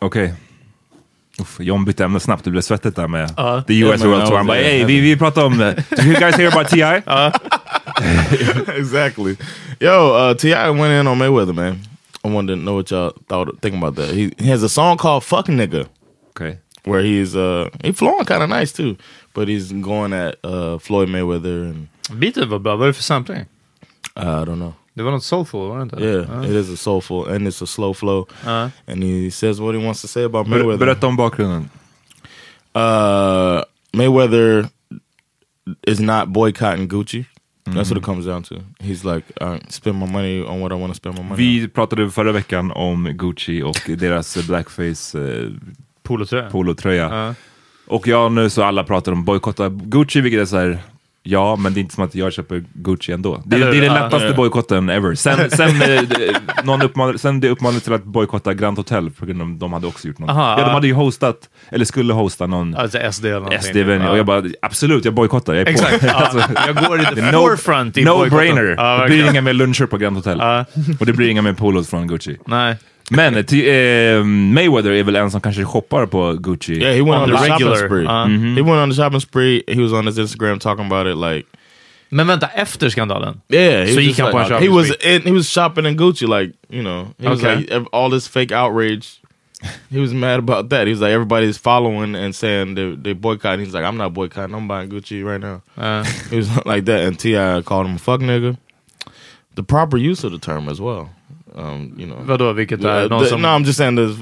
Okej. 0.00 0.34
Uff, 1.40 1.60
John 1.60 1.84
bytte 1.84 2.04
ämne 2.04 2.20
snabbt, 2.20 2.44
det 2.44 2.50
blev 2.50 2.60
svettigt 2.62 2.96
där 2.96 3.08
med 3.08 3.30
Ja. 3.36 3.62
the 3.66 3.80
US 3.82 4.00
Ja, 4.00 4.06
men 4.06 4.10
World 4.10 4.26
Tour. 4.26 4.36
Han 4.36 4.46
bara, 4.46 4.56
hey, 4.58 4.84
vi, 4.84 5.00
vi 5.00 5.16
pratar 5.16 5.44
om... 5.44 5.60
Uh, 5.60 5.74
did 5.96 6.04
you 6.06 6.14
guys 6.14 6.36
hear 6.36 6.48
about 6.52 6.68
T.I.? 6.68 7.02
exactly. 8.78 9.36
Yo, 9.80 10.14
uh, 10.30 10.34
Ti 10.36 10.54
went 10.54 10.92
in 11.00 11.06
on 11.06 11.18
Mayweather, 11.18 11.54
man. 11.54 11.78
I 12.24 12.28
wanted 12.28 12.56
to 12.56 12.62
know 12.62 12.74
what 12.76 12.90
y'all 12.90 13.12
thought, 13.28 13.60
think 13.62 13.76
about 13.76 13.96
that. 13.96 14.10
He, 14.14 14.32
he 14.38 14.50
has 14.50 14.62
a 14.62 14.68
song 14.68 14.96
called 14.98 15.22
"Fuck 15.24 15.46
Nigga," 15.48 15.86
Okej. 16.34 16.58
where 16.84 17.02
he's 17.02 17.36
uh 17.36 17.68
he 17.84 17.92
flowing 17.92 18.24
kind 18.24 18.42
of 18.42 18.48
nice 18.48 18.72
too, 18.72 18.96
but 19.34 19.48
he's 19.48 19.72
going 19.72 20.12
at 20.12 20.34
uh 20.44 20.78
Floyd 20.78 21.08
Mayweather 21.08 21.70
and 21.70 21.86
Beatet 22.10 22.48
var 22.48 22.58
bra. 22.58 22.76
Vad 22.76 22.82
är 22.82 22.86
det 22.88 22.94
för 22.94 23.02
sampling? 23.02 23.44
uh, 24.16 24.42
I 24.42 24.44
don't 24.44 24.56
know. 24.56 24.72
Det 24.96 25.02
var 25.02 25.10
något 25.10 25.24
soulful, 25.24 25.68
var 25.68 25.76
det 25.76 25.82
inte? 25.82 25.96
Yeah, 25.96 26.26
Ja. 26.32 26.44
it 26.44 26.50
is 26.50 26.72
a 26.72 26.76
soulful 26.76 27.28
and 27.34 27.48
it's 27.48 27.62
a 27.64 27.66
slow 27.66 27.94
flow, 27.94 28.26
Uh. 28.46 28.68
and 28.86 29.04
he 29.04 29.30
says 29.30 29.60
what 29.60 29.74
he 29.74 29.84
wants 29.86 30.02
to 30.02 30.08
say 30.08 30.24
about 30.24 30.46
Ber, 30.48 30.56
Mayweather. 30.58 30.78
berätta 30.78 31.06
om 31.06 31.16
bakgrunden. 31.16 31.68
Uh, 32.74 33.62
Mayweather 33.92 34.68
is 35.86 36.00
not 36.00 36.28
boycotting 36.28 36.88
Gucci. 36.88 37.24
That's 37.64 37.90
what 37.90 37.98
it 37.98 38.04
comes 38.04 38.26
down 38.26 38.42
to. 38.42 38.54
He's 38.78 39.14
like, 39.14 39.24
uh, 39.40 39.56
spend 39.68 39.98
my 39.98 40.06
money 40.06 40.42
on 40.42 40.60
what 40.60 40.72
I 40.72 40.74
want 40.80 40.92
to 40.92 40.96
spend 40.96 41.14
my 41.18 41.22
money 41.22 41.32
on. 41.32 41.36
Vi 41.36 41.68
pratade 41.68 42.10
förra 42.10 42.32
veckan 42.32 42.72
om 42.72 43.04
Gucci 43.04 43.62
och 43.62 43.76
deras 43.98 44.46
blackface 44.46 45.18
eh, 45.18 45.50
Polotröja. 46.02 46.50
polotröja. 46.50 47.08
Ja. 47.26 47.34
Och 47.86 48.08
ja, 48.08 48.28
nu 48.28 48.50
så 48.50 48.62
alla 48.62 48.84
pratar 48.84 49.12
om 49.12 49.24
bojkotta 49.24 49.68
Gucci, 49.68 50.20
vilket 50.20 50.40
är 50.40 50.44
så 50.46 50.56
här. 50.56 50.78
Ja, 51.28 51.56
men 51.56 51.74
det 51.74 51.78
är 51.78 51.82
inte 51.82 51.94
som 51.94 52.04
att 52.04 52.14
jag 52.14 52.32
köper 52.32 52.64
Gucci 52.72 53.12
ändå. 53.12 53.42
Det, 53.44 53.56
Eller- 53.56 53.70
det 53.70 53.76
är 53.78 53.80
den 53.82 53.94
lättaste 53.94 54.32
bojkotten 54.36 54.88
ever. 54.90 55.14
Sen, 55.14 55.50
sen, 55.50 55.82
eh, 55.82 56.00
någon 56.64 56.82
uppman, 56.82 57.18
sen 57.18 57.40
det 57.40 57.48
uppmanades 57.48 57.82
till 57.82 57.92
att 57.92 58.04
bojkotta 58.04 58.54
Grand 58.54 58.76
Hotel 58.78 59.10
på 59.10 59.26
grund 59.26 59.42
av 59.42 59.48
att 59.50 59.60
de 59.60 59.72
hade 59.72 59.86
också 59.86 60.08
gjort 60.08 60.18
något. 60.18 60.30
Aha, 60.30 60.56
ja, 60.58 60.64
de 60.66 60.70
hade 60.72 60.86
ju 60.86 60.92
hostat, 60.92 61.36
eller 61.70 61.84
skulle 61.84 62.12
hosta 62.12 62.46
någon 62.46 62.74
Alltså 62.74 62.98
SD 63.12 63.24
eller 63.24 63.34
någonting. 63.34 63.58
SD-venue. 63.60 64.10
Och 64.10 64.18
jag 64.18 64.26
bara, 64.26 64.42
absolut, 64.62 65.04
jag 65.04 65.14
bojkottar. 65.14 65.54
Jag 65.54 65.66
är 65.68 65.70
Exakt. 65.72 66.00
på. 66.00 66.06
Alltså, 66.16 66.52
jag 66.66 66.76
går 66.76 67.00
i 67.00 67.04
the 67.04 67.20
är 67.20 67.32
forefront 67.32 67.96
i 67.98 68.04
No 68.04 68.30
brainer. 68.30 68.74
Ja, 68.78 68.98
det 69.02 69.06
blir 69.06 69.30
inga 69.30 69.40
mer 69.40 69.52
luncher 69.52 69.86
på 69.86 69.96
Grand 69.96 70.16
Hotel. 70.16 70.38
Ja. 70.40 70.64
Och 71.00 71.06
det 71.06 71.12
blir 71.12 71.28
inga 71.28 71.42
mer 71.42 71.52
polos 71.52 71.90
från 71.90 72.06
Gucci. 72.08 72.36
Nej. 72.46 72.76
Men 73.10 73.44
ty, 73.44 73.68
eh, 73.68 74.24
Mayweather 74.24 74.90
är 74.90 75.02
väl 75.02 75.16
en 75.16 75.30
som 75.30 75.40
kanske 75.40 75.64
shoppar 75.64 76.06
på 76.06 76.32
Gucci. 76.32 76.72
Yeah, 76.80 76.94
he 76.94 77.02
went 77.02 77.08
On 77.16 77.22
on, 77.22 77.28
the 77.28 77.36
the 77.36 77.38
shopping 77.48 77.66
regular, 77.66 77.86
spree. 77.86 78.06
uh. 78.06 78.54
He 78.56 78.62
went 78.62 78.78
on 78.82 78.90
the 78.90 78.96
shopping 78.96 79.20
spree. 79.20 79.62
He 79.68 79.80
was 79.82 79.92
on 79.92 80.06
his 80.06 80.18
Instagram 80.18 80.58
talking 80.60 80.86
about 80.86 81.06
it 81.06 81.16
like, 81.16 81.46
Men 82.10 82.26
vänta, 82.26 82.46
efter 82.54 82.88
skandalen? 82.88 83.40
yeah. 83.48 83.84
He 83.86 83.92
Så 83.92 83.96
was 83.96 84.04
gick 84.06 84.18
han 84.18 84.30
på 84.32 84.38
en 84.38 84.42
like, 84.42 84.48
shopping 84.54 84.70
he 84.70 84.76
was 84.76 84.86
spree? 84.88 85.14
in, 85.16 85.22
he 85.22 85.30
was 85.32 85.48
shopping 85.50 85.86
in 85.86 85.96
Gucci 85.96 86.26
like 86.26 86.52
you 86.70 86.82
know 86.82 87.06
he 87.18 87.28
was 87.28 87.38
Okay. 87.44 87.56
like 87.56 87.70
ev- 87.74 87.86
all 87.92 88.10
this 88.10 88.28
fake 88.28 88.52
outrage. 88.52 89.06
He 89.90 90.00
was 90.00 90.12
mad 90.12 90.38
about 90.38 90.68
that. 90.70 90.86
He 90.86 90.92
was 90.92 91.00
like 91.00 91.12
everybody's 91.14 91.58
following 91.58 92.14
and 92.16 92.34
saying 92.34 92.74
they 92.74 92.94
they 93.02 93.12
boycotting. 93.14 93.64
He's 93.64 93.74
like 93.74 93.84
I'm 93.84 93.96
not 93.96 94.12
boycotting. 94.14 94.54
I'm 94.54 94.68
buying 94.68 94.90
Gucci 94.90 95.24
right 95.24 95.40
now. 95.40 95.62
Uh, 95.78 96.04
He 96.30 96.36
was 96.36 96.48
like 96.66 96.84
that, 96.84 97.00
and 97.06 97.18
Ti 97.18 97.62
called 97.64 97.86
him 97.86 97.94
a 97.94 97.98
fuck 97.98 98.20
nigga. 98.20 98.56
The 99.54 99.62
proper 99.62 99.96
use 99.96 100.24
of 100.26 100.32
the 100.32 100.38
term 100.38 100.68
as 100.68 100.80
well. 100.80 101.08
Um, 101.56 101.94
you 101.98 102.06
know, 102.06 102.16
vadå, 102.26 102.52
vilket 102.52 102.84
är 102.84 103.04
Uh, 103.04 103.08
någon 103.08 103.20
the- 103.24 103.28
som... 103.30 103.42
no, 103.42 103.48
I'm 103.48 103.64
just 103.64 103.78
saying 103.78 103.96
this. 103.96 104.16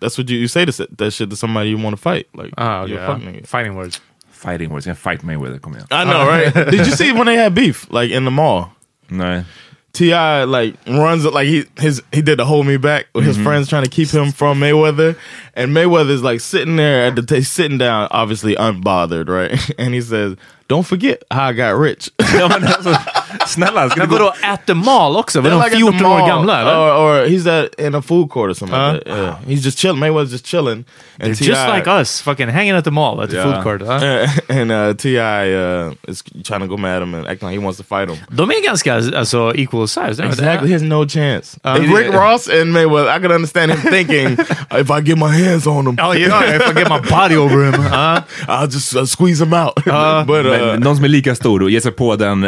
That's 0.00 0.18
what 0.18 0.28
you, 0.28 0.38
you 0.38 0.48
say 0.48 0.64
to 0.66 0.86
that 0.98 1.12
shit 1.12 1.30
to 1.30 1.36
somebody 1.36 1.70
you 1.70 1.78
want 1.78 1.96
to 1.96 2.02
fight. 2.02 2.26
Like, 2.34 2.52
Ah, 2.58 2.84
you're 2.84 2.98
okay, 2.98 3.04
a 3.04 3.36
fuck. 3.40 3.46
Fighting 3.46 3.74
words. 3.76 4.00
Fighting 4.32 4.70
words, 4.70 4.86
jag 4.86 4.96
fight 4.98 5.22
me 5.22 5.34
Mayweather, 5.34 5.60
kom 5.60 5.74
igen. 5.74 5.86
I 5.92 6.04
know, 6.04 6.26
right? 6.26 6.52
Did 6.70 6.86
you 6.86 6.92
see 6.96 7.12
when 7.12 7.26
they 7.26 7.36
had 7.36 7.54
beef, 7.54 7.86
like 7.92 8.10
in 8.10 8.24
the 8.24 8.30
mall? 8.32 8.72
Nej. 9.08 9.44
Ti 9.92 10.14
like 10.46 10.74
runs 10.86 11.24
like 11.26 11.46
he 11.46 11.64
his 11.78 12.02
he 12.12 12.22
did 12.22 12.38
the 12.38 12.44
hold 12.46 12.66
me 12.66 12.78
back 12.78 13.06
with 13.14 13.26
his 13.26 13.36
friends 13.36 13.68
trying 13.68 13.84
to 13.84 13.90
keep 13.90 14.08
him 14.08 14.32
from 14.32 14.58
Mayweather, 14.58 15.14
and 15.54 15.70
Mayweather's 15.76 16.22
like 16.22 16.40
sitting 16.40 16.76
there 16.76 17.04
at 17.06 17.14
the 17.14 17.22
t- 17.22 17.42
sitting 17.42 17.76
down, 17.78 18.08
obviously 18.10 18.54
unbothered, 18.56 19.28
right? 19.28 19.52
And 19.78 19.92
he 19.94 20.00
says, 20.00 20.34
"Don't 20.66 20.86
forget 20.86 21.22
how 21.30 21.48
I 21.48 21.52
got 21.52 21.76
rich." 21.78 22.10
Ja, 23.32 23.38
men 23.38 23.40
alltså, 23.40 23.54
snälla, 23.60 23.90
ska 23.90 23.98
Men 24.00 24.08
du 24.08 24.14
gå... 24.16 24.22
vadå, 24.24 24.32
at 24.42 24.66
the 24.66 24.74
mall 24.74 25.16
också? 25.16 25.40
Var 25.40 25.50
They're 25.50 25.52
de 25.52 25.64
like 25.64 25.66
at 25.66 25.72
the 25.72 25.98
14 25.98 26.06
år 26.06 26.18
mall, 26.18 26.28
gamla 26.28 26.60
eller? 26.60 26.76
or, 26.76 27.20
or 27.22 27.26
he's 27.26 27.46
at 27.64 27.80
in 27.80 27.94
a 27.94 28.02
food 28.02 28.30
court 28.30 28.50
or 28.50 28.54
something. 28.54 28.78
Uh. 28.80 28.92
like 28.92 29.04
that. 29.04 29.18
Yeah. 29.18 29.34
He's 29.48 29.64
just 29.64 29.78
chilling. 29.78 30.00
Mayweather's 30.02 30.30
just 30.32 30.44
chilling, 30.46 30.84
and 31.20 31.34
They're 31.34 31.48
just 31.48 31.68
like 31.68 31.86
us, 32.00 32.20
fucking 32.22 32.48
hanging 32.48 32.76
at 32.76 32.84
the 32.84 32.90
mall 32.90 33.22
at 33.22 33.30
the 33.30 33.36
Ja. 33.36 33.42
food 33.44 33.62
court. 33.62 33.82
huh? 33.82 34.26
and 34.58 34.70
uh, 34.72 34.94
Ti 34.94 35.18
uh, 35.18 35.94
is 36.08 36.22
trying 36.44 36.60
to 36.60 36.66
go 36.68 36.76
mad 36.76 36.96
at 36.96 37.02
him 37.02 37.14
and 37.14 37.26
acting 37.28 37.48
like 37.48 37.58
he 37.58 37.64
wants 37.64 37.78
to 37.78 37.84
fight 37.84 38.08
him. 38.10 38.16
De 38.30 38.50
är 38.50 38.62
ganska 38.64 38.94
alltså, 38.94 39.52
equal 39.54 39.86
size. 39.88 40.22
Exactly, 40.24 40.68
he 40.68 40.72
has 40.74 40.82
no 40.82 41.04
chance. 41.06 41.58
Uh, 41.64 41.74
Rick 41.96 42.12
Ross 42.12 42.48
and 42.48 42.72
Mayweather, 42.76 43.16
I 43.16 43.20
could 43.20 43.32
understand 43.32 43.70
him 43.72 43.80
thinking, 43.92 44.32
if 44.80 44.90
I 44.90 45.00
get 45.00 45.18
my 45.18 45.32
hands 45.44 45.66
on 45.66 45.86
him, 45.86 45.96
Oh 46.02 46.12
yeah, 46.14 46.56
if 46.56 46.68
I 46.68 46.72
get 46.72 46.88
my 46.88 47.00
body 47.10 47.36
over 47.36 47.64
him. 47.64 47.74
huh? 47.82 48.20
I'll 48.48 48.66
just 48.68 48.96
uh, 48.96 49.06
squeeze 49.06 49.40
him 49.44 49.52
out. 49.54 49.86
Uh, 49.86 50.24
but 50.24 50.46
uh, 50.46 50.52
Men 50.52 50.80
någon 50.80 50.96
som 50.96 51.04
är 51.04 51.08
lika 51.08 51.34
stor 51.34 51.62
och 51.62 51.70
ger 51.70 51.80
sig 51.80 51.92
på 51.92 52.16
den, 52.16 52.44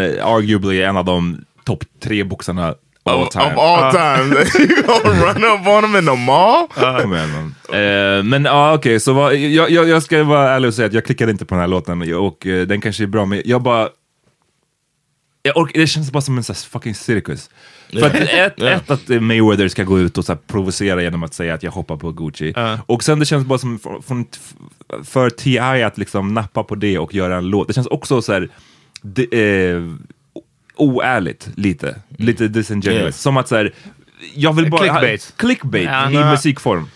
eh, 0.83 0.89
arguably 0.89 0.89
en 0.89 0.97
av 0.97 1.05
de 1.05 1.45
topp 1.65 1.85
tre 2.03 2.25
boxarna 2.25 2.75
all 3.07 3.23
of, 3.23 3.29
time. 3.29 3.45
of 3.45 3.59
all 3.59 3.93
time, 3.93 4.35
you 4.59 4.83
gonna 4.87 5.25
run 5.27 5.45
up 5.45 5.67
on 5.67 5.85
him 5.85 5.97
in 5.97 6.07
the 6.07 6.17
mall? 6.17 6.69
Kom 7.03 7.13
igen, 7.15 7.29
man. 7.33 7.55
Eh, 7.81 8.23
men 8.23 8.45
ja, 8.45 8.75
okej, 8.75 9.01
så 9.01 9.13
vad, 9.13 9.35
jag, 9.37 9.71
jag, 9.71 9.89
jag 9.89 10.03
ska 10.03 10.25
vara 10.25 10.51
ärlig 10.51 10.69
och 10.69 10.75
säga 10.75 10.87
att 10.87 10.93
jag 10.93 11.05
klickade 11.05 11.33
inte 11.33 11.45
på 11.45 11.55
den 11.55 11.61
här 11.61 11.69
låten 11.69 12.15
och 12.15 12.47
eh, 12.47 12.67
den 12.67 12.81
kanske 12.81 13.03
är 13.03 13.07
bra, 13.07 13.25
men 13.25 13.43
jag 13.45 13.63
bara... 13.63 13.89
Jag 15.43 15.57
ork, 15.57 15.71
det 15.75 15.87
känns 15.87 16.13
bara 16.13 16.21
som 16.21 16.39
en 16.39 16.45
här 16.49 16.55
fucking 16.55 16.95
cirkus. 16.95 17.51
För 17.93 18.07
att 18.07 18.15
ett, 18.15 18.31
Yeah. 18.61 18.77
ett, 18.77 18.91
att 18.91 19.09
Mayweather 19.09 19.69
ska 19.69 19.85
gå 19.85 19.99
ut 20.01 20.19
och 20.19 20.25
så 20.25 20.37
provocera 20.37 21.03
genom 21.03 21.23
att 21.23 21.35
säga 21.35 21.55
att 21.55 21.63
jag 21.63 21.71
hoppar 21.71 21.97
på 21.97 22.13
Gucci. 22.13 22.55
Och 22.87 23.05
sen 23.05 23.19
det 23.19 23.27
känns 23.27 23.47
bara 23.47 23.59
som 23.59 23.79
för, 23.79 24.01
från- 24.01 24.27
för 25.05 25.31
T.I. 25.31 25.83
att 25.83 25.99
liksom 25.99 26.35
nappa 26.35 26.63
på 26.65 26.75
det 26.75 26.99
och 26.99 27.15
göra 27.15 27.37
en 27.37 27.49
låt. 27.49 27.69
Det 27.69 27.75
känns 27.75 27.87
också 27.87 28.23
så 28.23 28.33
här... 28.33 28.49
Det, 29.03 29.23
eh, 29.71 29.83
oärligt 30.77 31.49
lite. 31.57 32.01
Lite 32.19 32.49
disingenuous. 32.49 33.03
Yeah. 33.03 33.13
Som 33.13 33.37
att 33.37 33.49
så 33.49 33.57
här, 33.57 33.73
jag 34.35 34.53
vill 34.53 34.71
bara... 34.71 34.81
Clickbait. 34.81 35.35
Clickbait 35.37 35.85
Ja, 35.85 36.11
i 36.11 36.31
musikform. 36.31 36.89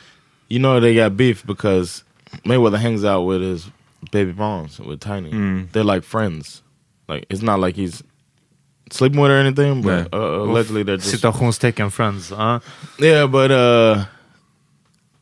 You 0.49 0.59
know 0.59 0.81
they 0.81 0.95
got 0.95 1.13
beef 1.13 1.43
because 1.45 2.05
Mayweather 2.45 2.79
hangs 2.79 3.05
out 3.05 3.29
with 3.29 3.43
his 3.43 3.67
baby 4.13 4.33
moms 4.33 4.81
with 4.81 5.01
Tiny. 5.01 5.31
They're 5.73 5.95
like 5.95 6.07
friends. 6.07 6.63
Like 7.09 7.27
it's 7.29 7.43
not 7.43 7.61
like 7.61 7.77
he's 7.81 8.03
sleeping 8.91 9.21
with 9.21 9.31
her 9.31 9.37
or 9.37 9.41
anything, 9.41 9.83
but 9.83 9.91
Yeah. 9.91 10.07
uh, 10.13 10.43
allegedly 10.45 10.83
they're 10.85 10.97
just 10.97 11.23
Citationstecken 11.23 11.91
friends. 11.91 12.33
Uh. 12.33 12.61
Yeah, 12.99 13.27
but 13.27 13.51
uh 13.51 14.05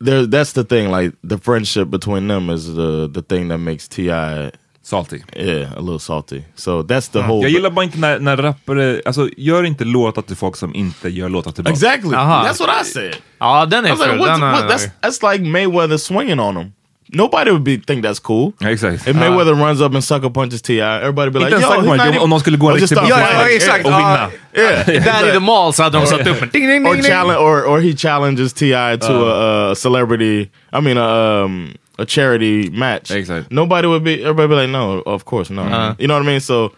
there 0.01 0.27
that's 0.27 0.53
the 0.53 0.65
thing, 0.65 0.91
like 0.91 1.15
the 1.25 1.39
friendship 1.39 1.91
between 1.91 2.29
them 2.29 2.51
is 2.51 2.67
the 2.75 3.09
the 3.09 3.23
thing 3.23 3.49
that 3.49 3.59
makes 3.59 3.89
T.I. 3.89 4.51
Salty. 4.87 5.23
yeah, 5.37 5.73
a 5.77 5.81
little 5.81 5.99
salty. 5.99 6.43
So 6.55 6.83
that's 6.83 7.09
the 7.13 7.19
whole 7.23 7.43
Jag 7.43 7.51
gillar 7.51 7.71
bara 7.71 7.85
inte 7.85 7.99
när, 7.99 8.19
när 8.19 8.37
rappare, 8.37 9.03
alltså 9.07 9.29
gör 9.37 9.63
inte 9.65 9.85
låtar 9.85 10.23
till 10.23 10.37
folk 10.37 10.57
som 10.57 10.75
inte 10.75 11.09
gör 11.09 11.29
låtar 11.29 11.53
tillbaka. 11.53 11.73
Exactly. 11.73 12.17
Aha. 12.17 12.45
That's 12.45 12.61
what 12.67 12.83
I 12.83 12.85
said. 12.85 13.17
Ja, 13.39 13.67
den 13.67 13.87
I 13.87 13.89
är 13.89 13.93
was 13.93 13.99
like, 14.07 14.11
Den 14.13 14.41
what, 14.41 14.63
är... 14.63 14.69
that's 14.69 14.89
that's 15.03 15.33
like 15.33 15.45
Mayweather 15.45 15.97
swinging 15.99 16.41
on 16.41 16.57
him. 16.57 16.73
nobody 17.09 17.51
would 17.51 17.63
be 17.63 17.79
think 17.79 18.05
that's 18.05 18.23
cool. 18.23 18.53
Ja, 18.59 18.71
exakt. 18.71 19.09
If 19.09 19.17
Mayweather 19.17 19.55
runs 19.55 19.81
up 19.81 19.95
and 19.95 20.05
sucker 20.05 20.31
punches 20.31 20.63
Ti, 20.63 20.81
everybody 20.81 21.31
be 21.31 21.39
like, 21.39 21.51
yo, 21.51 21.69
punch, 21.69 21.87
not 21.87 22.07
even- 22.07 22.19
om 22.21 22.31
någon 22.31 22.41
skulle 22.41 22.57
gå 22.57 22.67
en 22.69 22.75
Or 22.75 22.79
just 22.79 22.93
riktig 22.93 23.09
start 23.09 23.23
Ja, 23.41 23.49
exakt. 23.49 23.85
och 23.87 23.91
vinna. 23.93 24.31
Yeah. 24.55 24.87
Där 25.05 25.29
i 25.29 25.33
the 25.33 25.41
mall 25.41 25.73
så 25.73 25.83
hade 25.83 25.99
de 25.99 26.07
satt 26.07 26.27
upp 26.27 26.43
en 26.43 26.49
ding, 26.53 26.69
ding, 26.69 26.87
or 26.87 26.93
ding, 26.93 27.03
ding. 27.03 27.11
challenge, 27.13 27.39
or 27.39 27.65
or 27.67 27.81
he 27.81 27.97
challenges 27.97 28.53
Ti 28.53 28.73
to 29.01 29.13
a, 29.13 29.71
a 29.71 29.75
celebrity. 29.75 30.49
I 30.73 30.81
mean, 30.81 30.99
a, 30.99 31.43
um, 31.45 31.75
a 31.99 32.05
charity 32.07 32.71
match. 32.71 33.11
Exactly. 33.11 33.55
Nobody 33.55 33.89
would 33.89 34.05
be. 34.05 34.23
Everybody 34.23 34.49
be 34.49 34.55
like, 34.55 34.71
no, 34.71 35.03
of 35.07 35.25
course 35.25 35.51
no. 35.51 35.63
You 35.99 36.07
know 36.09 36.15
what 36.15 36.23
I 36.23 36.27
mean? 36.27 36.41
So, 36.41 36.73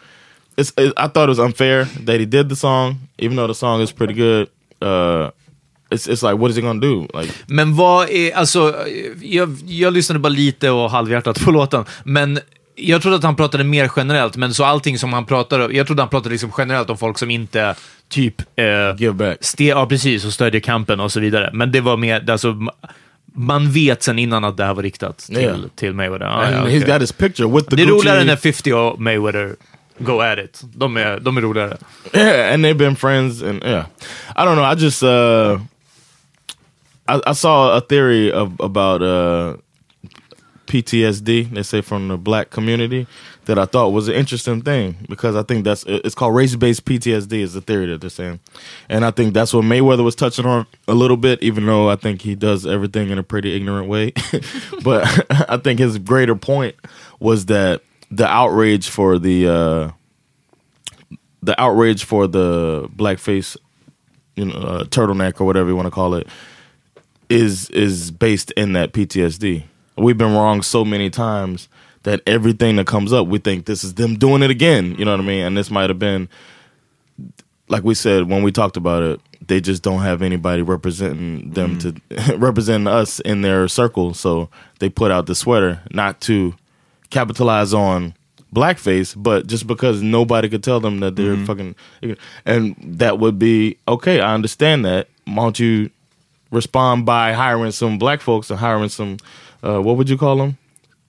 it's. 0.57 0.73
It, 0.77 0.93
I 0.97 1.09
thought 1.09 1.25
it 1.29 1.29
was 1.29 1.39
unfair 1.39 1.85
that 2.07 2.21
he 2.21 2.27
did 2.27 2.49
the 2.49 2.57
song, 2.57 2.97
even 3.19 3.37
though 3.37 3.47
the 3.49 3.55
song 3.55 3.81
is 3.81 3.93
pretty 3.93 4.14
good. 4.14 4.49
Uh, 4.81 5.31
it's 5.91 6.07
it's 6.07 6.23
like, 6.23 6.37
what 6.39 6.51
is 6.51 6.57
he 6.57 6.62
gonna 6.62 6.81
do? 6.81 7.09
Like, 7.14 7.33
Men 7.47 7.77
vad 7.77 8.11
är, 8.11 8.37
alltså, 8.37 8.75
jag, 9.23 9.57
jag 9.66 9.93
lyssnade 9.93 10.19
bara 10.21 10.29
lite 10.29 10.71
och 10.71 10.91
halvhjärtat 10.91 11.45
på 11.45 11.51
låten, 11.59 11.85
men 12.05 12.39
jag 12.77 13.03
trodde 13.03 13.16
att 13.16 13.23
han 13.23 13.37
pratade 13.37 13.64
mer 13.64 13.91
generellt, 13.97 14.37
men 14.37 14.55
så 14.55 14.64
allting 14.64 14.99
som 14.99 15.12
han 15.12 15.27
pratade, 15.27 15.77
jag 15.77 15.87
trodde 15.87 16.03
han 16.03 16.09
pratade 16.09 16.31
liksom 16.33 16.53
generellt 16.59 16.91
om 16.91 16.99
folk 16.99 17.19
som 17.19 17.31
inte 17.31 17.75
typ... 18.09 18.43
Eh, 18.57 18.64
Give 18.99 19.12
back. 19.12 19.39
Ste, 19.41 19.64
ja, 19.64 19.87
precis, 19.87 20.25
och 20.25 20.33
stödjer 20.33 20.61
kampen 20.61 21.01
och 21.01 21.12
så 21.12 21.21
vidare. 21.21 21.51
Men 21.53 21.73
det 21.73 21.81
var 21.81 21.97
mer, 21.97 22.31
alltså, 22.31 22.57
man 23.39 23.70
vet 23.70 24.03
sen 24.03 24.18
innan 24.18 24.45
att 24.45 24.57
det 24.57 24.64
här 24.64 24.74
var 24.74 24.82
riktat 24.82 25.18
till, 25.18 25.36
Yeah. 25.39 25.59
till 25.74 25.93
Mayweather. 25.95 26.26
Ah, 26.26 26.43
and 26.47 26.57
ja, 26.57 26.61
he's 26.61 26.82
okej. 26.82 26.93
got 26.93 27.01
his 27.03 27.12
picture 27.12 27.49
with 27.49 27.68
the 27.70 27.76
det 27.76 27.82
är 27.82 27.86
Gucci. 27.86 27.99
roligare 28.01 28.24
när 28.24 28.36
50 28.36 28.72
och 28.72 29.01
Mayweather 29.01 29.57
go 29.99 30.20
at 30.20 30.39
it. 30.39 30.61
De 30.74 30.97
är, 30.97 31.20
de 31.20 31.36
är 31.36 31.41
roligare. 31.41 31.76
Yeah, 32.14 32.55
and 32.55 32.64
they've 32.64 32.74
been 32.78 32.97
friends, 32.97 33.43
and 33.43 33.62
yeah, 33.64 33.86
I 34.36 34.41
don't 34.45 34.55
know. 34.57 34.72
I 34.72 34.84
just 34.84 35.03
uh, 35.03 35.61
I, 37.09 37.30
I 37.30 37.34
saw 37.34 37.76
a 37.76 37.80
theory 37.80 38.32
of 38.32 38.61
about 38.61 39.03
uh, 39.03 39.55
PTSD. 40.66 41.55
They 41.55 41.64
say 41.64 41.82
from 41.82 42.09
the 42.09 42.16
black 42.16 42.51
community 42.51 43.07
that 43.49 43.59
I 43.59 43.64
thought 43.64 43.94
was 43.94 44.09
an 44.09 44.14
interesting 44.14 44.61
thing 44.61 44.94
because 45.09 45.34
I 45.34 45.42
think 45.42 45.64
that's 45.64 45.82
it's 45.88 46.14
called 46.14 46.34
race 46.34 46.55
based 46.55 46.84
PTSD 46.84 47.40
is 47.40 47.55
the 47.55 47.62
theory 47.62 47.86
that 47.86 48.03
they're 48.03 48.11
saying, 48.11 48.40
and 48.90 49.07
I 49.07 49.11
think 49.11 49.32
that's 49.32 49.55
what 49.55 49.64
Mayweather 49.64 50.05
was 50.05 50.14
touching 50.14 50.44
on 50.44 50.66
a 50.86 50.92
little 50.92 51.16
bit, 51.16 51.42
even 51.42 51.64
though 51.64 51.88
I 51.88 51.96
think 51.96 52.20
he 52.20 52.34
does 52.34 52.66
everything 52.66 53.09
in 53.09 53.16
a 53.16 53.22
pretty 53.22 53.57
ignorant 53.57 53.88
way. 53.88 54.12
but 54.84 55.26
I 55.51 55.57
think 55.57 55.78
his 55.78 55.99
greater 55.99 56.36
point 56.36 56.76
was 57.20 57.46
that 57.46 57.80
the 58.11 58.28
outrage 58.28 58.88
for 58.88 59.18
the. 59.18 59.49
Uh, 59.49 59.90
the 61.40 61.59
outrage 61.59 62.03
for 62.03 62.26
the 62.26 62.90
blackface, 62.96 63.57
you 64.34 64.46
know, 64.46 64.55
uh, 64.55 64.84
turtleneck 64.84 65.40
or 65.40 65.44
whatever 65.44 65.68
you 65.68 65.76
want 65.76 65.86
to 65.86 65.90
call 65.90 66.14
it, 66.14 66.26
is 67.30 67.70
is 67.70 68.11
based 68.11 68.51
in 68.51 68.72
that 68.72 68.92
PTSD. 68.92 69.62
We've 69.96 70.18
been 70.18 70.34
wrong 70.34 70.62
so 70.62 70.84
many 70.84 71.11
times 71.11 71.68
that 72.09 72.22
everything 72.26 72.76
that 72.76 72.86
comes 72.86 73.12
up, 73.12 73.26
we 73.26 73.38
think 73.38 73.66
this 73.66 73.84
is 73.84 73.92
them 73.92 74.16
doing 74.16 74.42
it 74.42 74.50
again. 74.50 74.94
You 74.98 75.04
know 75.04 75.11
what 75.11 75.20
I 75.20 75.24
mean? 75.24 75.44
And 75.44 75.54
this 75.54 75.70
might 75.70 75.90
have 75.90 75.98
been, 75.98 76.26
like 77.68 77.84
we 77.84 77.94
said 77.94 78.30
when 78.30 78.42
we 78.42 78.50
talked 78.50 78.78
about 78.78 79.02
it, 79.02 79.20
they 79.46 79.61
just 79.61 79.82
don't 79.82 80.00
have 80.00 80.22
anybody 80.22 80.62
representing 80.62 81.50
them 81.50 81.78
to 81.80 81.94
represent 82.38 82.88
us 82.88 83.20
in 83.20 83.42
their 83.42 83.68
circle. 83.68 84.14
So 84.14 84.48
they 84.78 84.88
put 84.88 85.11
out 85.11 85.26
the 85.26 85.34
sweater 85.34 85.82
not 85.92 86.22
to 86.22 86.54
capitalize 87.11 87.74
on 87.74 88.14
blackface, 88.54 89.14
but 89.14 89.46
just 89.46 89.66
because 89.66 90.00
nobody 90.00 90.48
could 90.48 90.64
tell 90.64 90.80
them 90.80 91.00
that 91.00 91.14
they're 91.14 91.36
fucking, 91.44 91.76
and 92.46 92.74
that 92.78 93.18
would 93.18 93.38
be 93.38 93.76
okay. 93.86 94.20
I 94.20 94.32
understand 94.32 94.86
that. 94.86 95.09
Why 95.26 95.42
don't 95.42 95.59
you 95.59 95.90
respond 96.50 97.04
by 97.04 97.34
hiring 97.34 97.72
some 97.72 97.98
black 97.98 98.22
folks 98.22 98.48
and 98.48 98.59
hiring 98.59 98.88
some, 98.88 99.18
uh, 99.62 99.82
what 99.82 99.98
would 99.98 100.09
you 100.09 100.16
call 100.16 100.36
them? 100.36 100.56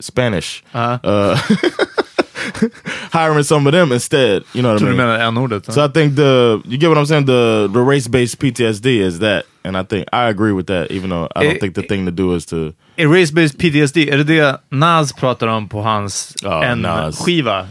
Spanish. 0.01 0.63
Uh, 0.73 1.37
hiring 3.11 3.43
some 3.43 3.67
of 3.67 3.73
them 3.73 3.91
instead. 3.91 4.43
You 4.53 4.61
know 4.61 4.73
what 4.73 4.81
I 4.81 4.85
mean? 4.85 4.97
menar 4.97 5.19
n-ordet? 5.27 5.71
So 5.71 5.83
I 5.83 5.87
think 5.87 6.15
the 6.15 6.61
you 6.65 6.77
get 6.77 6.89
what 6.89 6.97
I'm 6.97 7.05
saying. 7.05 7.25
The 7.25 7.69
the 7.73 7.79
race 7.81 8.07
based 8.07 8.39
PTSD 8.39 8.85
is 9.01 9.19
that, 9.19 9.43
and 9.63 9.77
I 9.77 9.83
think 9.83 10.07
I 10.13 10.29
agree 10.29 10.51
with 10.53 10.67
that. 10.67 10.91
Even 10.91 11.09
though 11.09 11.27
I 11.35 11.43
don't 11.43 11.55
Eh, 11.55 11.59
think 11.59 11.75
the 11.75 11.81
thing 11.83 12.05
to 12.05 12.11
do 12.11 12.35
is 12.35 12.45
to 12.47 12.73
Är 12.97 13.07
Race-based 13.07 13.57
PTSD, 13.57 13.97
är 13.97 14.17
det 14.17 14.23
det 14.23 14.61
Nas 14.69 15.13
pratar 15.13 15.47
om 15.47 15.69
på 15.69 15.81
hans 15.81 16.35
Ja, 16.41 16.63
en 16.63 16.81
Nas. 16.81 17.17
skiva? 17.19 17.67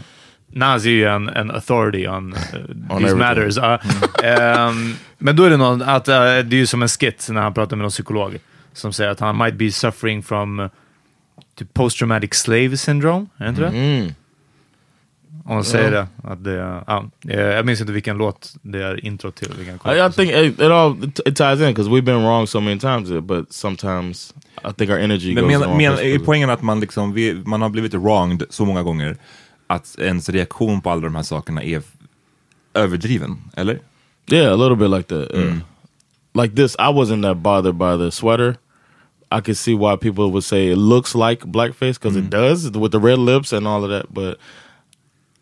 Nas 0.53 0.85
är 0.85 0.89
ju 0.89 1.05
en, 1.05 1.29
en 1.29 1.51
authority 1.51 2.07
on, 2.07 2.33
uh, 2.33 2.39
On 2.89 3.03
these 3.03 3.11
everything. 3.11 3.17
matters. 3.17 3.57
Ja. 3.57 3.79
Ehm, 4.23 4.95
men 5.17 5.35
då 5.35 5.43
är 5.43 5.49
det 5.49 5.57
någon, 5.57 5.81
att 5.81 6.07
uh, 6.07 6.13
det 6.13 6.19
är 6.21 6.53
ju 6.53 6.65
som 6.65 6.81
en 6.81 6.87
skit 6.87 7.27
när 7.31 7.41
han 7.41 7.53
pratar 7.53 7.75
med 7.77 7.83
någon 7.83 7.89
psykolog 7.91 8.37
som 8.73 8.93
säger 8.93 9.11
att 9.11 9.19
han 9.19 9.37
might 9.37 9.53
be 9.55 9.71
suffering 9.71 10.23
from 10.23 10.69
uh, 11.61 11.65
typ 11.67 11.73
post-traumatic 11.73 12.33
slave 12.33 12.77
syndrome, 12.77 13.25
är 13.37 13.43
det 13.43 13.49
inte 13.49 13.61
det? 13.61 14.13
Om 15.45 15.55
han 15.55 15.63
säger 15.63 15.91
det. 15.91 16.07
Att 16.23 16.43
det 16.43 16.51
är- 16.51 16.83
ja, 16.87 17.05
eh, 17.29 17.39
jag 17.39 17.65
minns 17.65 17.81
inte 17.81 17.93
vilken 17.93 18.17
låt 18.17 18.53
det 18.61 18.83
är 18.83 19.05
intro 19.05 19.31
till. 19.31 19.51
Vi 19.59 19.65
kan 19.65 19.77
kolla. 19.77 19.95
I, 19.95 20.09
I 20.09 20.11
think 20.11 20.31
it, 20.31 20.53
it 20.53 20.61
all 20.61 21.03
it, 21.03 21.35
ties 21.35 21.59
in 21.59 21.67
because 21.67 21.89
we've 21.89 22.01
been 22.01 22.23
wrong 22.23 22.47
so 22.47 22.59
many 22.59 22.79
times, 22.79 23.09
but 23.21 23.53
sometimes 23.53 24.33
I 24.69 24.73
think 24.73 24.91
our 24.91 24.97
energy 24.99 25.33
Men 25.35 25.43
goes 25.43 25.59
men, 25.59 25.77
men, 25.77 25.93
är 25.93 26.19
poängen 26.19 26.49
att 26.49 26.61
man, 26.61 26.79
liksom, 26.79 27.13
vi, 27.13 27.33
man 27.45 27.61
har 27.61 27.69
blivit 27.69 27.93
wronged 27.93 28.43
så 28.49 28.65
många 28.65 28.83
gånger 28.83 29.17
att 29.67 29.95
ens 29.99 30.29
reaktion 30.29 30.81
på 30.81 30.89
alla 30.89 31.01
de 31.01 31.15
här 31.15 31.23
sakerna 31.23 31.63
är 31.63 31.81
överdriven, 32.73 33.37
eller? 33.55 33.79
Yeah, 34.31 34.53
a 34.53 34.55
little 34.55 34.75
bit 34.75 34.89
like 34.89 35.03
that. 35.09 35.35
yeah. 35.35 35.55
Like 36.43 36.55
this, 36.55 36.75
I 36.75 36.91
wasn't 36.93 37.23
that 37.23 37.37
bothered 37.37 37.75
by 37.75 37.97
the 38.05 38.11
sweater. 38.11 38.55
I 39.31 39.41
could 39.41 39.57
see 39.57 39.75
why 39.75 39.95
people 39.95 40.31
would 40.31 40.43
say 40.43 40.69
it 40.69 40.77
looks 40.77 41.13
like 41.13 41.41
blackface 41.41 41.95
because 41.95 42.15
it 42.15 42.25
mm. 42.25 42.29
does 42.29 42.69
with 42.71 42.91
the 42.91 42.99
red 42.99 43.19
lips 43.19 43.53
and 43.53 43.67
all 43.67 43.83
of 43.83 43.89
that. 43.91 44.11
But 44.11 44.39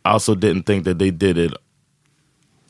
I 0.04 0.12
also 0.12 0.36
didn't 0.36 0.64
think 0.64 0.84
that 0.86 1.00
they 1.00 1.12
did 1.12 1.38
it 1.38 1.54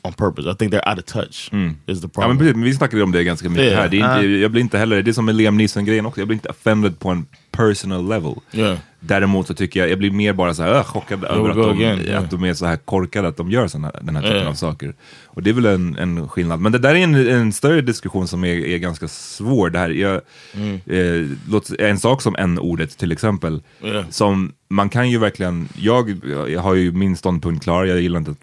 on 0.07 0.13
purpose. 0.13 0.49
I 0.51 0.55
think 0.55 0.73
they're 0.73 0.89
out 0.89 0.99
of 0.99 1.05
touch. 1.05 1.49
Is 1.49 1.49
the 1.51 1.53
Ja, 1.53 1.67
men 1.91 2.09
problem? 2.09 2.37
precis, 2.37 2.55
vi 2.55 2.73
snackade 2.73 3.03
om 3.03 3.11
det 3.11 3.23
ganska 3.23 3.49
mycket 3.49 3.71
Ja. 3.71 3.77
här. 3.79 3.89
Det 3.89 3.99
är 3.99 4.15
inte, 4.17 4.27
jag 4.37 4.51
blir 4.51 4.61
inte 4.61 4.77
heller, 4.77 5.01
det 5.01 5.11
är 5.11 5.13
som 5.13 5.25
med 5.25 5.35
Liam 5.35 5.57
Neeson-grejen 5.57 6.05
också, 6.05 6.21
jag 6.21 6.27
blir 6.27 6.35
inte 6.35 6.49
offended 6.49 6.99
på 6.99 7.09
en 7.09 7.25
personal 7.51 8.09
level. 8.09 8.33
Yeah. 8.53 8.77
Däremot 8.99 9.47
så 9.47 9.53
tycker 9.53 9.79
jag, 9.79 9.89
jag 9.89 9.99
blir 9.99 10.11
mer 10.11 10.33
bara 10.33 10.53
så 10.53 10.63
här, 10.63 10.83
chockad 10.83 11.23
över 11.23 11.49
att 11.49 11.55
de, 11.55 11.69
again, 11.69 11.99
yeah. 12.01 12.23
att 12.23 12.31
de 12.31 12.43
är 12.43 12.53
så 12.53 12.65
här 12.65 12.77
korkade, 12.77 13.27
att 13.27 13.37
de 13.37 13.51
gör 13.51 13.67
såna, 13.67 13.91
den 14.01 14.15
här 14.15 14.21
typen 14.23 14.37
Yeah. 14.37 14.49
av 14.49 14.53
saker. 14.53 14.95
Och 15.25 15.43
det 15.43 15.49
är 15.49 15.53
väl 15.53 15.65
en, 15.65 15.97
en 15.97 16.29
skillnad. 16.29 16.59
Men 16.59 16.71
det 16.71 16.77
där 16.79 16.89
är 16.95 16.99
en, 17.03 17.15
en 17.15 17.53
större 17.53 17.81
diskussion 17.81 18.27
som 18.27 18.43
är, 18.43 18.65
är 18.65 18.77
ganska 18.77 19.07
svår. 19.07 19.69
Det 19.69 19.79
här, 19.79 19.89
jag, 19.89 20.21
Mm. 20.53 20.79
eh, 20.85 21.37
låt, 21.49 21.69
en 21.79 21.99
sak 21.99 22.21
som 22.21 22.35
n-ordet 22.35 22.97
till 22.97 23.11
exempel, 23.11 23.61
Yeah. 23.83 24.05
som 24.09 24.51
man 24.69 24.89
kan 24.89 25.09
ju 25.09 25.17
verkligen, 25.17 25.69
jag, 25.77 26.21
jag 26.49 26.61
har 26.61 26.73
ju 26.75 26.91
min 26.91 27.17
ståndpunkt 27.17 27.63
klar, 27.63 27.85
jag 27.85 28.01
gillar 28.01 28.19
inte 28.19 28.31
att 28.31 28.37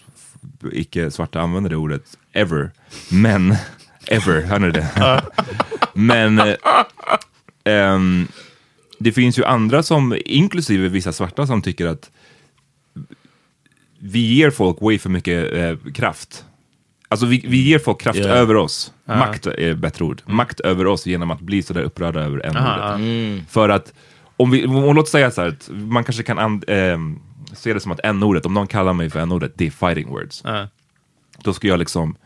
icke-svarta 0.72 1.40
använder 1.40 1.70
det 1.70 1.76
ordet, 1.76 2.18
ever. 2.32 2.70
Men, 3.10 3.56
ever, 4.06 4.42
hör 4.42 4.58
ni 4.58 4.70
det? 4.70 4.88
Men 5.94 6.38
eh, 6.38 6.54
ehm, 7.64 8.28
det 8.98 9.12
finns 9.12 9.38
ju 9.38 9.44
andra 9.44 9.82
som, 9.82 10.16
inklusive 10.24 10.88
vissa 10.88 11.12
svarta, 11.12 11.46
som 11.46 11.62
tycker 11.62 11.86
att 11.86 12.10
vi 13.98 14.34
ger 14.34 14.50
folk 14.50 14.80
way 14.80 14.98
för 14.98 15.10
mycket 15.10 15.52
eh, 15.52 15.92
kraft. 15.92 16.44
Alltså 17.08 17.26
vi, 17.26 17.44
vi 17.48 17.62
ger 17.62 17.78
folk 17.78 18.00
kraft 18.00 18.18
Yeah. 18.18 18.38
över 18.38 18.56
oss. 18.56 18.92
Makt 19.04 19.46
är 19.46 19.70
ett 19.70 19.78
bättre 19.78 20.04
ord. 20.04 20.22
Makt 20.26 20.60
över 20.60 20.86
oss 20.86 21.06
genom 21.06 21.30
att 21.30 21.40
bli 21.40 21.62
sådär 21.62 21.82
upprörda 21.82 22.20
över 22.20 22.46
en 22.46 22.56
Aha, 22.56 22.94
ordet. 22.94 23.50
För 23.50 23.68
att, 23.68 23.92
om 24.36 24.50
vi, 24.50 24.66
om, 24.66 24.96
låt 24.96 25.08
säga 25.08 25.30
så 25.30 25.40
här, 25.40 25.48
att 25.48 25.68
man 25.70 26.04
kanske 26.04 26.22
kan 26.22 26.38
and, 26.38 26.64
ehm, 26.68 27.18
se 27.54 27.74
det 27.74 27.80
som 27.80 27.92
att 27.92 28.00
n-ordet, 28.04 28.46
om 28.46 28.54
någon 28.54 28.66
kallar 28.66 28.92
mig 28.92 29.10
för 29.10 29.20
n-ordet, 29.20 29.52
det 29.54 29.66
är 29.66 29.70
fighting 29.70 30.08
words. 30.08 30.42
Ja. 30.44 30.68
Då 31.38 31.52
ska 31.52 31.68
jag 31.68 31.78
liksom 31.78 32.16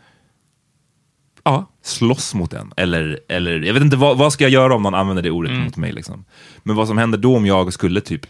ja, 1.44 1.66
slåss 1.82 2.34
mot 2.34 2.50
den. 2.50 2.72
Eller, 2.76 3.20
eller 3.28 3.60
jag 3.60 3.74
vet 3.74 3.82
inte, 3.82 3.96
vad, 3.96 4.18
vad 4.18 4.32
ska 4.32 4.44
jag 4.44 4.50
göra 4.50 4.74
om 4.74 4.82
någon 4.82 4.94
använder 4.94 5.22
det 5.22 5.30
ordet 5.30 5.52
mot 5.52 5.76
mig? 5.76 5.92
Liksom. 5.92 6.24
Men 6.62 6.76
vad 6.76 6.88
som 6.88 6.98
händer 6.98 7.18
då 7.18 7.36
om 7.36 7.46
jag 7.46 7.72
skulle 7.72 8.00
typ 8.00 8.26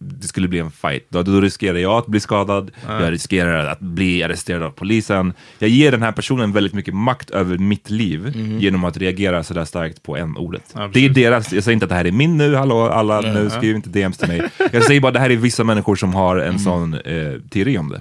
det 0.00 0.26
skulle 0.26 0.48
bli 0.48 0.58
en 0.58 0.70
fight, 0.70 1.06
då, 1.08 1.22
då 1.22 1.40
riskerar 1.40 1.78
jag 1.78 1.92
att 1.92 2.06
bli 2.06 2.20
skadad, 2.20 2.70
jag 2.86 3.12
riskerar 3.12 3.66
att 3.66 3.80
bli 3.80 4.22
arresterad 4.22 4.62
av 4.62 4.70
polisen. 4.70 5.32
Jag 5.58 5.70
ger 5.70 5.90
den 5.90 6.02
här 6.02 6.12
personen 6.12 6.52
väldigt 6.52 6.72
mycket 6.72 6.94
makt 6.94 7.30
över 7.30 7.58
mitt 7.58 7.90
liv 7.90 8.32
genom 8.60 8.84
att 8.84 8.96
reagera 8.96 9.42
sådär 9.42 9.64
starkt 9.64 10.02
på 10.02 10.16
en 10.16 10.36
ordet 10.36 10.62
Ja, 10.74 10.90
det 10.92 11.04
är 11.04 11.10
deras, 11.10 11.52
jag 11.52 11.64
säger 11.64 11.74
inte 11.74 11.84
att 11.84 11.90
det 11.90 11.94
här 11.94 12.04
är 12.04 12.12
min 12.12 12.36
nu, 12.36 12.54
hallå 12.54 12.80
alla, 12.88 13.20
nu 13.20 13.50
skriv 13.50 13.76
inte 13.76 13.90
DMs 13.90 14.18
till 14.18 14.28
mig. 14.28 14.42
Jag 14.72 14.84
säger 14.84 15.00
bara 15.00 15.08
att 15.08 15.14
det 15.14 15.20
här 15.20 15.30
är 15.30 15.36
vissa 15.36 15.64
människor 15.64 15.96
som 15.96 16.14
har 16.14 16.36
en 16.36 16.58
sån 16.58 16.94
eh, 16.94 17.32
teori 17.50 17.78
om 17.78 17.88
det. 17.88 18.00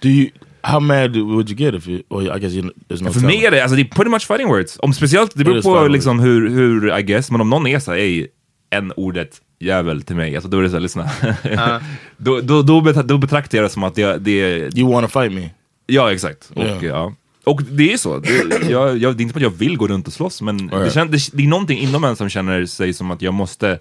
Do 0.00 0.08
you? 0.08 0.28
How 0.62 0.80
mad 0.80 1.16
would 1.16 1.50
you 1.50 1.58
get 1.58 1.74
if 1.74 1.88
you? 1.88 1.98
I 2.36 2.40
guess 2.40 2.52
you, 2.52 2.70
there's 2.88 3.02
no. 3.02 3.12
För 3.12 3.20
mig 3.20 3.46
är 3.46 3.50
det, 3.50 3.62
alltså 3.62 3.76
det 3.76 3.82
är 3.82 3.84
pretty 3.84 4.10
much 4.10 4.26
fighting 4.26 4.48
words. 4.48 4.78
Om 4.80 4.92
speciellt, 4.92 5.32
det 5.34 5.44
beror 5.44 5.62
på 5.62 5.88
liksom 5.88 6.20
hur, 6.20 6.48
hur, 6.50 6.98
I 6.98 7.02
guess, 7.02 7.30
men 7.30 7.40
om 7.40 7.50
någon 7.50 7.66
är 7.66 7.78
såhär, 7.78 8.26
en 8.70 8.92
ordet 8.96 9.40
jävel 9.60 10.02
till 10.02 10.16
mig, 10.16 10.36
alltså 10.36 10.50
då 10.50 10.58
är 10.58 10.62
det 10.62 10.68
såhär, 10.70 10.80
lyssna. 10.80 11.10
då, 12.16 12.40
då, 12.40 12.62
då, 12.62 12.80
bet- 12.80 13.02
då 13.06 13.18
betraktar 13.18 13.58
jag 13.58 13.64
det 13.64 13.68
som 13.70 13.82
att 13.84 13.94
det, 13.94 14.16
det 14.18 14.30
You 14.78 14.92
want 14.92 15.12
to 15.12 15.20
fight 15.20 15.32
me? 15.32 15.50
ja 15.86 16.12
exakt. 16.12 16.50
Och, 16.54 16.64
Ja. 16.64 16.78
ja. 16.82 17.14
och 17.44 17.62
det 17.62 17.92
är 17.92 17.96
så, 17.96 18.18
det, 18.18 18.68
jag, 18.70 18.98
jag, 18.98 19.16
det 19.16 19.20
är 19.20 19.22
inte 19.22 19.32
som 19.32 19.38
att 19.38 19.42
jag 19.52 19.58
vill 19.58 19.76
gå 19.76 19.88
runt 19.88 20.06
och 20.06 20.12
slåss, 20.12 20.42
men 20.42 20.66
det, 20.66 20.76
Right. 20.76 20.92
kän, 20.94 21.10
det, 21.10 21.18
det 21.32 21.42
är 21.42 21.48
någonting 21.48 21.78
inom 21.78 22.04
en 22.04 22.16
som 22.16 22.28
känner 22.28 22.66
sig 22.66 22.92
som 22.92 23.10
att 23.10 23.22
jag 23.22 23.34
måste 23.34 23.78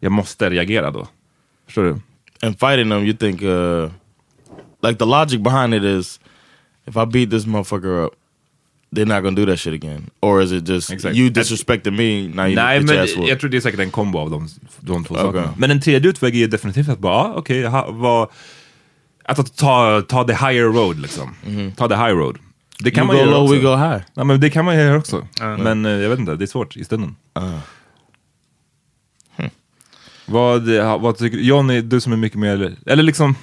jag 0.00 0.12
måste 0.12 0.50
reagera 0.50 0.90
då. 0.90 1.08
Förstår 1.66 1.82
du? 1.82 1.96
And 2.46 2.58
fighting 2.60 2.90
them, 2.90 3.02
you 3.04 3.12
think 3.16 3.42
uh, 3.42 3.90
like 4.82 4.98
the 4.98 5.04
logic 5.04 5.40
behind 5.40 5.74
it 5.74 5.82
is, 5.82 6.20
if 6.86 6.96
I 6.96 7.06
beat 7.06 7.30
this 7.30 7.46
motherfucker 7.46 8.04
up, 8.04 8.12
they're 8.94 9.06
not 9.06 9.22
gonna 9.22 9.36
do 9.36 9.46
that 9.46 9.58
shit 9.58 9.74
again. 9.84 10.10
Or 10.20 10.42
is 10.42 10.52
it 10.52 10.68
just 10.68 10.90
Exakt. 10.90 11.16
you 11.16 11.28
disrespected 11.30 11.92
me, 11.92 12.28
now 12.34 12.46
you 12.46 12.54
Nej, 12.54 12.80
men 12.80 12.96
whooped? 12.96 13.28
jag 13.28 13.40
tror 13.40 13.50
det 13.50 13.56
är 13.56 13.60
säkert 13.60 13.80
en 13.80 13.90
kombo 13.90 14.18
av 14.18 14.30
de, 14.30 14.48
de 14.80 15.04
två 15.04 15.14
Okej. 15.14 15.26
sakerna. 15.26 15.54
Men 15.56 15.70
en 15.70 15.80
tredje 15.80 16.10
utväg 16.10 16.36
är 16.36 16.48
definitivt 16.48 16.88
att 16.88 16.98
bara, 16.98 17.14
ja, 17.14 17.32
okej, 17.36 17.62
vad- 17.90 18.28
att 19.24 19.56
ta, 19.56 20.02
ta 20.08 20.24
the 20.24 20.32
higher 20.32 20.72
road 20.72 20.98
liksom. 21.00 21.34
Ta 21.76 21.88
the 21.88 21.94
high 21.94 22.14
road. 22.14 22.38
Det 22.78 22.90
kan. 22.90 23.06
You 23.10 23.16
man 23.16 23.26
go 23.26 23.30
low, 23.32 23.42
också. 23.42 23.54
we 23.54 23.60
go 23.60 23.76
high. 23.76 24.02
Ja, 24.14 24.24
men 24.24 24.40
det 24.40 24.50
kan 24.50 24.64
man 24.64 24.76
göra 24.76 24.98
också. 24.98 25.26
Men 25.40 25.86
eh, 25.86 25.92
jag 25.92 26.10
vet 26.10 26.18
inte, 26.18 26.36
det 26.36 26.44
är 26.44 26.46
svårt 26.46 26.76
i 26.76 26.84
stunden. 26.84 27.16
Vad, 30.28 30.68
ha- 30.68 30.98
vad 30.98 31.18
tycker 31.18 31.38
Johnny, 31.38 31.80
du 31.80 32.00
som 32.00 32.12
är 32.12 32.16
mycket 32.16 32.38
mer, 32.38 32.76
eller 32.86 33.02
liksom, 33.02 33.34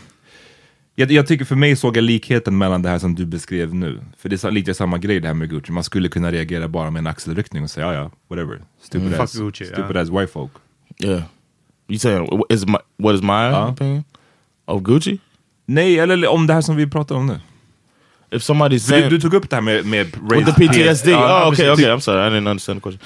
jag, 0.96 1.12
jag 1.12 1.28
tycker 1.28 1.46
för 1.46 1.56
mig 1.56 1.76
såg 1.76 1.98
jag 1.98 2.04
likheten 2.04 2.58
mellan 2.58 2.82
det 2.82 2.90
här 2.90 3.00
som 3.00 3.16
du 3.16 3.26
beskrev 3.26 3.76
nu. 3.76 4.00
För 4.18 4.30
det 4.30 4.44
är 4.44 4.52
lite 4.52 4.74
samma 4.74 4.98
grej 4.98 5.20
det 5.20 5.28
här 5.28 5.34
med 5.36 5.50
Gucci. 5.50 5.72
Man 5.72 5.84
skulle 5.84 6.10
kunna 6.10 6.32
reagera 6.32 6.68
bara 6.68 6.92
med 6.92 7.00
en 7.00 7.08
axelryckning 7.08 7.64
och 7.64 7.70
säga 7.70 7.86
ja 7.88 7.94
ja, 7.94 8.12
whatever. 8.30 8.62
Stupid 8.82 9.08
Mm. 9.08 9.22
ass, 9.22 9.34
Gucci, 9.38 9.66
stupid 9.66 9.96
ja. 9.96 10.02
ass 10.02 10.10
white 10.10 10.28
folk. 10.28 10.52
Yeah. 11.00 11.22
You 11.90 12.00
saying 12.00 12.42
is 12.50 12.66
my 12.66 12.78
what 12.98 13.16
is 13.16 13.22
my 13.22 13.52
opinion 13.72 14.04
of 14.66 14.82
Gucci? 14.82 15.20
Nej, 15.66 16.00
eller 16.00 16.28
om 16.28 16.48
det 16.48 16.54
här 16.54 16.62
som 16.62 16.76
vi 16.76 16.88
pratar 16.88 17.16
om 17.16 17.28
nu. 17.28 17.40
If 18.32 18.42
somebody's 18.42 18.80
För 18.80 18.90
saying 18.90 19.10
Du, 19.10 19.16
du 19.16 19.22
tog 19.22 19.34
upp 19.34 19.50
det 19.50 19.56
här 19.56 19.62
med, 19.62 19.86
med 19.86 20.06
with 20.06 20.46
the 20.46 20.68
PTSD. 20.68 21.08
Ja, 21.08 21.44
oh, 21.44 21.54
okay, 21.54 21.70
okay. 21.70 21.86
I'm 21.86 22.00
sorry, 22.00 22.28
I 22.28 22.30
didn't 22.30 22.50
understand 22.50 22.80
the 22.80 22.82
question. 22.82 23.02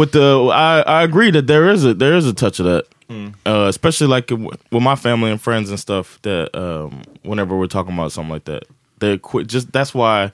With 0.00 0.12
the, 0.12 0.34
I, 0.52 0.80
I 0.86 1.04
agree 1.04 1.32
that 1.32 1.46
there 1.46 1.74
is 1.74 1.84
a 1.84 1.94
there 1.94 2.18
is 2.18 2.26
a 2.26 2.32
touch 2.32 2.60
of 2.60 2.66
that, 2.66 2.82
uh, 3.10 3.66
especially 3.68 4.06
like 4.08 4.30
with 4.30 4.58
my 4.72 4.96
family 4.96 5.30
and 5.30 5.40
friends 5.40 5.70
and 5.70 5.78
stuff. 5.78 6.20
That 6.22 6.54
um, 6.56 7.02
whenever 7.22 7.56
we're 7.56 7.66
talking 7.66 7.92
about 7.94 8.12
something 8.12 8.30
like 8.32 8.44
that, 8.44 8.64
they 8.98 9.18
quit. 9.18 9.46
Just 9.46 9.72
that's 9.72 9.94
why 9.94 10.32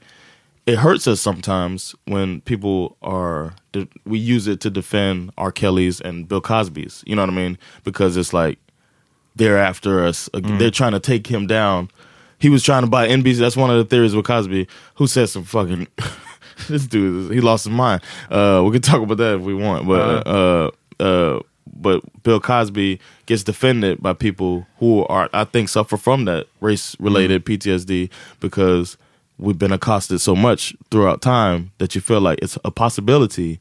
it 0.66 0.76
hurts 0.78 1.06
us 1.08 1.20
sometimes 1.20 1.94
when 2.06 2.40
people 2.42 2.96
are 3.02 3.54
we 4.04 4.18
use 4.18 4.46
it 4.46 4.60
to 4.60 4.70
defend 4.70 5.32
R. 5.38 5.50
Kelly's 5.52 6.00
and 6.00 6.28
Bill 6.28 6.40
Cosby's. 6.40 7.02
You 7.06 7.16
know 7.16 7.22
what 7.22 7.30
I 7.30 7.34
mean? 7.34 7.58
Because 7.84 8.16
it's 8.16 8.32
like 8.32 8.58
they're 9.36 9.58
after 9.58 10.04
us. 10.04 10.28
Ag- 10.34 10.58
They're 10.58 10.70
trying 10.70 10.92
to 10.92 11.00
take 11.00 11.26
him 11.26 11.46
down. 11.46 11.90
He 12.38 12.48
was 12.48 12.62
trying 12.62 12.82
to 12.84 12.88
buy 12.88 13.06
NBC. 13.08 13.36
That's 13.38 13.56
one 13.56 13.70
of 13.70 13.76
the 13.76 13.84
theories 13.84 14.14
with 14.14 14.24
Cosby. 14.26 14.66
Who 14.94 15.06
said 15.06 15.28
some 15.28 15.44
fucking 15.44 15.86
this 16.68 16.86
dude? 16.86 17.32
He 17.32 17.40
lost 17.40 17.64
his 17.64 17.72
mind. 17.72 18.02
Uh, 18.30 18.62
we 18.64 18.72
can 18.72 18.80
talk 18.82 19.02
about 19.02 19.18
that 19.18 19.36
if 19.36 19.40
we 19.42 19.54
want, 19.54 19.86
but 19.86 20.26
uh, 20.26 20.70
uh, 21.00 21.40
but 21.74 22.00
Bill 22.22 22.40
Cosby 22.40 22.98
gets 23.26 23.44
defended 23.44 24.02
by 24.02 24.12
people 24.12 24.66
who 24.78 25.04
are 25.06 25.28
I 25.32 25.44
think 25.44 25.68
suffer 25.68 25.96
from 25.96 26.24
that 26.24 26.46
race 26.60 26.96
related 27.00 27.44
PTSD 27.44 28.10
because 28.40 28.96
we've 29.38 29.58
been 29.58 29.72
accosted 29.72 30.20
so 30.20 30.36
much 30.36 30.74
throughout 30.90 31.22
time 31.22 31.70
that 31.78 31.94
you 31.94 32.00
feel 32.00 32.20
like 32.20 32.38
it's 32.42 32.58
a 32.64 32.70
possibility 32.70 33.58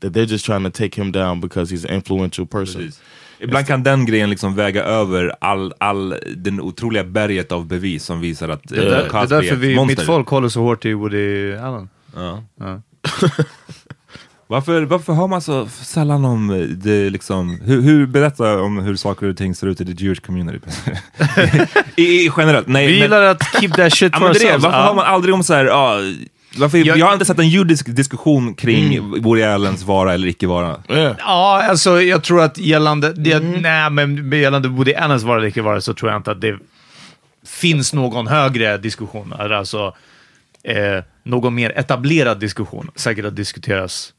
that 0.00 0.12
they're 0.12 0.26
just 0.26 0.44
trying 0.44 0.64
to 0.64 0.70
take 0.70 0.94
him 0.94 1.12
down 1.12 1.40
because 1.40 1.70
he's 1.70 1.84
an 1.84 1.90
influential 1.90 2.46
person. 2.46 2.82
Precis. 2.82 3.00
Ibland 3.42 3.66
kan 3.66 3.82
den 3.82 4.06
grejen 4.06 4.30
liksom 4.30 4.54
väga 4.54 4.84
över 4.84 5.32
all, 5.40 5.72
all 5.78 6.14
den 6.36 6.60
otroliga 6.60 7.04
berget 7.04 7.52
av 7.52 7.66
bevis 7.66 8.04
som 8.04 8.20
visar 8.20 8.48
att 8.48 8.62
Det 8.68 8.76
är, 8.76 8.84
där, 8.84 8.90
det 8.90 9.04
är 9.04 9.08
Cosby 9.08 9.36
därför 9.36 9.56
vi, 9.56 9.86
mitt 9.86 10.02
folk 10.02 10.28
håller 10.28 10.48
så 10.48 10.60
hårt 10.60 10.84
i 10.84 10.94
Woody 10.94 11.54
Allen. 11.54 11.88
Ja. 12.14 12.42
Ja. 12.60 12.80
Varför, 14.52 14.82
varför 14.82 15.12
hör 15.12 15.26
man 15.26 15.42
så 15.42 15.66
sällan 15.68 16.24
om 16.24 16.50
eh, 16.50 16.56
det 16.58 17.10
liksom, 17.10 17.60
hur, 17.64 17.80
hur 17.80 18.06
berätta 18.06 18.60
om 18.60 18.78
hur 18.78 18.96
saker 18.96 19.26
och 19.28 19.36
ting 19.36 19.54
ser 19.54 19.66
ut 19.66 19.80
i 19.80 19.84
the 19.96 20.04
Jewish 20.04 20.20
community? 20.20 20.58
I, 21.96 22.02
I 22.02 22.30
generellt, 22.36 22.66
nej. 22.66 22.86
Vi 22.86 22.92
men- 22.92 23.02
gillar 23.02 23.22
att 23.22 23.42
keep 23.60 23.68
that 23.68 23.92
shit 23.94 24.12
for 24.14 24.20
men 24.20 24.32
det 24.32 24.38
ourselves. 24.38 24.64
Varför 24.64 24.78
har 24.78 24.94
man 24.94 25.04
aldrig 25.06 25.34
om 25.34 25.42
så 25.42 25.54
här, 25.54 25.64
ja, 25.64 25.96
varför, 26.58 26.78
jag, 26.78 26.98
Jag- 26.98 27.06
har 27.06 27.12
inte 27.12 27.24
sett 27.24 27.38
en 27.38 27.48
judisk 27.48 27.86
diskussion 27.96 28.54
kring 28.54 29.00
Woody 29.22 29.42
Allens 29.42 29.82
vara 29.82 30.14
eller 30.14 30.28
icke 30.28 30.46
vara. 30.46 30.76
Yeah. 30.88 31.16
Ja, 31.18 31.62
alltså 31.68 32.02
jag 32.02 32.22
tror 32.22 32.42
att 32.42 32.58
gällande, 32.58 33.12
det, 33.12 33.38
nej, 33.40 33.90
men 33.90 34.32
gällande 34.32 34.68
Woody 34.68 34.94
Allens 34.94 35.22
vara 35.22 35.38
eller 35.38 35.48
icke 35.48 35.62
vara 35.62 35.80
så 35.80 35.94
tror 35.94 36.10
jag 36.10 36.18
inte 36.18 36.30
att 36.30 36.40
det 36.40 36.58
finns 37.46 37.92
någon 37.92 38.26
högre 38.26 38.78
diskussion. 38.78 39.32
Alltså 39.38 39.94
eh, 40.64 41.04
någon 41.24 41.54
mer 41.54 41.72
etablerad 41.78 42.40
diskussion. 42.40 42.90
Säkert 42.94 43.24
att 43.24 43.36
diskuteras 43.36 44.12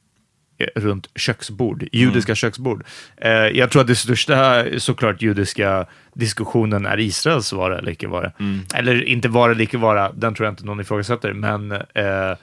runt 0.76 1.08
köksbord, 1.16 1.88
judiska 1.92 2.36
köksbord. 2.36 2.84
Eh, 3.18 3.32
jag 3.32 3.72
tror 3.72 3.82
att 3.82 3.88
det 3.88 3.96
största 3.96 4.66
såklart 4.78 5.22
judiska 5.22 5.86
diskussionen 6.14 6.86
är 6.86 7.00
Israels 7.00 7.54
vara 7.54 7.78
eller 7.78 7.92
icke 7.92 8.08
vara. 8.08 8.32
Eller 8.76 9.04
inte 9.04 9.28
vara 9.28 9.52
eller 9.52 9.64
icke 9.64 9.78
vara, 9.78 10.12
den 10.12 10.36
tror 10.36 10.46
jag 10.46 10.52
inte 10.52 10.66
någon 10.66 10.80
ifrågasätter, 10.80 11.34
men 11.34 11.72
eh, 11.72 12.38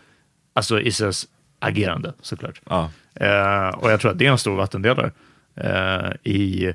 alltså 0.55 0.81
Israels 0.81 1.27
agerande 1.59 2.13
såklart. 2.21 2.61
Ja. 2.69 2.91
Eh, 3.15 3.69
och 3.69 3.91
jag 3.91 4.01
tror 4.01 4.11
att 4.11 4.19
det 4.19 4.27
är 4.27 4.31
en 4.31 4.39
stor 4.39 4.57
vattendelare 4.57 5.13
eh, 5.57 6.33
i 6.33 6.75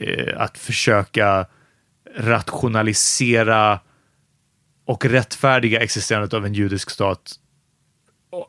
eh, 0.00 0.40
att 0.40 0.58
försöka 0.58 1.46
rationalisera 2.16 3.80
och 4.86 5.04
rättfärdiga 5.04 5.80
existerandet 5.80 6.34
av 6.34 6.46
en 6.46 6.54
judisk 6.54 6.90
stat 6.90 7.32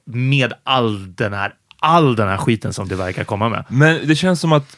med 0.05 0.53
all 0.63 1.15
den 1.15 1.33
här, 1.33 1.53
all 1.84 2.15
den 2.15 2.27
här 2.27 2.38
skiten 2.38 2.73
som 2.73 2.88
det 2.88 2.95
verkar 2.95 3.23
komma 3.23 3.49
med. 3.49 3.63
Men 3.67 4.07
det 4.07 4.15
känns 4.15 4.39
som 4.39 4.51
att, 4.53 4.77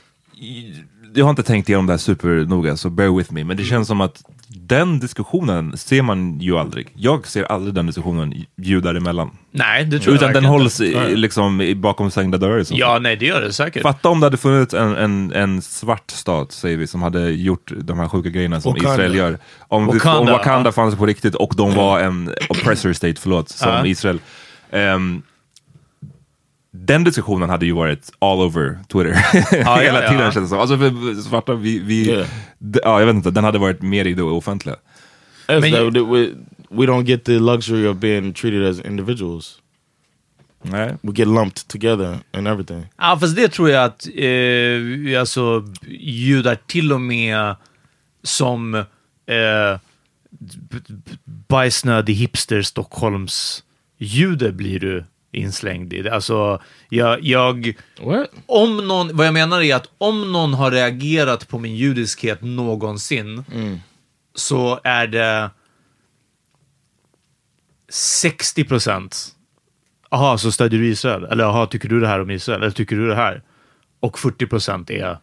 jag 1.13 1.25
har 1.25 1.29
inte 1.29 1.43
tänkt 1.43 1.69
igenom 1.69 1.85
det 1.87 1.93
här 1.93 1.97
supernoga, 1.97 2.77
så 2.77 2.89
bear 2.89 3.17
with 3.17 3.33
me, 3.33 3.43
men 3.43 3.57
det 3.57 3.63
känns 3.63 3.87
som 3.87 4.01
att 4.01 4.23
den 4.47 4.99
diskussionen 4.99 5.77
ser 5.77 6.01
man 6.01 6.39
ju 6.39 6.57
aldrig. 6.57 6.87
Jag 6.95 7.27
ser 7.27 7.43
aldrig 7.43 7.73
den 7.73 7.85
diskussionen 7.85 8.33
judar 8.57 8.95
emellan. 8.95 9.31
Nej, 9.51 9.85
det 9.85 9.99
tror 9.99 10.13
jag 10.13 10.15
Utan 10.15 10.27
den 10.27 10.43
verkligen 10.43 10.51
hålls 10.51 10.81
i, 10.81 11.15
liksom 11.15 11.61
i- 11.61 11.75
bakom 11.75 12.11
stängda 12.11 12.37
dörrar. 12.37 12.63
Ja, 12.69 12.99
nej, 12.99 13.15
det 13.15 13.25
gör 13.25 13.41
det 13.41 13.53
säkert. 13.53 13.81
Fatta 13.83 14.09
om 14.09 14.19
det 14.19 14.25
hade 14.25 14.37
funnits 14.37 14.73
en, 14.73 14.95
en, 14.95 15.33
en 15.33 15.61
svart 15.61 16.11
stat, 16.11 16.51
säger 16.51 16.77
vi, 16.77 16.87
som 16.87 17.01
hade 17.01 17.29
gjort 17.31 17.71
de 17.77 17.99
här 17.99 18.07
sjuka 18.07 18.29
grejerna 18.29 18.61
som 18.61 18.73
Wakanda. 18.73 18.93
Israel 18.93 19.15
gör. 19.15 19.37
Om 19.59 19.85
Wakanda, 19.87 20.19
om 20.19 20.25
Wakanda 20.27 20.71
fanns 20.71 20.95
på 20.95 21.05
riktigt 21.05 21.35
och 21.35 21.53
de 21.57 21.73
var 21.75 21.99
en 21.99 22.33
oppressor 22.49 22.93
state, 22.93 23.21
förlåt, 23.21 23.49
som. 23.49 23.85
Israel. 23.85 24.19
Ehm, 24.71 25.21
den 26.75 27.03
diskussionen 27.03 27.49
hade 27.49 27.65
ju 27.65 27.71
varit 27.71 28.11
all 28.19 28.39
over 28.41 28.79
Twitter 28.87 29.25
ja, 29.65 29.75
hela 29.81 30.03
ja. 30.03 30.09
tiden 30.09 30.31
känns 30.31 30.45
det 30.45 30.47
som. 30.49 30.59
Alltså 30.59 30.77
för 30.77 31.21
svarta, 31.21 31.53
vi, 31.53 31.79
vi 31.79 32.09
Yeah. 32.09 32.27
d- 32.57 32.79
ja, 32.83 32.99
jag 32.99 33.05
vet 33.07 33.15
inte, 33.15 33.31
den 33.31 33.43
hade 33.43 33.59
varit 33.59 33.81
mer 33.81 34.05
i 34.05 34.13
det 34.13 34.23
offentliga. 34.23 34.75
As 35.47 35.61
Men- 35.61 35.71
though 35.71 35.93
that 35.93 36.03
we, 36.15 36.29
we 36.69 36.85
don't 36.85 37.03
get 37.03 37.23
the 37.23 37.39
luxury 37.39 37.87
of 37.87 37.97
being 37.97 38.33
treated 38.33 38.63
as 38.69 38.79
individuals. 38.79 39.59
Nej. 40.61 40.95
We 41.01 41.11
get 41.15 41.27
lumped 41.27 41.67
together 41.67 42.17
and 42.33 42.47
everything. 42.47 42.85
Ja, 42.97 43.17
fast 43.19 43.35
det 43.35 43.47
tror 43.47 43.69
jag 43.69 43.83
att 43.83 44.07
eh, 44.15 45.19
alltså, 45.19 45.63
judar 45.99 46.57
till 46.67 46.93
och 46.93 47.01
med 47.01 47.55
som 48.23 48.75
eh, 48.75 49.79
bajsnödig 51.47 52.13
hipster 52.15 52.61
Stockholms 52.61 53.63
jude 53.97 54.51
blir 54.51 54.79
du 54.79 55.03
inslängd 55.35 55.93
i. 55.93 56.01
det. 56.01 56.13
Alltså, 56.13 56.61
jag, 56.89 57.23
jag, 57.23 57.73
What? 58.01 58.29
om 58.45 58.87
någon, 58.87 59.17
vad 59.17 59.27
jag 59.27 59.33
menar 59.33 59.61
är 59.61 59.75
att 59.75 59.89
om 59.97 60.31
någon 60.31 60.53
har 60.53 60.71
reagerat 60.71 61.47
på 61.47 61.59
min 61.59 61.75
judiskhet 61.75 62.41
någonsin 62.41 63.43
så 64.35 64.79
är 64.83 65.07
det 65.07 65.49
60 67.89 68.63
procent. 68.63 69.35
Jaha, 70.09 70.37
så 70.37 70.51
stödjer 70.51 70.79
du 70.79 70.87
Israel? 70.87 71.23
Eller 71.23 71.43
jaha, 71.43 71.67
tycker 71.67 71.89
du 71.89 71.99
det 71.99 72.07
här 72.07 72.21
om 72.21 72.31
Israel? 72.31 72.61
Eller 72.61 72.71
tycker 72.71 72.95
du 72.95 73.07
det 73.07 73.15
här? 73.15 73.41
Och 73.99 74.19
40 74.19 74.45
procent 74.45 74.89
är 74.89 75.17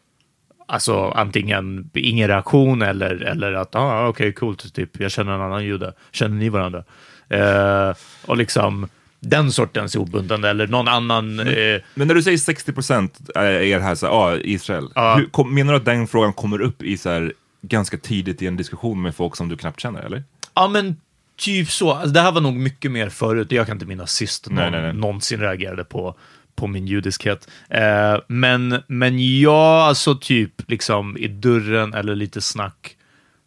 alltså 0.67 1.09
antingen 1.09 1.91
ingen 1.95 2.29
reaktion 2.29 2.83
eller, 2.83 3.15
eller 3.15 3.53
att 3.53 3.75
ah, 3.75 4.09
okej, 4.09 4.33
coolt, 4.33 4.75
typ, 4.75 5.01
jag 5.01 5.11
känner 5.11 5.33
en 5.33 5.41
annan 5.41 5.65
jude. 5.65 5.95
Känner 6.13 6.37
ni 6.37 6.49
varandra? 6.49 6.85
Eh, 7.29 7.95
och 8.27 8.37
liksom 8.37 8.89
den 9.25 9.53
sortens 9.53 9.97
obundande 9.97 10.49
eller 10.49 10.67
någon 10.67 10.89
annan... 10.89 11.41
Eh, 11.41 11.81
Men 11.95 12.09
när 12.09 12.15
du 12.15 12.23
säger 12.23 12.37
60% 12.37 13.31
är 13.35 13.77
det 13.79 13.83
här, 13.85 13.95
så, 13.95 14.07
ah, 14.07 14.37
Israel, 14.37 14.89
Ja. 14.95 15.15
Hur, 15.17 15.27
kom, 15.27 15.55
menar 15.55 15.73
du 15.73 15.77
att 15.77 15.85
den 15.85 16.07
frågan 16.07 16.33
kommer 16.33 16.61
upp 16.61 16.83
i 16.83 16.99
så 16.99 17.11
här, 17.11 17.33
ganska 17.63 17.97
tidigt 17.97 18.43
i 18.43 18.47
en 18.47 18.57
diskussion 18.57 19.03
med 19.03 19.15
folk 19.15 19.37
som 19.37 19.49
du 19.49 19.57
knappt 19.57 19.81
känner, 19.81 20.03
eller? 20.03 20.23
Ja, 20.55 20.69
men 20.69 20.97
typ 21.37 21.71
så. 21.71 21.93
Alltså, 21.93 22.09
det 22.09 22.21
här 22.21 22.33
var 22.33 22.41
nog 22.41 22.55
mycket 22.57 22.91
mer 22.91 23.09
förut. 23.09 23.53
Jag 23.53 23.67
kan 23.67 23.77
inte 23.77 23.87
minnas 23.87 24.13
sist 24.13 24.47
någon 24.51 24.57
Nej, 24.57 24.71
nej, 24.71 24.83
nej. 24.83 24.93
någonsin 24.93 25.41
reagerade 25.41 25.85
på, 25.85 26.15
på 26.55 26.67
min 26.67 26.87
judiskhet. 26.87 27.49
Eh, 27.69 28.17
men, 28.29 28.83
men 28.87 29.41
jag, 29.41 29.55
alltså 29.81 30.15
typ 30.15 30.71
liksom 30.71 31.17
i 31.17 31.29
dörren 31.29 31.95
eller 31.95 32.15
lite 32.15 32.41
snack 32.41 32.97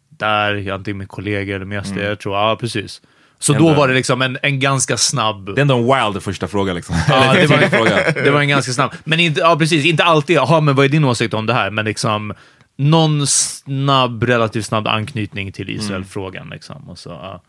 där, 0.08 0.70
antingen 0.72 0.98
med 0.98 1.08
kollegor 1.08 1.54
eller 1.54 1.64
med 1.64 1.86
SD, 1.86 1.98
jag 1.98 2.18
tror, 2.20 2.34
ja 2.36 2.56
precis. 2.60 3.02
Så 3.38 3.52
då 3.52 3.58
Mm. 3.58 3.68
Ändå- 3.68 3.80
var 3.80 3.88
det 3.88 3.94
liksom 3.94 4.22
en, 4.22 4.38
en 4.42 4.60
ganska 4.60 4.96
snabb... 4.96 5.46
Det 5.54 5.60
är 5.60 5.62
ändå 5.62 5.76
en 5.94 6.12
wild 6.12 6.22
första 6.22 6.48
fråga 6.48 6.72
liksom. 6.72 6.96
Ja, 7.08 7.32
det, 7.34 7.46
var, 7.46 7.56
fråga. 7.58 8.12
det 8.12 8.30
var 8.30 8.40
en 8.40 8.48
ganska 8.48 8.72
snabb. 8.72 8.92
Men 9.04 9.20
inte, 9.20 9.40
ja, 9.40 9.56
precis, 9.58 9.84
inte 9.84 10.04
alltid, 10.04 10.36
jaha, 10.36 10.60
men 10.60 10.74
vad 10.74 10.84
är 10.84 10.88
din 10.88 11.04
åsikt 11.04 11.34
om 11.34 11.46
det 11.46 11.54
här? 11.54 11.70
Men 11.70 11.84
liksom, 11.84 12.34
någon 12.76 13.26
snabb, 13.26 14.22
relativt 14.22 14.66
snabb 14.66 14.86
anknytning 14.86 15.52
till 15.52 15.70
Israel-frågan. 15.70 16.48
Liksom, 16.50 16.88
och 16.88 16.98
så, 16.98 17.10
ja. 17.10 17.42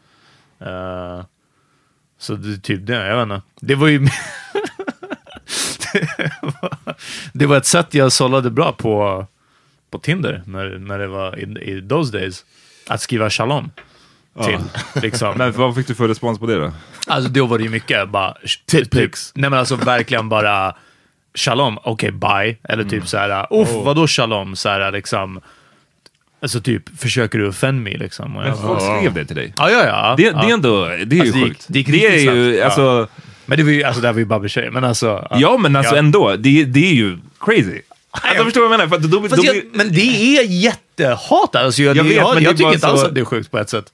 Eh, 0.68 1.26
så 2.20 2.34
det 2.36 2.58
typ 2.58 2.88
det, 2.88 2.94
jag 3.08 3.16
vet 3.26 3.36
inte. 3.36 3.42
Det 3.60 3.76
var 3.76 3.88
ju... 3.88 4.00
det, 5.94 6.08
var, 6.42 6.96
det 7.34 7.46
var 7.46 7.58
ett 7.58 7.66
sätt 7.66 7.94
jag 7.94 8.12
sållade 8.12 8.50
bra 8.50 8.72
på, 8.72 9.26
på 9.92 10.00
Tinder 10.00 10.44
när, 10.46 10.78
när 10.78 11.00
det 11.00 11.08
var 11.08 11.40
i, 11.40 11.44
i 11.44 11.88
those 11.90 12.18
days. 12.18 12.46
Att 12.88 13.02
skriva 13.02 13.30
shalom 13.30 13.72
till. 14.44 14.60
Liksom. 15.02 15.38
Men 15.38 15.52
vad 15.52 15.76
fick 15.76 15.88
du 15.88 15.96
för 15.96 16.08
respons 16.08 16.40
på 16.40 16.46
det 16.46 16.56
då? 16.56 16.72
Alltså 17.08 17.30
då 17.30 17.46
var 17.46 17.58
det 17.58 17.64
ju 17.64 17.70
mycket 17.70 18.10
bara... 18.10 18.34
Typ, 18.66 18.94
nej 18.94 19.50
men 19.50 19.54
alltså 19.54 19.76
verkligen 19.76 20.30
bara 20.30 20.76
shalom, 21.36 21.80
okej 21.84 22.12
bye. 22.12 22.58
Eller 22.64 22.84
typ 22.84 23.08
så 23.08 23.18
här, 23.18 23.48
uff 23.62 23.70
vadå 23.74 24.08
shalom? 24.08 24.56
Så 24.56 24.70
här 24.70 24.92
liksom... 24.92 25.42
Alltså 26.42 26.62
typ, 26.62 27.00
försöker 27.00 27.40
du 27.40 27.48
offend 27.48 27.84
me 27.84 27.98
liksom? 27.98 28.36
Och 28.36 28.44
jag 28.44 28.50
Men 28.50 28.58
folk 28.58 28.82
skrev 28.82 29.14
det 29.14 29.26
till 29.26 29.36
dig? 29.36 29.54
Ja, 29.58 29.70
ja, 29.72 29.86
ja. 29.86 30.14
Det, 30.18 30.24
ja. 30.24 30.32
det 30.42 30.50
är 30.50 30.54
ändå, 30.54 30.86
det 30.86 30.94
är 30.94 31.06
ju 31.14 31.20
Alltså, 31.22 31.34
det 31.34 31.40
gick- 31.40 31.48
sjukt. 31.48 31.66
det 31.68 31.80
gick 31.80 31.88
det 31.88 32.08
är 32.08 32.36
ju, 32.36 32.62
alltså... 32.62 33.08
Men 33.46 33.58
det 33.58 33.64
var 33.64 33.72
ju, 33.72 33.84
alltså 33.84 34.02
det 34.02 34.08
här 34.08 34.14
var 34.14 34.20
ju 34.20 34.26
babbeltjejer, 34.26 34.72
men 34.72 34.84
alltså... 34.84 35.28
Ja, 35.32 35.58
men 35.58 35.76
alltså 35.76 35.96
ja. 35.96 36.00
ändå. 36.00 36.36
Det, 36.36 36.64
det 36.66 36.90
är 36.90 36.94
ju 36.94 37.18
crazy. 37.40 37.82
Alltså, 38.12 38.44
förstår 38.44 38.62
du 38.62 38.68
vad 38.68 38.74
jag 38.74 38.80
menar? 38.80 39.02
För 39.02 39.08
då, 39.08 39.20
då, 39.20 39.30
Fast 39.30 39.44
jag, 39.44 39.64
men 39.74 39.94
det 39.94 40.38
är 40.38 40.44
jättehat 40.44 41.56
alltså. 41.56 41.82
Jag, 41.82 41.98
Jag 41.98 42.04
vet, 42.04 42.16
jag, 42.16 42.34
men 42.34 42.44
jag 42.44 42.58
tycker 42.58 42.74
inte 42.74 42.88
alls 42.88 43.04
att 43.04 43.16
det 43.16 43.22
är 43.22 43.26
sjukt 43.26 43.52
på 43.52 43.58
ett 43.58 43.70
sätt. 43.70 43.94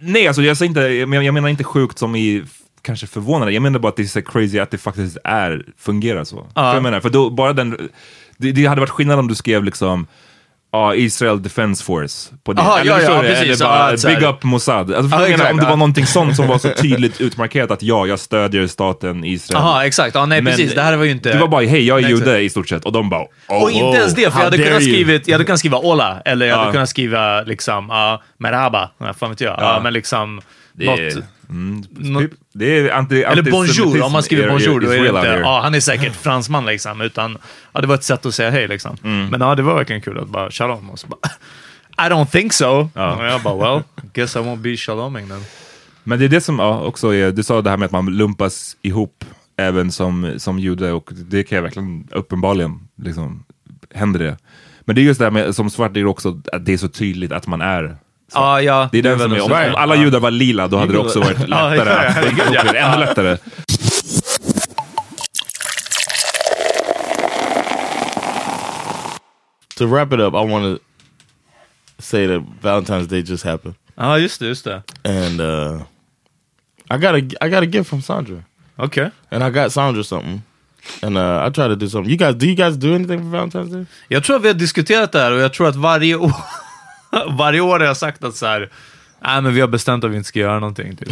Nej, 0.00 0.26
alltså 0.26 0.42
jag, 0.42 0.56
säger 0.56 0.68
inte, 0.68 0.80
jag, 0.80 1.34
menar, 1.34 1.48
inte 1.48 1.64
sjukt 1.64 1.98
som 1.98 2.16
i 2.16 2.44
kanske 2.82 3.06
förvånande. 3.06 3.52
Jag 3.52 3.62
menar 3.62 3.78
bara 3.78 3.88
att 3.88 3.96
det 3.96 4.02
är 4.02 4.06
så 4.06 4.22
crazy 4.22 4.58
att 4.58 4.70
det 4.70 4.78
faktiskt 4.78 5.18
är, 5.24 5.66
fungerar 5.76 6.24
så. 6.24 6.46
För 6.54 6.74
jag 6.74 6.82
menar, 6.82 7.00
för 7.00 7.10
då, 7.10 7.30
bara 7.30 7.52
den, 7.52 7.90
det, 8.36 8.52
det 8.52 8.66
hade 8.66 8.80
varit 8.80 8.90
skillnad 8.90 9.18
om 9.18 9.28
du 9.28 9.34
skrev 9.34 9.64
liksom 9.64 10.06
Ja, 10.72 10.94
Israel 10.94 11.42
Defense 11.42 11.84
Force 11.84 12.34
på 12.44 12.52
det. 12.52 12.62
Aha, 12.62 12.78
Eller 12.78 13.00
ja, 13.00 13.00
ja, 13.00 13.20
precis. 13.20 13.42
Eller 13.42 13.68
bara 13.68 13.90
Ja. 13.90 14.08
Big 14.08 14.28
Up 14.28 14.42
Mossad. 14.42 14.94
Alltså, 14.94 15.20
jag 15.20 15.30
menar, 15.30 15.50
om 15.50 15.56
det 15.56 15.66
var 15.66 15.76
någonting 15.76 16.06
sånt 16.16 16.36
som 16.36 16.46
var 16.46 16.58
så 16.58 16.68
tydligt 16.68 17.20
utmarkerat 17.20 17.70
att 17.70 17.82
ja, 17.82 18.06
jag 18.06 18.18
stödjer 18.18 18.66
staten 18.66 19.24
Israel. 19.24 19.62
Jaha, 19.62 19.86
exakt. 19.86 20.14
Ja, 20.14 20.26
nej, 20.26 20.42
Men 20.42 20.52
precis. 20.52 20.74
Det 20.74 20.82
här 20.82 20.96
var 20.96 21.04
ju 21.04 21.10
inte... 21.10 21.32
Det 21.32 21.38
var 21.38 21.48
bara, 21.48 21.64
hej, 21.64 21.86
jag 21.86 21.98
är 21.98 22.02
Nej, 22.02 22.12
exakt. 22.12 22.28
jude 22.28 22.40
i 22.40 22.50
stort 22.50 22.68
sett. 22.68 22.84
Och 22.84 22.92
de 22.92 23.10
bara, 23.10 23.24
oh, 23.48 23.62
Och 23.62 23.70
inte 23.70 23.98
ens 23.98 24.14
det, 24.14 24.30
för 24.30 24.38
jag 24.38 24.44
hade, 24.44 24.58
kunnat 24.58 24.82
skrivit, 24.82 25.28
jag 25.28 25.34
hade 25.34 25.44
kunnat 25.44 25.58
skriva 25.58 25.78
Ola, 25.78 26.22
eller 26.24 26.46
jag 26.46 26.56
hade 26.56 26.72
kunnat 26.72 26.88
skriva 26.88 27.42
liksom, 27.42 27.86
ja, 27.88 28.22
Merhaba, 28.38 28.90
fan 29.18 29.30
vet 29.30 29.40
jag. 29.40 29.56
Ja. 29.58 29.80
men 29.82 29.92
liksom, 29.92 30.40
Det 30.72 30.84
något... 30.86 31.24
mm, 31.50 31.82
typ, 32.20 32.32
det 32.52 32.78
är 32.78 32.90
anti, 32.90 33.22
Eller 33.22 33.42
bonjour, 33.42 34.02
om 34.02 34.12
man 34.12 34.22
skriver 34.22 34.48
bonjour, 34.48 34.80
då 34.80 34.90
är 34.90 35.02
det 35.02 35.08
inte, 35.08 35.40
ja, 35.42 35.60
han 35.62 35.74
är 35.74 35.80
säkert 35.80 36.16
fransman 36.16 36.66
liksom, 36.66 37.00
utan, 37.00 37.38
ja, 37.72 37.80
det 37.80 37.86
var 37.86 37.94
ett 37.94 38.04
sätt 38.04 38.26
att 38.26 38.34
säga 38.34 38.50
hej 38.50 38.68
liksom. 38.68 38.96
Mm. 39.04 39.28
Men 39.28 39.40
ja, 39.40 39.54
det 39.54 39.62
var 39.62 39.74
verkligen 39.74 40.02
kul 40.02 40.18
att 40.18 40.28
bara 40.28 40.50
shalom, 40.50 40.90
och 40.90 40.98
så 40.98 41.06
bara, 41.06 41.20
I 42.06 42.10
don't 42.10 42.26
think 42.26 42.52
so. 42.52 42.88
Ja. 42.94 43.16
Och 43.16 43.24
jag 43.24 43.42
bara, 43.42 43.56
well, 43.56 43.82
guess 44.12 44.36
I 44.36 44.38
won't 44.38 44.60
be 44.60 44.76
shaloming 44.76 45.28
then. 45.28 45.40
Men 46.04 46.18
det 46.18 46.24
är 46.24 46.28
det 46.28 46.40
som 46.40 46.58
ja, 46.58 46.80
också 46.80 47.14
är, 47.14 47.32
du 47.32 47.42
sa 47.42 47.62
det 47.62 47.70
här 47.70 47.76
med 47.76 47.86
att 47.86 47.92
man 47.92 48.06
lumpas 48.06 48.76
ihop 48.82 49.24
även 49.56 49.92
som, 49.92 50.34
som 50.36 50.58
jude 50.58 50.92
och 50.92 51.10
det 51.12 51.42
kan 51.42 51.56
jag 51.56 51.62
verkligen 51.62 52.08
uppenbarligen, 52.10 52.88
liksom, 52.96 53.44
händer 53.94 54.20
det. 54.20 54.36
Men 54.80 54.96
det 54.96 55.00
är 55.00 55.02
just 55.02 55.18
det 55.18 55.26
här 55.26 55.30
med, 55.30 55.54
som 55.54 55.70
svart, 55.70 55.94
det 55.94 56.00
är 56.00 56.06
också 56.06 56.40
att 56.52 56.64
det 56.66 56.72
är 56.72 56.76
så 56.76 56.88
tydligt 56.88 57.32
att 57.32 57.46
man 57.46 57.60
är 57.60 57.96
Ja, 58.34 58.62
ja. 58.62 58.88
Det 58.92 58.98
är 58.98 59.02
den 59.02 59.18
som 59.18 59.32
är, 59.32 59.40
om, 59.40 59.48
så. 59.48 59.54
om 59.54 59.74
alla 59.76 59.96
judar 59.96 60.20
var 60.20 60.30
lila, 60.30 60.68
då 60.68 60.76
hade 60.78 60.92
det 60.92 60.98
också 60.98 61.20
varit 61.20 61.48
lättare. 61.48 62.14
ja, 62.54 62.62
ja. 62.74 62.74
Ännu 62.74 62.98
lättare. 63.06 63.38
To 69.76 69.86
wrap 69.86 70.12
it 70.12 70.20
up, 70.20 70.34
I 70.34 70.44
want 70.44 70.64
to 70.64 70.84
say 72.02 72.26
that 72.26 72.42
Valentine's 72.62 73.06
Day 73.06 73.20
just 73.22 73.44
happened, 73.44 73.74
Ja, 73.96 74.18
just 74.18 74.40
det, 74.40 74.46
just 74.46 74.64
det. 74.64 74.82
and 75.04 75.40
uh, 75.40 75.82
I 76.90 76.98
got 76.98 77.14
a 77.14 77.18
I 77.40 77.48
got 77.48 77.62
a 77.62 77.66
gift 77.66 77.88
from 77.90 78.02
Sandra, 78.02 78.42
Okej. 78.76 79.10
and 79.30 79.44
I 79.44 79.50
got 79.50 79.72
Sandra 79.72 80.02
something, 80.04 80.42
and 81.02 81.16
uh, 81.16 81.46
I 81.46 81.50
try 81.50 81.68
to 81.68 81.76
do 81.76 81.88
something. 81.88 82.10
You 82.10 82.16
guys, 82.16 82.34
do 82.34 82.46
you 82.46 82.54
guys 82.56 82.76
do 82.76 82.94
anything 82.94 83.18
for 83.20 83.36
Valentine's 83.38 83.70
Day? 83.72 83.86
Jag 84.08 84.24
tror 84.24 84.36
att 84.36 84.42
vi 84.42 84.48
har 84.48 84.54
diskuterat 84.54 85.12
det 85.12 85.18
här 85.20 85.32
och 85.32 85.38
jag 85.40 85.52
tror 85.52 85.68
att 85.68 85.76
varje 85.76 86.14
år, 86.16 86.32
varje 87.38 87.60
år 87.60 87.78
har 87.78 87.86
jag 87.86 87.96
sagt 87.96 88.24
att 88.24 88.36
så 88.36 88.46
här, 88.46 88.70
nej 89.24 89.42
men 89.42 89.54
vi 89.54 89.60
har 89.60 89.68
bestämt 89.68 90.04
att 90.04 90.10
vi 90.10 90.16
inte 90.16 90.28
ska 90.28 90.38
göra 90.38 90.58
någonting. 90.60 90.96
Typ. 90.96 91.08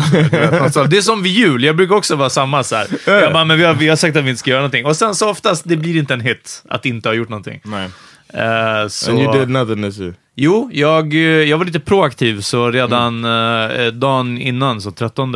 Sånt. 0.72 0.90
det 0.90 0.96
är 0.96 1.02
som 1.02 1.22
vid 1.22 1.32
jul, 1.32 1.64
jag 1.64 1.76
brukar 1.76 1.94
också 1.94 2.16
vara 2.16 2.30
samma 2.30 2.64
så 2.64 2.76
här. 2.76 2.86
Jag 3.06 3.32
bara, 3.32 3.44
men 3.44 3.58
vi 3.58 3.64
har, 3.64 3.74
vi 3.74 3.88
har 3.88 3.96
sagt 3.96 4.16
att 4.16 4.24
vi 4.24 4.30
inte 4.30 4.40
ska 4.40 4.50
göra 4.50 4.60
någonting. 4.60 4.86
Och 4.86 4.96
sen 4.96 5.14
så 5.14 5.30
oftast, 5.30 5.62
det 5.68 5.76
blir 5.76 5.96
inte 5.96 6.14
en 6.14 6.20
hit 6.20 6.62
att 6.68 6.86
inte 6.86 7.08
ha 7.08 7.14
gjort 7.14 7.28
någonting. 7.28 7.60
Nej. 7.64 7.90
Eh, 8.28 8.88
så, 8.88 9.10
And 9.10 9.20
you 9.20 9.38
did 9.38 9.48
nothing 9.48 9.82
this 9.82 9.98
year. 9.98 10.14
Jo, 10.34 10.70
jag, 10.72 11.14
eh, 11.14 11.20
jag 11.20 11.58
var 11.58 11.64
lite 11.64 11.80
proaktiv, 11.80 12.40
så 12.40 12.70
redan 12.70 13.24
eh, 13.24 13.86
dagen 13.86 14.38
innan, 14.38 14.80
så 14.80 14.90
13. 14.90 15.32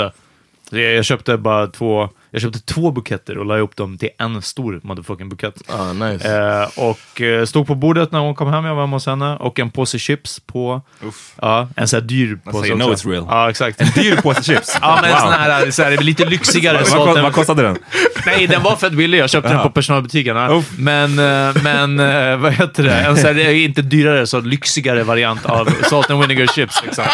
Så 0.71 0.79
jag, 0.79 0.95
jag 0.95 1.05
köpte 1.05 1.37
bara 1.37 1.67
två, 1.67 2.09
jag 2.31 2.43
köpte 2.43 2.61
två 2.61 2.91
buketter 2.91 3.39
och 3.39 3.47
la 3.47 3.57
ihop 3.59 3.77
dem 3.77 3.99
till 3.99 4.09
en 4.19 4.43
stor 4.43 4.81
motherfucking 4.83 5.29
bukett. 5.29 5.55
Oh, 5.69 5.95
nice. 5.95 6.37
Eh, 6.51 6.69
och 6.89 7.21
eh, 7.21 7.45
stod 7.45 7.67
på 7.67 7.75
bordet 7.75 8.13
när 8.13 8.19
hon 8.19 8.35
kom 8.35 8.49
hem, 8.53 8.65
jag 8.65 8.75
var 8.75 8.83
hemma 8.83 8.97
hos 8.97 9.07
henne, 9.07 9.37
och 9.37 9.59
en 9.59 9.71
påse 9.71 9.99
chips 9.99 10.41
på, 10.41 10.83
Uff. 11.05 11.33
ja, 11.41 11.69
en 11.77 11.89
sån 11.89 12.01
här 12.01 12.07
dyr 12.07 12.39
påse 12.45 12.67
you 12.69 12.75
också. 12.75 12.75
know 12.87 12.95
it's 12.97 13.11
real. 13.11 13.27
Ja, 13.29 13.51
exakt. 13.51 13.81
En 13.81 13.89
dyr 13.95 14.17
påse 14.17 14.43
chips. 14.43 14.79
Ja, 14.83 14.99
men 15.03 15.05
en 15.05 15.17
Wow. 15.17 15.21
sån 15.21 15.33
här, 15.33 15.71
så 15.71 15.83
här, 15.83 15.97
lite 15.99 16.25
lyxigare. 16.35 16.83
Vad, 16.97 17.07
vad, 17.07 17.23
vad 17.23 17.33
kostade 17.33 17.63
den? 17.63 17.79
Nej, 18.27 18.47
den 18.47 18.63
var 18.63 18.77
fett 18.77 18.93
billig. 18.93 19.19
Jag 19.19 19.31
köpte 19.31 19.51
den 19.53 19.63
på 19.63 19.71
personalbutiken. 19.71 20.37
ja. 20.37 20.49
Uff. 20.55 20.71
Men, 20.79 21.19
eh, 21.19 21.63
men 21.63 22.01
eh, 22.01 22.37
vad 22.37 22.53
heter 22.53 22.83
det? 22.83 22.95
En 23.01 23.17
så 23.17 23.27
här, 23.27 23.51
inte 23.51 23.83
dyrare, 23.83 24.27
så 24.27 24.41
lyxigare 24.41 25.03
variant 25.03 25.47
av 25.47 25.69
salt 25.91 26.11
and 26.11 26.21
vinegar 26.21 26.47
chips. 26.47 26.83
Liksom. 26.85 27.05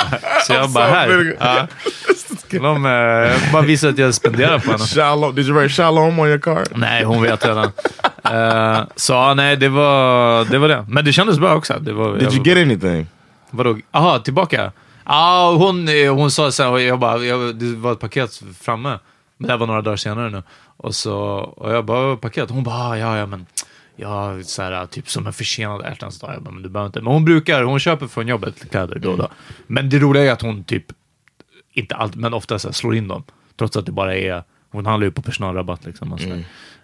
Så 0.47 0.53
jag 0.53 0.71
bara, 0.71 0.87
här. 0.87 1.37
Ja. 1.41 1.67
De 2.51 2.87
eh, 2.87 3.53
bara 3.53 3.63
visade 3.63 3.93
att 3.93 3.99
jag 3.99 4.15
spenderar 4.15 4.59
på 4.59 4.71
henne. 4.71 4.85
Shalom. 4.85 5.35
Did 5.35 5.47
you 5.47 5.59
write 5.61 5.75
shalom 5.75 6.19
on 6.19 6.29
your 6.29 6.39
card? 6.39 6.69
Nej, 6.75 7.05
hon 7.05 7.23
vet 7.23 7.47
redan. 7.47 7.71
Eh, 8.25 8.85
så 8.97 9.35
nej, 9.35 9.57
det 9.57 9.69
var, 9.69 10.45
det 10.45 10.59
var 10.59 10.69
det. 10.69 10.85
Men 10.89 11.05
det 11.05 11.13
kändes 11.13 11.39
bra 11.39 11.55
också. 11.55 11.75
Det 11.81 11.93
var, 11.93 12.19
Did 12.19 12.33
you 12.35 12.43
get 12.45 12.59
anything? 12.59 13.07
Vadå? 13.51 13.79
Jaha, 13.93 14.19
tillbaka? 14.19 14.73
Ja, 15.05 15.55
hon, 15.59 15.89
eh, 15.89 16.15
hon 16.15 16.31
sa 16.31 16.51
här, 16.59 16.79
jag 16.79 16.99
bara, 16.99 17.19
jag, 17.19 17.55
det 17.57 17.77
var 17.77 17.93
ett 17.93 18.01
paket 18.01 18.43
framme. 18.61 18.99
Men 19.39 19.47
det 19.47 19.53
här 19.53 19.59
var 19.59 19.67
några 19.67 19.83
dagar 19.83 19.97
senare 19.97 20.31
nu. 20.31 20.43
Och, 20.77 20.95
så, 20.95 21.19
och 21.57 21.73
jag 21.75 21.85
bara, 21.85 22.17
paket? 22.17 22.51
Hon 22.51 22.63
bara, 22.65 22.75
"Ah, 22.75 22.97
ja, 22.99 23.19
ja, 23.19 23.27
men 23.27 23.47
Ja, 23.99 24.33
så 24.43 24.63
här, 24.63 24.87
typ 24.87 25.11
som 25.11 25.27
en 25.27 25.33
försenad 25.33 25.83
ärtans 25.85 26.21
dag. 26.21 26.35
Jag 26.35 26.43
bara, 26.43 26.51
men 26.51 26.63
du 26.63 26.69
behöver 26.69 26.87
inte. 26.87 27.01
Men 27.01 27.13
hon 27.13 27.25
brukar, 27.25 27.63
hon 27.63 27.79
köper 27.79 28.07
från 28.07 28.29
jobbet 28.29 28.71
kläder 28.71 28.99
då 28.99 29.11
och 29.11 29.19
då. 29.19 29.29
Men 29.67 29.91
det 29.91 29.99
roliga 29.99 30.25
är 30.25 30.33
att 30.33 30.43
hon 30.43 30.65
typ, 30.65 30.85
inte 31.77 31.95
allt, 31.95 32.15
men 32.15 32.35
ofta 32.35 32.59
så 32.59 32.69
här, 32.69 32.73
slår 32.73 32.95
in 32.97 33.09
dem. 33.09 33.23
Trots 33.59 33.77
att 33.77 33.87
det 33.87 33.93
bara 33.93 34.17
är, 34.17 34.43
hon 34.73 34.87
handlar 34.87 35.05
ju 35.05 35.11
på 35.11 35.23
personalrabatt 35.23 35.85
liksom. 35.85 36.13
Och 36.13 36.21
så, 36.21 36.29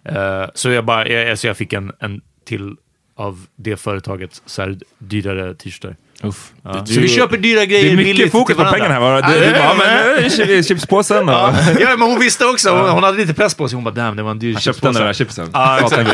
där. 0.05 0.43
Eh, 0.43 0.49
så 0.55 0.71
jag 0.71 0.85
bara, 0.85 1.09
jag, 1.09 1.31
alltså 1.31 1.47
jag 1.47 1.57
fick 1.57 1.73
en, 1.73 1.93
en 2.01 2.21
till 2.45 2.77
av 3.17 3.47
det 3.57 3.77
företaget 3.77 4.43
så 4.47 4.63
här, 4.63 4.77
dyrare 4.99 5.55
t-shirtar. 5.55 5.97
Uff. 6.23 6.53
Ja. 6.63 6.87
Så 6.87 7.01
vi 7.01 7.09
köper 7.09 7.37
dyra 7.37 7.65
grejer 7.65 7.85
Det 7.85 7.91
är 7.93 7.97
billigt 7.97 8.17
mycket 8.19 8.33
fokus 8.33 8.47
till 8.57 8.65
på 8.65 8.71
varandra. 8.71 8.79
pengarna 8.87 9.07
här. 9.07 9.21
va? 9.23 9.29
Du, 9.29 9.45
Ja, 9.45 9.47
du 9.47 9.59
bara, 9.59 9.75
men- 9.75 10.19
eh, 10.25 10.29
chi- 10.29 10.63
chipspåsen 10.69 11.29
och... 11.29 11.35
Ja, 11.35 11.55
ja, 11.81 11.97
men 11.99 12.09
hon 12.11 12.21
visste 12.21 12.45
också. 12.47 12.71
Hon, 12.71 12.89
hon 12.91 13.03
hade 13.03 13.19
lite 13.19 13.35
press 13.35 13.55
på 13.55 13.69
sig. 13.69 13.75
Hon 13.77 13.85
bara, 13.85 13.95
damn, 13.95 14.17
det 14.17 14.23
var 14.23 14.31
en 14.31 14.39
dyr 14.39 14.53
Jag 14.53 14.63
köpte 14.63 14.87
den 14.87 14.93
chipspåse." 14.95 15.05
där 15.07 15.13
chipsen. 15.13 15.49
Ja, 15.53 15.79
exakt. 15.81 16.11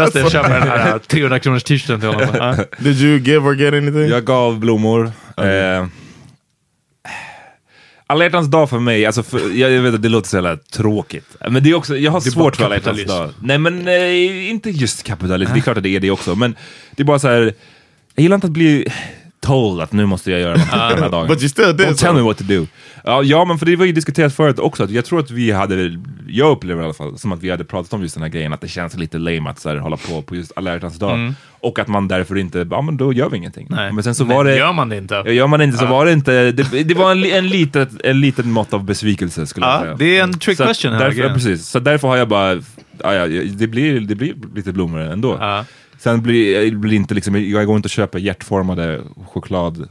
att 0.00 0.14
jag 0.14 0.32
köper 0.32 0.48
den 0.60 0.68
här 0.68 0.98
300 0.98 1.38
kronors 1.38 1.62
t-shirten 1.64 2.00
till 2.00 2.08
honom. 2.08 2.56
Did 2.78 3.00
you 3.00 3.18
give 3.18 3.48
or 3.48 3.54
get 3.54 3.74
anything? 3.74 4.08
Jag 4.08 4.24
gav 4.24 4.58
blommor. 4.58 5.04
Eh, 5.36 5.86
alla 8.10 8.24
hjärtans 8.24 8.48
dag 8.48 8.70
för 8.70 8.78
mig, 8.78 9.06
alltså 9.06 9.22
för, 9.22 9.50
jag, 9.50 9.82
vet 9.82 9.94
att 9.94 10.02
det 10.02 10.08
låter 10.08 10.28
så 10.28 10.36
jävla 10.36 10.56
tråkigt. 10.56 11.36
Men 11.50 11.62
det 11.62 11.70
är 11.70 11.74
också, 11.74 11.96
jag 11.96 12.12
har 12.12 12.20
svårt 12.20 12.56
för 12.56 12.64
alla 12.64 12.74
hjärtans 12.74 13.04
dag. 13.04 13.30
Nej 13.42 13.58
men 13.58 13.88
eh, 13.88 14.50
inte 14.50 14.70
just 14.70 15.02
kapitalism, 15.02 15.52
det 15.52 15.58
är 15.58 15.62
klart 15.62 15.76
att 15.76 15.82
det 15.82 15.96
är 15.96 16.00
det 16.00 16.10
också. 16.10 16.34
Men 16.34 16.56
det 16.96 17.02
är 17.02 17.04
bara 17.04 17.18
så 17.18 17.28
här. 17.28 17.54
jag 18.14 18.22
gillar 18.22 18.34
inte 18.34 18.46
att 18.46 18.52
bli 18.52 18.86
told 19.40 19.80
att 19.80 19.92
nu 19.92 20.06
måste 20.06 20.30
jag 20.30 20.40
göra 20.40 20.56
något 20.56 20.70
på 20.70 20.76
den 20.76 21.02
här 21.02 21.10
dagen. 21.10 21.28
But 21.28 21.40
you 21.40 21.48
still 21.48 21.76
did 21.76 21.86
Don't 21.86 21.94
tell 21.94 22.14
me 22.14 22.20
what 22.20 22.38
to 22.38 22.44
do. 22.44 22.66
Ja, 23.04 23.22
ja, 23.22 23.44
men 23.44 23.58
för 23.58 23.66
det 23.66 23.76
var 23.76 23.84
ju 23.84 23.92
diskuterat 23.92 24.34
förut 24.34 24.58
också, 24.58 24.84
att 24.84 24.90
jag 24.90 25.04
tror 25.04 25.20
att 25.20 25.30
vi 25.30 25.50
hade, 25.50 25.98
jag 26.28 26.50
upplever 26.50 26.82
i 26.82 26.84
alla 26.84 26.94
fall, 26.94 27.18
som 27.18 27.32
att 27.32 27.42
vi 27.42 27.50
hade 27.50 27.64
pratat 27.64 27.92
om 27.92 28.02
just 28.02 28.14
den 28.14 28.22
här 28.22 28.30
grejen, 28.30 28.52
att 28.52 28.60
det 28.60 28.68
känns 28.68 28.96
lite 28.96 29.18
lame 29.18 29.50
att 29.50 29.58
så 29.58 29.68
här, 29.68 29.76
hålla 29.76 29.96
på 29.96 30.22
på 30.22 30.36
just 30.36 30.52
alla 30.56 30.72
hjärtans 30.72 30.98
dag. 30.98 31.32
Och 31.62 31.78
att 31.78 31.88
man 31.88 32.08
därför 32.08 32.38
inte, 32.38 32.66
ja 32.70 32.82
men 32.82 32.96
då 32.96 33.12
gör 33.12 33.28
vi 33.30 33.36
ingenting. 33.36 33.66
Mm. 33.66 33.76
Nej. 33.76 33.92
Men 33.92 34.04
sen 34.04 34.14
så 34.14 34.24
var 34.24 34.44
det... 34.44 34.56
Gör 34.56 34.72
man 34.72 34.88
det 34.88 34.96
inte? 34.96 35.14
Ja, 35.14 35.30
Gör 35.32 35.46
man 35.46 35.58
det 35.58 35.64
inte 35.64 35.78
så 35.78 35.86
var 35.86 36.06
det 36.06 36.12
inte, 36.12 36.52
det, 36.52 36.82
det 36.82 36.94
var 36.94 37.12
en, 37.12 37.24
en, 37.24 37.48
litet, 37.48 37.88
en 38.04 38.20
liten 38.20 38.50
mått 38.50 38.72
av 38.72 38.84
besvikelse 38.84 39.46
skulle 39.46 39.66
jag 39.66 39.74
Ja, 39.76 39.80
säga. 39.82 39.94
det 39.98 40.18
är 40.18 40.22
en 40.22 40.38
trick 40.38 40.56
Så 40.56 40.64
question 40.64 40.92
här. 40.92 40.98
Därför, 41.00 41.16
ja, 41.18 41.22
grejen. 41.22 41.34
precis. 41.34 41.66
Så 41.68 41.78
därför 41.80 42.08
har 42.08 42.16
jag 42.16 42.28
bara, 42.28 42.54
ja, 43.02 43.14
ja, 43.14 43.26
det, 43.52 43.66
blir, 43.66 44.00
det 44.00 44.14
blir 44.14 44.34
lite 44.54 44.72
blommor 44.72 45.00
ändå. 45.00 45.64
Sen 46.00 46.22
blir, 46.22 46.64
jag 46.64 46.76
blir 46.76 46.96
inte 46.96 47.14
liksom, 47.14 47.50
jag 47.50 47.66
går 47.66 47.76
inte 47.76 47.86
och 47.86 47.90
köper 47.90 48.18
hjärtformade 48.18 49.00
choklad. 49.26 49.88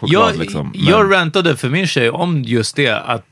choklad 0.00 0.24
Jag, 0.32 0.36
liksom. 0.38 0.70
Men- 0.74 0.84
jag 0.84 1.12
rantade 1.12 1.56
för 1.56 1.68
min 1.68 1.86
tjej 1.86 2.10
om 2.10 2.42
just 2.42 2.76
det, 2.76 2.88
att, 2.88 3.26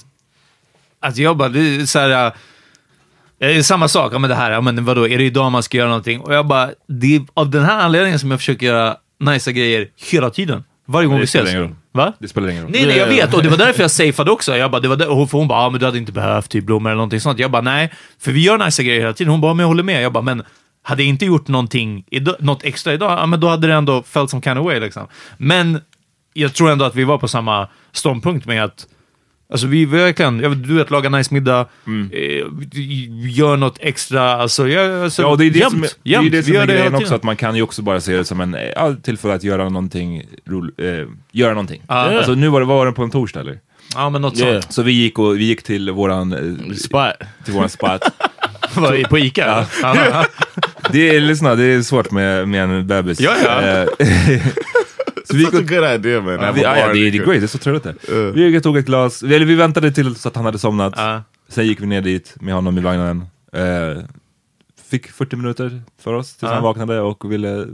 att 1.01 1.17
jag 1.17 1.37
bara, 1.37 1.49
det 1.49 1.61
är 1.61 1.87
så 1.87 1.99
här, 1.99 2.33
äh, 3.39 3.63
samma 3.63 3.89
sak, 3.89 4.15
ja, 4.15 4.19
men 4.19 4.31
det 4.31 4.37
här, 4.37 4.51
ja, 4.51 4.61
men 4.61 4.85
vadå, 4.85 5.09
är 5.09 5.19
det 5.19 5.25
idag 5.25 5.53
man 5.53 5.63
ska 5.63 5.77
göra 5.79 5.89
någonting? 5.89 6.21
Och 6.21 6.35
jag 6.35 6.47
bara, 6.47 6.71
det 6.89 7.17
är 7.17 7.23
av 7.35 7.51
den 7.51 7.65
här 7.65 7.79
anledningen 7.79 8.19
som 8.19 8.31
jag 8.31 8.41
försöker 8.41 8.67
göra 8.67 8.97
nice 9.21 9.53
grejer 9.53 9.89
hela 10.11 10.31
tiden. 10.31 10.65
Varje 10.87 11.07
gång 11.07 11.17
det 11.17 11.21
vi 11.21 11.25
ses. 11.25 11.71
Va? 11.93 12.13
Det 12.19 12.29
spelar 12.29 12.49
ingen 12.49 12.63
roll. 12.63 12.73
Nej, 12.73 12.87
nej, 12.87 12.97
jag 12.97 13.07
vet. 13.07 13.35
Och 13.35 13.43
det 13.43 13.49
var 13.49 13.57
därför 13.57 13.83
jag 13.83 13.91
safeade 13.91 14.31
också. 14.31 14.57
Jag 14.57 14.71
bara, 14.71 14.81
det 14.81 14.89
var 14.89 14.97
där, 14.97 15.27
för 15.27 15.39
hon 15.39 15.49
bara, 15.49 15.59
ah, 15.59 15.71
men 15.71 15.81
du 15.81 15.87
hade 15.87 15.99
inte 15.99 16.13
behövt 16.13 16.51
typ 16.51 16.65
blommor 16.65 16.91
eller 16.91 16.97
någonting 16.97 17.21
sånt. 17.21 17.39
Jag 17.39 17.51
bara, 17.51 17.63
nej. 17.63 17.93
För 18.19 18.33
vi 18.33 18.41
gör 18.41 18.59
nice 18.59 18.83
grejer 18.83 19.01
hela 19.01 19.13
tiden. 19.13 19.31
Hon 19.31 19.41
bara, 19.41 19.55
men 19.55 19.61
jag 19.65 19.69
håller 19.69 19.83
med. 19.83 20.03
Jag 20.03 20.13
bara, 20.13 20.23
men 20.23 20.43
hade 20.87 21.03
jag 21.03 21.09
inte 21.09 21.27
gjort 21.27 21.49
någonting 21.49 22.05
något 22.39 22.65
extra 22.65 22.93
idag, 22.93 23.11
ja, 23.19 23.27
men 23.27 23.41
då 23.41 23.49
hade 23.49 23.67
det 23.67 23.75
ändå 23.75 24.03
felt 24.03 24.31
some 24.31 24.43
kind 24.43 24.59
of 24.59 24.65
way. 24.65 24.81
Liksom. 24.81 25.07
Men 25.37 25.81
jag 26.35 26.55
tror 26.55 26.71
ändå 26.71 26.85
att 26.85 26.95
vi 26.95 27.05
var 27.05 27.19
på 27.19 27.29
samma 27.29 27.69
ståndpunkt 27.93 28.47
med 28.47 28.65
att 28.65 28.87
Alltså 29.51 29.67
vi 29.67 29.85
verkligen, 29.85 30.41
jag 30.41 30.51
vet, 30.51 30.69
du 30.69 30.75
vet, 30.75 30.91
laga 30.91 31.09
nice 31.09 31.35
middag, 31.35 31.61
eh, 32.13 32.45
gör 33.31 33.57
något 33.57 33.79
extra, 33.81 34.33
alltså, 34.33 34.69
jag, 34.69 35.05
alltså 35.05 35.23
Ja, 35.23 35.37
det 35.37 35.45
är 35.47 35.51
det 35.51 35.59
jämt, 35.59 35.71
som 35.73 35.83
är, 35.83 35.89
det, 36.03 36.11
jämt. 36.11 36.27
är, 36.27 36.31
det 36.31 36.37
vi 36.37 36.43
som 36.43 36.55
gör 36.55 36.63
är 36.63 36.67
det 36.67 36.73
grejen 36.73 36.95
också, 36.95 37.15
att 37.15 37.23
man 37.23 37.37
kan 37.37 37.57
ju 37.57 37.63
också 37.63 37.83
bara 37.83 38.01
se 38.01 38.17
det 38.17 38.25
som 38.25 38.41
en 38.41 38.57
ja, 38.77 38.95
tillfälle 39.03 39.35
att 39.35 39.45
göra 39.45 39.69
någonting 39.69 40.23
roligt. 40.47 40.81
Eh, 40.81 41.07
göra 41.33 41.51
någonting. 41.51 41.83
Ja. 41.89 41.95
Alltså 41.95 42.35
nu 42.35 42.49
var 42.49 42.61
det, 42.61 42.67
var 42.67 42.87
det 42.87 42.93
på 42.93 43.03
en 43.03 43.11
torsdag 43.11 43.41
eller? 43.41 43.59
Ja, 43.95 44.11
men 44.11 44.23
något 44.23 44.39
Yeah. 44.39 44.61
sånt. 44.61 44.73
Så 44.73 44.83
vi 44.83 44.93
gick, 44.93 45.19
och, 45.19 45.37
vi 45.39 45.45
gick 45.45 45.63
till 45.63 45.91
våran, 45.91 46.33
eh, 46.33 46.75
Spot. 46.75 47.13
till 47.45 47.55
våran 47.55 47.69
spot. 47.69 48.01
Var 48.77 49.09
på 49.09 49.19
Ica? 49.19 49.67
Ja. 49.83 50.27
Det 50.93 51.17
är, 51.17 51.21
lyssna, 51.21 51.55
det 51.55 51.65
är 51.65 51.83
svårt 51.83 52.11
med, 52.11 52.49
med 52.49 52.63
en 52.65 52.87
bebis. 52.87 53.21
Ja, 53.21 53.35
ja. 53.45 53.63
Eh, 53.63 53.87
så 55.25 55.37
vi 55.37 55.45
Such 55.45 55.55
a 55.55 55.61
good 55.61 55.85
idea 56.07 56.21
man. 56.21 56.33
Ja, 56.33 56.53
vi, 56.53 56.63
ja, 56.63 56.79
ja, 56.79 56.87
det, 56.87 56.93
det 56.93 57.19
är 57.19 57.25
great, 57.25 57.27
det 57.29 57.37
är 57.37 57.47
så 57.47 57.59
trevligt 57.59 57.83
det. 57.83 58.31
Vi 58.35 58.45
gick 58.45 58.57
och 58.57 58.63
tog 58.63 58.77
ett 58.77 58.87
glas, 58.87 59.23
eller 59.23 59.45
vi 59.45 59.55
väntade 59.55 59.93
till 59.93 60.17
så 60.17 60.29
att 60.29 60.37
han 60.37 60.45
hade 60.45 60.59
somnat. 60.59 60.95
Ja. 60.97 61.23
Sen 61.49 61.67
gick 61.67 61.81
vi 61.81 61.87
ner 61.87 62.01
dit 62.01 62.35
med 62.41 62.55
honom 62.55 62.79
i 62.79 62.81
vagnen. 62.81 63.25
Eh, 63.53 64.03
fick 64.91 65.07
40 65.11 65.37
minuter 65.37 65.83
för 66.03 66.15
oss 66.15 66.37
tills 66.37 66.43
Ja. 66.51 66.55
han 66.55 66.63
vaknade 66.63 67.01
och 67.01 67.33
ville 67.33 67.67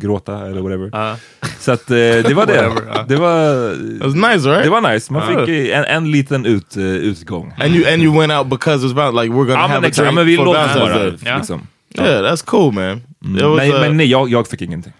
gråta 0.00 0.46
eller 0.46 0.60
whatever. 0.60 0.88
Ja. 0.92 1.16
Så 1.58 1.72
att 1.72 1.90
eh, 1.90 1.96
det 1.96 2.34
var 2.34 2.46
det. 2.46 2.52
Whatever, 2.68 2.82
ja. 2.94 3.04
Det 3.08 3.16
var, 3.16 3.72
It 3.96 4.02
was 4.02 4.14
nice, 4.14 4.48
right? 4.48 4.64
det 4.64 4.70
var 4.70 4.92
nice, 4.94 5.12
man 5.12 5.32
Ja. 5.32 5.46
fick 5.46 5.70
en, 5.72 5.84
en 5.84 6.10
liten 6.10 6.46
ut, 6.46 6.76
eh, 6.76 6.82
utgång. 6.84 7.52
And 7.58 7.74
you 7.74 7.92
and 7.92 8.02
you 8.02 8.18
went 8.18 8.32
out 8.32 8.46
because 8.48 8.86
it 8.86 8.92
was 8.92 8.92
about 8.92 9.22
like 9.24 9.34
we're 9.34 9.46
gonna 9.46 9.60
Ja 9.60 9.66
have 9.66 9.86
a 9.86 9.90
ja, 9.96 10.02
drink 10.02 10.14
men 10.14 10.26
vi 10.26 10.36
for 10.36 10.44
Valentine's 10.46 10.78
bara. 10.80 10.98
Day. 10.98 11.12
Ja. 11.24 11.36
Liksom. 11.36 11.60
Yeah, 11.98 12.22
that's 12.32 12.44
cool, 12.46 12.72
man. 12.72 13.02
Was, 13.20 13.56
Men, 13.56 13.72
uh, 13.74 13.80
men 13.80 13.96
nej, 13.96 14.06
jag, 14.06 14.30
jag 14.30 14.48
fick 14.48 14.62
ingenting. 14.62 14.92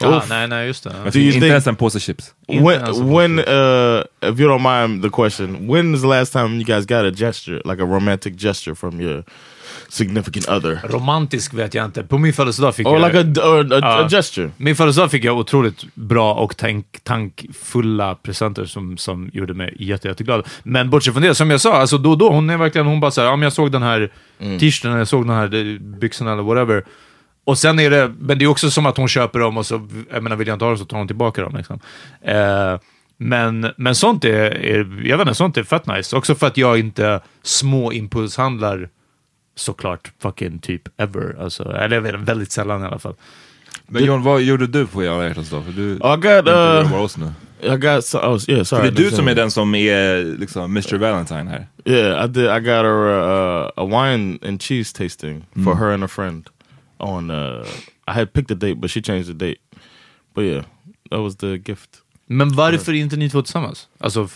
Ja, 0.00 0.16
Oof. 0.16 0.28
nej, 0.28 0.48
nej, 0.48 0.66
just 0.66 0.84
det. 0.84 1.20
Inte 1.20 1.46
ens 1.46 1.66
en 1.66 1.76
påse 1.76 2.00
chips. 2.00 2.34
When 2.48 2.82
a 2.82 2.92
when 2.92 3.38
uh 3.38 4.02
if 4.32 4.40
you 4.40 4.48
don't 4.48 4.62
mind 4.62 5.02
the 5.02 5.08
question, 5.10 5.68
when 5.70 5.94
is 5.94 6.00
the 6.00 6.06
last 6.08 6.32
time 6.32 6.48
you 6.60 6.64
guys 6.64 6.86
got 6.86 7.04
a 7.04 7.10
gesture, 7.16 7.60
like 7.64 7.82
a 7.82 7.86
romantic 7.86 8.34
gesture 8.36 8.74
from 8.74 9.00
your 9.00 9.22
significant 9.88 10.48
other? 10.48 10.80
Romantisk 10.88 11.54
vet 11.54 11.74
jag 11.74 11.84
inte. 11.84 12.02
På 12.02 12.18
min 12.18 12.32
födelsedag 12.32 12.74
fick 12.74 12.86
Or 12.86 12.98
jag... 13.00 13.14
like 13.14 13.40
a, 13.40 13.44
or 13.48 13.72
a, 13.72 13.76
a 13.76 13.80
Ja. 14.02 14.08
gesture? 14.10 14.50
Min 14.56 14.76
födelsedag 14.76 15.10
fick 15.10 15.24
jag 15.24 15.38
otroligt 15.38 15.84
bra 15.94 16.34
och 16.34 16.56
tank, 16.56 16.86
tankfulla 17.02 18.14
presenter 18.14 18.64
som, 18.64 18.96
som 18.96 19.30
gjorde 19.32 19.54
mig 19.54 19.76
jätte, 19.78 20.08
jätteglad. 20.08 20.46
Men 20.62 20.90
bortsett 20.90 21.14
från 21.14 21.22
det, 21.22 21.34
som 21.34 21.50
jag 21.50 21.60
sa, 21.60 21.76
alltså 21.76 21.98
då 21.98 22.10
och 22.10 22.18
då, 22.18 22.28
hon 22.30 22.50
är 22.50 22.56
verkligen, 22.56 22.86
hon 22.86 23.00
bara 23.00 23.10
såhär, 23.10 23.30
men 23.30 23.42
jag 23.42 23.52
såg 23.52 23.72
den 23.72 23.82
här 23.82 24.10
t-shirten, 24.38 24.90
eller 24.90 24.98
jag 24.98 25.08
såg 25.08 25.26
den 25.26 25.36
här 25.36 25.54
eh, 25.54 25.78
byxorna 25.78 26.32
eller 26.32 26.42
whatever. 26.42 26.84
Och 27.44 27.58
sen 27.58 27.78
är 27.78 27.90
det, 27.90 28.12
men 28.18 28.38
det 28.38 28.44
är 28.44 28.48
också 28.48 28.70
som 28.70 28.86
att 28.86 28.96
hon 28.96 29.08
köper 29.08 29.38
dem 29.38 29.56
och 29.56 29.66
så, 29.66 29.88
jag 30.12 30.22
menar 30.22 30.36
vill 30.36 30.48
jag 30.48 30.54
inte 30.54 30.64
ha 30.64 30.70
dem 30.70 30.78
så 30.78 30.84
tar 30.84 30.98
hon 30.98 31.06
tillbaka 31.06 31.42
dem 31.42 31.56
liksom. 31.56 31.80
Eh, 32.22 32.78
men, 33.18 33.72
men 33.76 33.94
sånt 33.94 34.24
är, 34.24 34.30
är, 34.50 35.02
jag 35.04 35.18
vet 35.18 35.26
inte, 35.26 35.34
sånt 35.34 35.56
är 35.56 35.62
fett 35.62 35.86
nice. 35.86 36.16
Också 36.16 36.34
för 36.34 36.46
att 36.46 36.56
jag 36.56 36.78
inte 36.78 37.20
små 37.42 37.92
impulshandlar 37.92 38.88
såklart 39.56 40.12
fucking 40.18 40.58
typ 40.58 40.82
ever. 40.96 41.36
Alltså, 41.40 41.72
eller 41.72 41.96
jag 41.96 42.02
vet 42.02 42.14
väldigt 42.14 42.52
sällan 42.52 42.82
i 42.82 42.86
alla 42.86 42.98
fall. 42.98 43.14
Men 43.86 44.04
John, 44.04 44.22
vad 44.22 44.42
gjorde 44.42 44.66
du 44.66 44.86
på 44.86 45.00
alla 45.00 45.28
hjärtans 45.28 45.50
dag? 45.50 45.64
För 45.64 45.72
du 45.72 45.92
I 45.92 45.98
got 45.98 46.38
inte 46.38 46.94
uh, 46.94 47.02
oss 47.02 47.16
nu. 47.16 47.32
I 47.60 47.76
got 47.76 48.04
so, 48.04 48.18
oh 48.18 48.38
yeah, 48.48 48.58
För 48.58 48.64
sorry. 48.64 48.90
det 48.90 49.02
är 49.02 49.04
du 49.04 49.10
som 49.10 49.28
är 49.28 49.34
den 49.34 49.50
som 49.50 49.74
är 49.74 50.24
liksom 50.38 50.64
Mr 50.64 50.98
Valentine 50.98 51.46
här. 51.46 51.66
Yeah, 51.84 52.24
I 52.24 52.28
did. 52.28 52.44
I 52.44 52.60
got 52.60 52.66
her 52.66 53.08
uh, 53.08 53.70
a 53.76 53.86
wine 53.86 54.38
and 54.48 54.62
cheese 54.62 54.92
tasting 54.92 55.44
for 55.64 55.74
her 55.74 55.94
and 55.94 56.04
a 56.04 56.08
friend. 56.08 56.48
On 56.98 57.30
uh, 57.30 57.64
I 58.08 58.12
had 58.12 58.32
picked 58.32 58.50
a 58.50 58.54
date, 58.54 58.74
but 58.74 58.90
she 58.90 59.02
changed 59.02 59.26
the 59.26 59.46
date. 59.46 59.60
But 60.34 60.44
yeah, 60.44 60.64
that 61.10 61.20
was 61.20 61.36
the 61.36 61.56
gift. 61.56 61.90
Men 62.26 62.52
varför 62.56 62.92
är 62.92 62.96
inte 62.96 63.16
ni 63.16 63.30
två 63.30 63.42
tillsammans? 63.42 63.88
Alltså, 63.98 64.28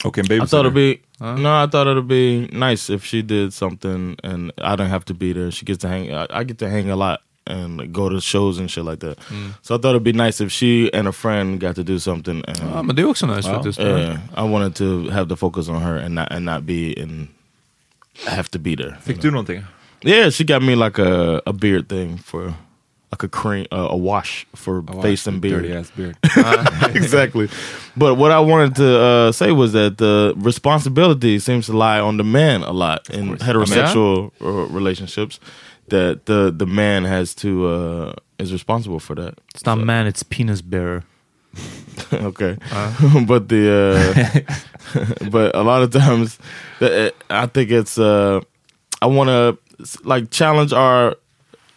f- 0.00 0.06
Och 0.06 0.18
en 0.18 0.24
I 0.24 0.28
thought 0.28 0.66
it'd 0.66 0.72
babysitter. 0.74 0.96
be 1.34 1.42
no, 1.42 1.64
I 1.64 1.66
thought 1.66 1.86
it'd 1.86 2.08
be 2.08 2.48
nice 2.52 2.90
if 2.94 3.04
she 3.04 3.22
did 3.22 3.52
something 3.52 4.16
and 4.24 4.52
I 4.58 4.76
don't 4.76 4.88
have 4.90 5.04
to 5.04 5.14
be 5.14 5.32
there. 5.32 5.50
She 5.50 5.64
gets 5.66 5.78
to 5.82 5.88
hang. 5.88 6.10
I, 6.10 6.26
I 6.40 6.44
get 6.44 6.58
to 6.58 6.68
hang 6.68 6.90
a 6.90 6.96
lot 6.96 7.18
and 7.46 7.92
go 7.92 8.08
to 8.08 8.20
shows 8.20 8.58
and 8.60 8.70
shit 8.70 8.84
like 8.84 9.00
that. 9.00 9.18
So 9.62 9.74
I 9.74 9.78
thought 9.78 9.90
it'd 9.90 10.02
be 10.04 10.12
nice 10.12 10.40
if 10.44 10.50
she 10.52 10.90
and 10.94 11.08
a 11.08 11.12
friend 11.12 11.60
got 11.60 11.74
to 11.76 11.82
do 11.84 11.98
something. 11.98 12.42
And, 12.48 12.58
ja, 12.58 12.82
men 12.82 12.96
det 12.96 13.02
är 13.02 13.06
också 13.06 13.26
nice 13.26 13.48
faktiskt. 13.48 13.78
yeah, 13.80 14.18
I 14.36 14.42
wanted 14.48 14.74
to 14.76 15.10
have 15.10 15.28
the 15.28 15.36
focus 15.36 15.68
on 15.68 15.82
her 15.82 15.96
and 15.98 16.14
not 16.14 16.28
and 16.32 16.44
not 16.46 16.62
be 16.66 16.92
in. 16.92 17.28
have 18.26 18.48
to 18.50 18.58
be 18.58 18.74
there. 18.76 18.96
Fick 19.02 19.20
du 19.20 19.30
någonting? 19.30 19.62
Yeah, 20.02 20.30
she 20.30 20.44
got 20.44 20.62
me 20.62 20.74
like 20.74 20.98
a, 21.02 21.40
a 21.46 21.52
beard 21.52 21.88
thing 21.88 22.18
for 22.18 22.54
like 23.12 23.22
a 23.24 23.28
cream, 23.28 23.66
uh, 23.72 23.88
a 23.90 23.96
wash 23.96 24.46
for 24.54 24.82
face 25.02 25.26
and 25.26 25.40
beard. 25.40 25.62
Dirty 25.62 25.74
ass 25.74 25.90
beard. 25.90 26.16
exactly. 26.96 27.48
But 27.96 28.14
what 28.14 28.30
I 28.30 28.38
wanted 28.38 28.76
to 28.76 29.00
uh, 29.00 29.32
say 29.32 29.50
was 29.50 29.72
that 29.72 29.98
the 29.98 30.32
responsibility 30.36 31.38
seems 31.40 31.66
to 31.66 31.76
lie 31.76 31.98
on 31.98 32.18
the 32.18 32.24
man 32.24 32.62
a 32.62 32.72
lot 32.72 33.10
in 33.10 33.36
heterosexual 33.36 34.30
uh, 34.40 34.66
relationships. 34.72 35.40
That 35.88 36.26
the 36.26 36.54
the 36.56 36.66
man 36.66 37.04
has 37.04 37.34
to 37.36 37.66
uh, 37.66 38.12
is 38.38 38.52
responsible 38.52 39.00
for 39.00 39.16
that. 39.16 39.38
It's 39.54 39.66
not 39.66 39.78
man, 39.78 40.06
it's 40.06 40.22
penis 40.22 40.62
bearer. 40.62 41.02
okay, 42.12 42.56
but 43.26 43.48
the 43.48 44.46
uh, 44.94 45.26
but 45.30 45.56
a 45.56 45.62
lot 45.62 45.82
of 45.82 45.90
times, 45.90 46.38
I 46.80 47.46
think 47.46 47.72
it's 47.72 47.98
uh, 47.98 48.40
I 49.02 49.06
want 49.06 49.28
to 49.28 49.58
like 50.04 50.30
challenge 50.30 50.72
our 50.72 51.16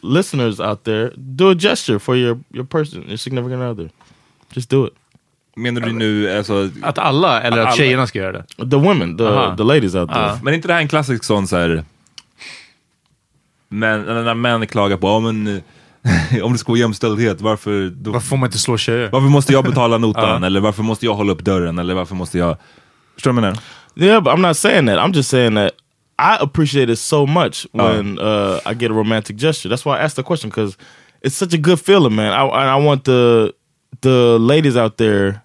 listeners 0.03 0.59
out 0.59 0.83
there. 0.83 1.11
Do 1.15 1.51
a 1.51 1.55
gesture 1.59 1.99
for 1.99 2.15
your 2.15 2.39
your 2.53 2.65
person, 2.65 3.03
your 3.07 3.17
significant 3.17 3.61
other. 3.61 3.89
Just 4.53 4.69
do 4.69 4.87
it. 4.87 4.93
Menar 5.55 5.81
du 5.81 5.93
nu, 5.93 6.37
alltså, 6.37 6.69
Att 6.81 6.97
alla, 6.97 7.41
eller 7.41 7.57
att 7.57 7.67
Alla. 7.67 7.75
tjejerna 7.75 8.07
ska 8.07 8.19
göra 8.19 8.31
det? 8.31 8.69
The 8.69 8.75
women, 8.75 9.17
the 9.17 9.23
Aha. 9.23 9.57
the 9.57 9.63
ladies 9.63 9.95
out 9.95 10.09
there. 10.09 10.31
Ah. 10.31 10.39
men 10.43 10.53
är 10.53 10.55
inte 10.55 10.67
det 10.67 10.73
här 10.73 10.81
en 10.81 10.87
klassisk 10.87 11.23
sån 11.23 11.47
så 11.47 11.57
här... 11.57 11.83
Men, 13.69 14.01
när 14.01 14.33
män 14.33 14.67
klagar 14.67 14.97
på, 14.97 15.07
ja 15.07 15.19
men 15.19 15.61
om 16.43 16.51
det 16.53 16.57
ska 16.59 16.71
vara 16.71 16.79
jämställdhet, 16.79 17.41
varför, 17.41 17.89
då, 17.89 18.11
Varför 18.11 18.27
får 18.27 18.37
man 18.37 18.47
inte 18.47 18.57
slå 18.57 18.77
tjejer? 18.77 19.09
varför 19.11 19.27
måste 19.27 19.53
jag 19.53 19.63
betala 19.63 19.97
notan? 20.07 20.43
Eller 20.43 20.59
varför 20.59 20.83
måste 20.83 21.05
jag 21.05 21.13
hålla 21.13 21.31
upp 21.31 21.43
dörren? 21.45 21.79
Eller 21.79 21.93
varför 21.93 22.15
måste 22.15 22.37
jag... 22.37 22.57
Förstår 23.13 23.31
du 23.33 23.35
vad 23.41 23.43
jag 23.47 23.51
menar? 23.51 23.63
Yeah, 23.95 24.23
but 24.23 24.33
I'm 24.33 24.47
not 24.47 24.57
saying 24.57 24.87
that. 24.87 24.97
I'm 24.97 25.15
just 25.15 25.29
saying 25.29 25.55
that 25.55 25.71
I 26.19 26.37
appreciate 26.39 26.89
it 26.89 26.97
so 26.97 27.25
much 27.25 27.67
when 27.71 28.19
uh, 28.19 28.59
I 28.65 28.73
get 28.73 28.91
a 28.91 28.93
romantic 28.93 29.35
gesture. 29.35 29.69
That's 29.69 29.83
why 29.83 29.97
I 29.97 30.01
asked 30.01 30.15
the 30.15 30.23
question 30.23 30.49
because 30.49 30.77
it's 31.21 31.35
such 31.35 31.53
a 31.53 31.57
good 31.57 31.79
feeling, 31.79 32.15
man. 32.15 32.33
I, 32.33 32.45
I 32.45 32.75
want 32.75 33.05
the 33.05 33.53
the 34.01 34.37
ladies 34.39 34.75
out 34.77 34.97
there 34.97 35.43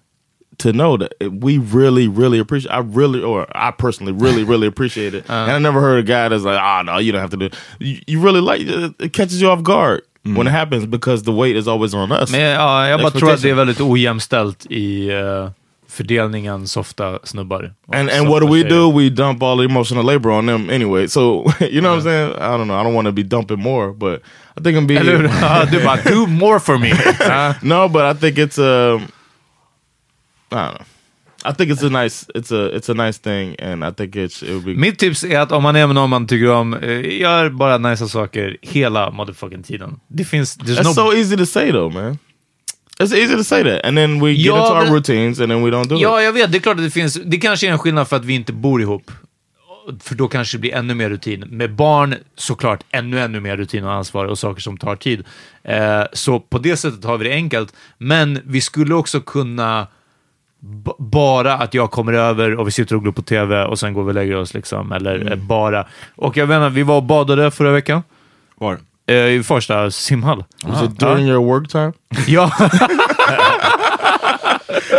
to 0.59 0.73
know 0.73 0.97
that 0.97 1.13
we 1.31 1.57
really, 1.57 2.07
really 2.07 2.37
appreciate. 2.37 2.71
I 2.71 2.79
really, 2.79 3.21
or 3.21 3.47
I 3.55 3.71
personally, 3.71 4.11
really, 4.11 4.43
really 4.43 4.67
appreciate 4.67 5.13
it. 5.13 5.25
and 5.29 5.51
I 5.51 5.57
never 5.57 5.81
heard 5.81 5.99
a 5.99 6.03
guy 6.03 6.27
that's 6.29 6.43
like, 6.43 6.59
"Ah, 6.59 6.81
no, 6.83 6.97
you 6.97 7.11
don't 7.11 7.21
have 7.21 7.31
to 7.31 7.37
do." 7.37 7.45
It. 7.45 7.55
You, 7.79 8.01
you 8.07 8.21
really 8.21 8.41
like 8.41 8.61
it. 8.61 8.95
It 8.99 9.13
catches 9.13 9.41
you 9.41 9.49
off 9.49 9.63
guard 9.63 10.03
when 10.23 10.47
it 10.47 10.51
happens 10.51 10.85
because 10.85 11.23
the 11.23 11.31
weight 11.31 11.55
is 11.55 11.67
always 11.67 11.93
on 11.93 12.11
us. 12.11 12.31
Men 12.31 12.41
ja, 12.41 12.87
jag 12.87 13.01
bara 13.01 13.11
tror 13.11 13.31
att 13.31 13.41
det 13.41 13.49
är 13.49 13.53
väldigt 13.53 13.81
ojämställt 13.81 14.65
i 14.69 15.11
uh, 15.11 15.49
fördelningen 15.89 16.67
softa 16.67 17.19
snubbar. 17.23 17.73
And 17.93 18.09
and 18.09 18.27
what 18.27 18.41
do 18.41 18.47
we 18.47 18.63
do? 18.63 18.91
We 18.91 19.09
dump 19.09 19.43
all 19.43 19.57
the 19.57 19.63
emotional 19.63 20.05
labor 20.05 20.31
on 20.31 20.45
them 20.45 20.69
anyway. 20.69 21.07
So 21.07 21.21
you 21.59 21.81
know 21.81 21.95
what 21.95 21.97
I'm 21.97 22.01
saying? 22.01 22.31
I 22.31 22.57
don't 22.57 22.67
know. 22.67 22.81
I 22.81 22.83
don't 22.83 22.93
want 22.93 23.05
to 23.05 23.11
be 23.11 23.23
dumping 23.23 23.59
more, 23.59 23.93
but 23.93 24.21
I 24.57 24.61
think 24.61 24.77
I'm 24.77 24.87
being 24.87 24.99
Eller 24.99 25.17
du 25.71 25.83
bara, 25.83 26.03
do 26.03 26.27
more 26.27 26.59
for 26.59 26.77
me. 26.77 26.93
No, 27.61 27.89
but 27.89 28.05
I 28.05 28.19
think 28.19 28.37
it's 28.37 28.57
a. 28.57 28.99
I 30.51 30.55
don't 30.55 30.73
know. 30.73 30.85
I 31.45 31.53
think 31.53 31.71
it's 31.71 31.83
a 31.83 31.89
nice. 31.89 32.25
It's 32.35 32.51
a. 32.51 32.75
It's 32.75 32.89
a 32.89 32.93
nice 32.93 33.17
thing, 33.17 33.55
and 33.59 33.85
I 33.85 33.91
think 33.91 34.15
it's. 34.15 34.43
It 34.43 34.53
would 34.53 34.65
be. 34.65 34.73
Mitt 34.73 34.99
tips 34.99 35.23
är 35.23 35.39
att 35.39 35.51
om 35.51 35.63
man 35.63 35.75
är 35.75 35.87
med 35.87 35.95
någon 35.95 36.09
man 36.09 36.27
tycker 36.27 36.51
om, 36.51 36.73
eh, 36.73 37.19
gör 37.19 37.49
bara 37.49 37.77
nice 37.77 38.07
saker 38.07 38.57
hela 38.61 39.11
motherfucking 39.11 39.63
tiden. 39.63 39.99
Det 40.07 40.25
finns... 40.25 40.57
That's 40.57 40.83
no... 40.83 40.93
so 40.93 41.13
easy 41.13 41.37
to 41.37 41.45
say 41.45 41.71
though, 41.71 41.93
man. 41.93 42.17
It's 43.03 43.13
easy 43.15 43.35
to 43.37 43.43
say 43.43 43.63
that, 43.63 43.85
and 43.85 43.97
then 43.97 44.19
we 44.25 44.31
get 44.33 44.45
Ja, 44.45 44.61
into 44.61 44.73
our 44.77 44.83
men- 44.83 44.93
routines, 44.93 45.39
and 45.39 45.49
then 45.51 45.63
we 45.63 45.71
don't 45.71 45.87
do 45.87 45.95
Ja, 45.99 46.19
it. 46.19 46.25
jag 46.25 46.33
vet. 46.33 46.51
Det 46.51 46.57
är 46.57 46.59
klart 46.59 46.77
att 46.77 46.83
det 46.83 46.89
finns... 46.91 47.13
Det 47.25 47.37
kanske 47.37 47.67
är 47.67 47.71
en 47.71 47.79
skillnad 47.79 48.07
för 48.07 48.15
att 48.15 48.25
vi 48.25 48.33
inte 48.33 48.53
bor 48.53 48.81
ihop. 48.81 49.11
För 50.03 50.15
då 50.15 50.27
kanske 50.27 50.57
det 50.57 50.61
blir 50.61 50.73
ännu 50.75 50.93
mer 50.93 51.09
rutin. 51.09 51.39
Med 51.49 51.73
barn, 51.75 52.15
såklart, 52.35 52.83
ännu, 52.91 53.19
ännu 53.19 53.39
mer 53.39 53.57
rutin 53.57 53.83
och 53.83 53.93
ansvar 53.93 54.25
och 54.25 54.39
saker 54.39 54.61
som 54.61 54.77
tar 54.77 54.95
tid. 54.95 55.23
Eh, 55.63 56.03
så 56.13 56.39
på 56.39 56.57
det 56.57 56.77
sättet 56.77 57.03
har 57.03 57.17
vi 57.17 57.27
det 57.27 57.33
enkelt. 57.33 57.73
Men 57.97 58.39
vi 58.45 58.61
skulle 58.61 58.95
också 58.95 59.19
kunna 59.21 59.87
b- 60.59 60.91
bara 60.97 61.53
att 61.53 61.73
jag 61.73 61.91
kommer 61.91 62.13
över 62.13 62.55
och 62.55 62.67
vi 62.67 62.71
sitter 62.71 62.95
och 62.95 63.01
glor 63.01 63.11
på 63.11 63.21
TV 63.21 63.63
och 63.63 63.79
sen 63.79 63.93
går 63.93 64.03
vi 64.03 64.09
och 64.09 64.15
lägger 64.15 64.35
oss 64.35 64.53
liksom. 64.53 64.91
Eller 64.91 65.31
eh, 65.31 65.37
bara. 65.37 65.87
Och 66.15 66.37
jag 66.37 66.47
vet 66.47 66.55
inte, 66.55 66.69
vi 66.69 66.83
var 66.83 66.95
och 66.97 67.03
badade 67.03 67.51
förra 67.51 67.71
veckan. 67.71 68.03
Var? 68.55 68.79
Eh, 69.09 69.15
i 69.15 69.43
Farsta 69.43 69.91
simhall. 69.91 70.43
Was 70.63 70.81
it 70.83 70.99
during 70.99 71.27
your 71.27 71.45
work 71.45 71.69
time? 71.69 71.93
Ja. 72.27 72.51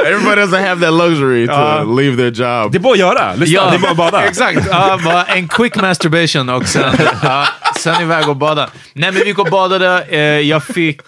Everybody 0.07 0.41
doesn't 0.41 0.63
have 0.67 0.81
that 0.81 0.93
luxury 0.93 1.47
to 1.47 1.85
leave 1.85 2.17
their 2.17 2.31
job. 2.31 2.73
Det 2.73 2.79
är 2.79 2.81
bara 2.81 2.93
att 2.93 2.99
göra. 2.99 3.35
Lyssna, 3.35 3.71
det 3.71 3.77
är 3.77 3.79
bara 3.79 3.91
att 3.91 3.97
bada. 3.97 4.25
Exakt. 4.29 4.67
Ja, 4.71 4.99
bara 5.05 5.25
en 5.25 5.49
quick 5.49 5.77
masturbation 5.77 6.49
och 6.49 6.67
sen, 6.67 6.95
ja, 7.23 7.47
sen 7.79 8.03
iväg 8.03 8.29
och 8.29 8.37
bada. 8.37 8.69
Nej, 8.93 9.13
men 9.13 9.23
vi 9.23 9.27
gick 9.29 9.39
och 9.39 9.49
badade. 9.51 10.05
Eh, 10.09 10.21
jag 10.21 10.65
fick 10.65 11.01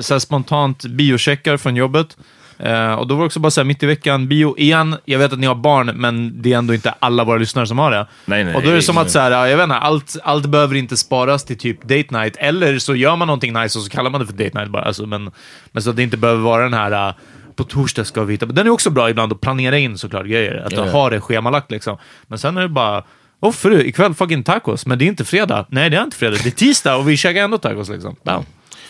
så 0.00 0.14
här 0.14 0.18
spontant 0.18 0.84
biocheckar 0.84 1.56
från 1.56 1.76
jobbet. 1.76 2.16
Eh, 2.58 2.92
och 2.92 3.06
då 3.06 3.14
var 3.14 3.22
det 3.22 3.26
också 3.26 3.40
bara 3.40 3.50
så 3.50 3.60
här, 3.60 3.66
mitt 3.66 3.82
i 3.82 3.86
veckan, 3.86 4.28
bio 4.28 4.58
igen. 4.58 4.96
Jag 5.04 5.18
vet 5.18 5.32
att 5.32 5.38
ni 5.38 5.46
har 5.46 5.54
barn, 5.54 5.86
men 5.86 6.42
det 6.42 6.52
är 6.52 6.58
ändå 6.58 6.74
inte 6.74 6.94
alla 6.98 7.24
våra 7.24 7.38
lyssnare 7.38 7.66
som 7.66 7.78
har 7.78 7.90
det. 7.90 8.06
Nej, 8.24 8.44
nej, 8.44 8.54
och 8.54 8.62
då 8.62 8.70
är 8.70 8.74
det 8.74 8.82
som 8.82 8.94
nej. 8.94 9.04
att 9.04 9.10
så 9.10 9.18
här, 9.18 9.30
ja, 9.30 9.48
jag 9.48 9.56
vet 9.56 9.64
inte, 9.64 9.76
allt, 9.76 10.16
allt 10.24 10.46
behöver 10.46 10.74
inte 10.74 10.96
sparas 10.96 11.44
till 11.44 11.58
typ 11.58 11.82
date 11.82 12.18
night, 12.18 12.36
eller 12.36 12.78
så 12.78 12.94
gör 12.94 13.16
man 13.16 13.28
någonting 13.28 13.52
nice 13.52 13.78
och 13.78 13.84
så 13.84 13.90
kallar 13.90 14.10
man 14.10 14.20
det 14.20 14.26
för 14.26 14.32
date 14.32 14.58
night 14.58 14.70
bara. 14.70 14.82
Alltså, 14.82 15.06
men, 15.06 15.30
men 15.72 15.82
så 15.82 15.90
att 15.90 15.96
det 15.96 16.02
inte 16.02 16.16
behöver 16.16 16.42
vara 16.42 16.62
den 16.62 16.74
här 16.74 17.08
uh, 17.08 17.14
på 17.56 17.64
torsdag 17.64 18.04
ska 18.04 18.24
vi 18.24 18.34
hitta... 18.34 18.46
Den 18.46 18.66
är 18.66 18.70
också 18.70 18.90
bra 18.90 19.10
ibland 19.10 19.32
att 19.32 19.40
planera 19.40 19.78
in 19.78 19.98
såklart 19.98 20.26
grejer, 20.26 20.62
att 20.66 20.72
ja. 20.72 20.90
ha 20.90 21.10
det 21.10 21.20
schemalagt 21.20 21.70
liksom. 21.70 21.98
Men 22.26 22.38
sen 22.38 22.56
är 22.56 22.62
det 22.62 22.68
bara, 22.68 23.04
åh 23.40 23.52
fru, 23.52 23.82
ikväll 23.82 24.14
fucking 24.14 24.42
tacos, 24.42 24.86
men 24.86 24.98
det 24.98 25.04
är 25.04 25.06
inte 25.06 25.24
fredag. 25.24 25.66
Nej, 25.68 25.90
det 25.90 25.96
är 25.96 26.02
inte 26.02 26.16
fredag, 26.16 26.36
det 26.42 26.48
är 26.48 26.50
tisdag 26.50 26.96
och 26.96 27.08
vi 27.08 27.16
käkar 27.16 27.44
ändå 27.44 27.58
tacos 27.58 27.88
liksom. 27.88 28.16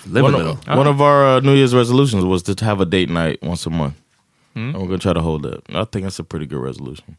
Bam. 0.07 0.23
One, 0.23 0.35
of, 0.35 0.67
one 0.67 0.87
of 0.87 1.01
our 1.01 1.37
uh, 1.37 1.41
New 1.41 1.55
Year's 1.55 1.75
resolutions 1.75 2.25
was 2.25 2.43
to 2.45 2.65
have 2.65 2.81
a 2.81 2.87
date 2.87 3.11
night 3.11 3.43
once 3.43 3.67
a 3.67 3.71
month. 3.71 3.95
And 4.55 4.75
we're 4.77 4.87
gonna 4.87 4.99
try 4.99 5.13
to 5.13 5.21
hold 5.21 5.43
that. 5.43 5.63
I 5.75 5.85
think 5.85 6.05
that's 6.05 6.19
a 6.21 6.25
pretty 6.25 6.47
good 6.47 6.61
resolution. 6.61 7.17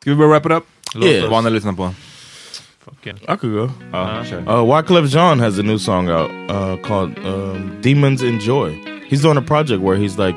Ska 0.00 0.10
vi 0.10 0.16
börja 0.16 0.30
wrap 0.30 0.46
it 0.46 0.52
up? 0.52 0.64
Yeah. 0.94 1.30
Vad 1.30 1.44
ni 1.44 1.50
lyssnar 1.50 1.72
på? 1.72 1.94
Fucking. 2.84 3.16
I 3.28 3.36
could 3.36 3.52
go. 3.52 3.70
Ja, 3.92 4.24
kör. 4.24 4.48
Uh, 4.48 4.64
Wyclef 4.76 5.06
Jean 5.10 5.38
has 5.40 5.58
a 5.58 5.62
new 5.62 5.78
song 5.78 6.08
out 6.08 6.30
uh, 6.50 6.76
called 6.82 7.18
um, 7.18 7.80
"Demons 7.82 8.22
Enjoy." 8.22 8.70
He's 9.08 9.22
doing 9.22 9.36
a 9.36 9.42
project 9.42 9.82
where 9.82 9.96
he's 9.96 10.18
like 10.18 10.36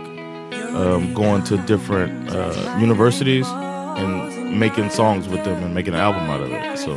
um, 0.76 1.14
going 1.14 1.44
to 1.44 1.58
different 1.58 2.30
uh, 2.36 2.78
universities 2.82 3.48
and 3.48 4.43
making 4.54 4.90
songs 4.90 5.28
with 5.28 5.44
them 5.44 5.64
and 5.64 5.74
making 5.74 5.94
an 5.94 6.00
album 6.00 6.30
out 6.30 6.42
of 6.42 6.52
it. 6.52 6.78
So, 6.78 6.96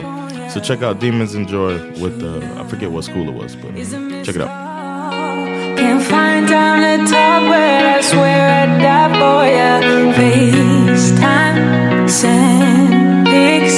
so 0.49 0.61
check 0.61 0.83
out 0.83 1.01
"Demons 1.01 1.35
Enjoy" 1.35 1.79
with 2.01 2.23
uh, 2.23 2.61
I 2.61 2.67
forget 2.69 2.91
what 2.91 3.05
school 3.05 3.29
it 3.29 3.35
was, 3.35 3.57
but 3.57 3.75
check 4.25 4.37
it 4.37 4.43
out. 4.43 5.77
Can't 5.79 6.03
find 6.03 6.49
time 6.49 7.07
to 7.07 7.13
talk, 7.13 7.43
but 7.51 7.85
I 7.97 8.01
swear 8.01 8.63
I'd 8.63 8.79
die 8.81 9.13
for 9.19 9.45
ya. 9.59 9.81
FaceTime, 10.17 12.09
send 12.09 13.27
pics, 13.27 13.77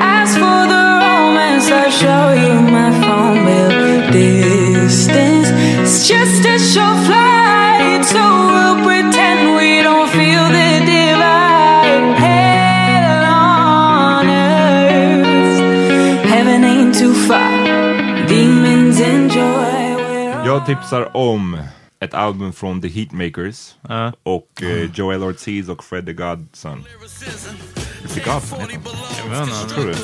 ask 0.00 0.34
for 0.34 0.62
the 0.72 0.82
romance. 1.04 1.66
I'll 1.70 1.90
show 1.90 2.32
you 2.42 2.54
my 2.76 2.90
phone 3.02 3.44
bill. 3.46 3.70
Distance, 4.12 5.48
it's 5.80 6.08
just 6.08 6.44
a 6.46 6.58
short 6.58 6.98
flight, 7.06 8.04
so 8.04 8.22
we'll 8.84 8.99
Jag 20.60 20.78
tipsar 20.78 21.16
om 21.16 21.58
ett 22.00 22.14
album 22.14 22.52
från 22.52 22.82
The 22.82 22.88
Heatmakers 22.88 23.74
och 24.22 24.62
eh, 24.62 24.90
Joel 24.94 25.22
Ortiz 25.24 25.68
och 25.68 25.84
Fred 25.84 26.06
the 26.06 26.12
Godson. 26.12 26.84
The 28.14 28.20
Godson. 28.20 28.58
Jag 29.24 29.30
vet 29.30 29.48
inte. 29.48 29.74
Tror 29.74 29.86
du? 29.86 29.94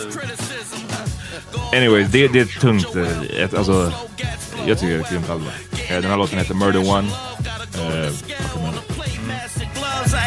Anyways, 1.77 2.09
det, 2.13 2.29
det 2.29 2.41
är 2.41 2.61
tungt. 2.61 2.95
eh, 2.97 3.23
Ett, 3.43 3.55
alltså, 3.55 3.93
jag 4.67 4.79
tycker 4.79 4.93
det 4.95 4.99
är 5.01 5.05
ett 5.05 5.11
grymt 5.11 5.31
album. 5.31 5.49
Eh, 5.89 5.95
Den 5.95 6.11
här 6.11 6.17
låten 6.17 6.39
heter 6.39 6.55
Murder 6.55 6.91
One. 6.91 7.09
Eh, 7.75 8.13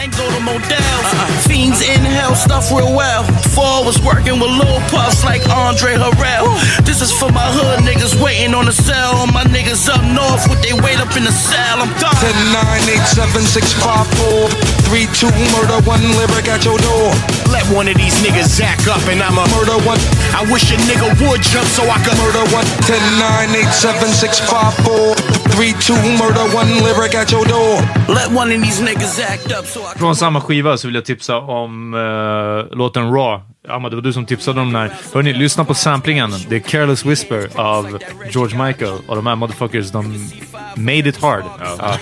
I 0.09 0.11
ain't 0.11 0.17
go 0.17 0.25
to 0.31 0.43
Modell's. 0.43 1.45
Fiends 1.45 1.81
in 1.81 2.01
hell, 2.01 2.35
stuff 2.35 2.71
real 2.71 2.95
well. 2.95 3.23
Four 3.53 3.85
was 3.85 4.01
working 4.01 4.39
with 4.39 4.49
Lil 4.49 4.79
Puffs 4.89 5.23
like 5.23 5.47
Andre 5.49 5.95
Harrell. 5.95 6.47
This 6.85 7.01
is 7.01 7.11
for 7.11 7.31
my 7.31 7.45
hood 7.51 7.85
niggas 7.85 8.15
waiting 8.21 8.53
on 8.53 8.65
the 8.65 8.71
cell. 8.71 9.27
My 9.27 9.43
niggas 9.43 9.87
up 9.89 10.01
north 10.03 10.47
with 10.49 10.61
they 10.61 10.73
weight 10.73 10.99
up 10.99 11.15
in 11.17 11.23
the 11.23 11.31
cell. 11.31 11.81
I'm 11.81 11.91
done. 11.99 12.15
10, 12.15 12.31
9, 12.53 12.89
8, 12.89 13.05
7, 13.05 13.41
6, 13.41 13.73
5, 13.73 14.07
4, 14.07 14.68
3, 14.89 15.05
2, 15.05 15.29
murder, 15.53 15.77
one 15.85 16.01
lyric 16.17 16.47
at 16.49 16.65
your 16.65 16.79
door. 16.81 17.13
Let 17.53 17.61
one 17.69 17.87
of 17.87 17.95
these 17.95 18.17
niggas 18.25 18.49
zack 18.49 18.81
up 18.87 19.05
and 19.05 19.21
I'm 19.21 19.37
a 19.37 19.45
Murder, 19.53 19.77
one, 19.85 20.01
I 20.33 20.41
wish 20.51 20.71
a 20.73 20.77
nigga 20.89 21.09
would 21.29 21.41
jump 21.43 21.67
so 21.67 21.83
I 21.85 21.97
could 22.01 22.17
murder, 22.17 22.41
one, 22.49 22.65
10, 22.89 22.97
9, 23.19 23.55
8, 23.55 23.65
7, 23.71 24.09
6, 24.09 24.39
5, 24.49 24.73
4, 24.85 25.15
3, 25.53 25.73
2, 25.73 25.93
murder, 26.17 26.45
one 26.57 26.69
lyric 26.83 27.13
at 27.13 27.31
your 27.31 27.45
door. 27.45 27.77
let 28.07 28.31
one 28.31 28.51
of 28.55 28.61
these 28.61 28.81
niggas 28.81 29.19
act 29.21 29.51
up 29.51 29.65
so 29.65 29.81
I 29.81 29.97
Från 29.99 30.15
samma 30.15 30.41
skiva 30.41 30.77
så 30.77 30.87
vill 30.87 30.95
jag 30.95 31.05
tipsa 31.05 31.37
om 31.37 31.93
eh, 31.93 32.77
låten 32.77 33.13
Raw. 33.13 33.41
Amma, 33.69 33.89
det 33.89 33.95
var 33.95 34.03
du 34.03 34.13
som 34.13 34.25
tipsade 34.25 34.61
om 34.61 34.73
den 34.73 34.81
här. 34.81 34.91
Hörni, 35.13 35.33
lyssna 35.33 35.65
på 35.65 35.73
samplingen. 35.73 36.33
Det 36.49 36.55
är 36.55 36.59
Careless 36.59 37.05
Whisper 37.05 37.49
av 37.55 37.99
George 38.31 38.65
Michael. 38.65 38.93
Och 39.07 39.15
de 39.15 39.27
här 39.27 39.35
motherfuckers, 39.35 39.91
de 39.91 40.29
made 40.75 41.09
it 41.09 41.21
hard. 41.21 41.43
Ja. 41.79 41.97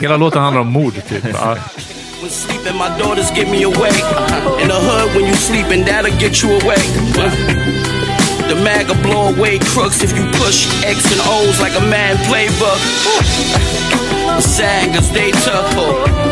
Hela 0.00 0.16
låten 0.16 0.42
handlar 0.42 0.60
om 0.60 0.72
mord, 0.72 0.94
typ. 1.08 1.24
Ja. 1.32 1.56
When 2.20 2.30
sleeping, 2.30 2.78
my 2.78 2.88
daughters 2.98 3.30
get 3.30 3.50
me 3.50 3.64
away. 3.64 3.92
In 4.62 4.68
the 4.68 4.80
hood, 4.88 5.14
when 5.14 5.26
you 5.26 5.34
sleeping, 5.34 5.84
that'll 5.84 6.18
get 6.18 6.42
you 6.42 6.52
away. 6.60 6.80
The 8.48 8.54
mag 8.64 8.88
will 8.88 9.02
blow 9.02 9.34
away 9.36 9.58
crooks 9.58 10.02
if 10.02 10.16
you 10.16 10.24
push 10.32 10.66
X 10.84 11.12
and 11.12 11.20
O's 11.28 11.60
like 11.60 11.76
a 11.78 11.84
man 11.90 12.16
playbook. 12.28 12.80
Sad 14.40 14.94
cause 14.94 15.12
they 15.12 15.30
took 15.30 15.66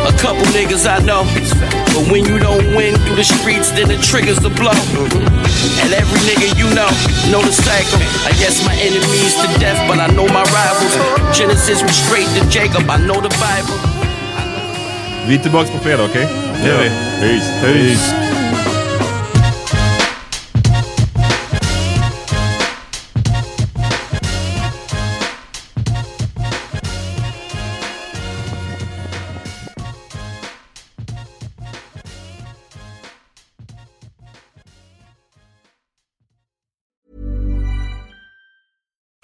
a 0.08 0.12
couple 0.18 0.46
niggas 0.52 0.86
I 0.86 1.04
know. 1.04 1.83
But 1.94 2.10
when 2.10 2.24
you 2.24 2.38
don't 2.38 2.74
win 2.74 2.92
through 3.02 3.16
the 3.16 3.24
streets, 3.24 3.70
then 3.70 3.88
it 3.90 4.02
triggers 4.02 4.38
the 4.40 4.50
blow. 4.50 4.74
And 5.82 5.90
every 5.94 6.20
nigga 6.28 6.48
you 6.58 6.68
know, 6.74 6.90
know 7.30 7.40
the 7.40 7.52
cycle. 7.52 8.02
I 8.26 8.32
guess 8.42 8.64
my 8.66 8.74
enemies 8.74 9.34
to 9.42 9.46
death, 9.60 9.78
but 9.88 9.98
I 10.00 10.08
know 10.16 10.26
my 10.26 10.42
rivals. 10.58 10.94
Genesis 11.38 11.82
was 11.82 11.94
straight 11.94 12.28
to 12.36 12.42
Jacob, 12.50 12.90
I 12.90 12.98
know 12.98 13.20
the 13.20 13.32
Bible. 13.38 13.78
Vi 15.26 15.34
är 15.34 15.38
tillbaka 15.38 15.70
på 15.70 15.78
fredag, 15.78 16.04
okej? 16.04 16.26
Det 16.62 16.68
gör 16.68 16.82
vi. 16.82 16.90
Peace. 17.20 17.60
Peace. 17.62 18.33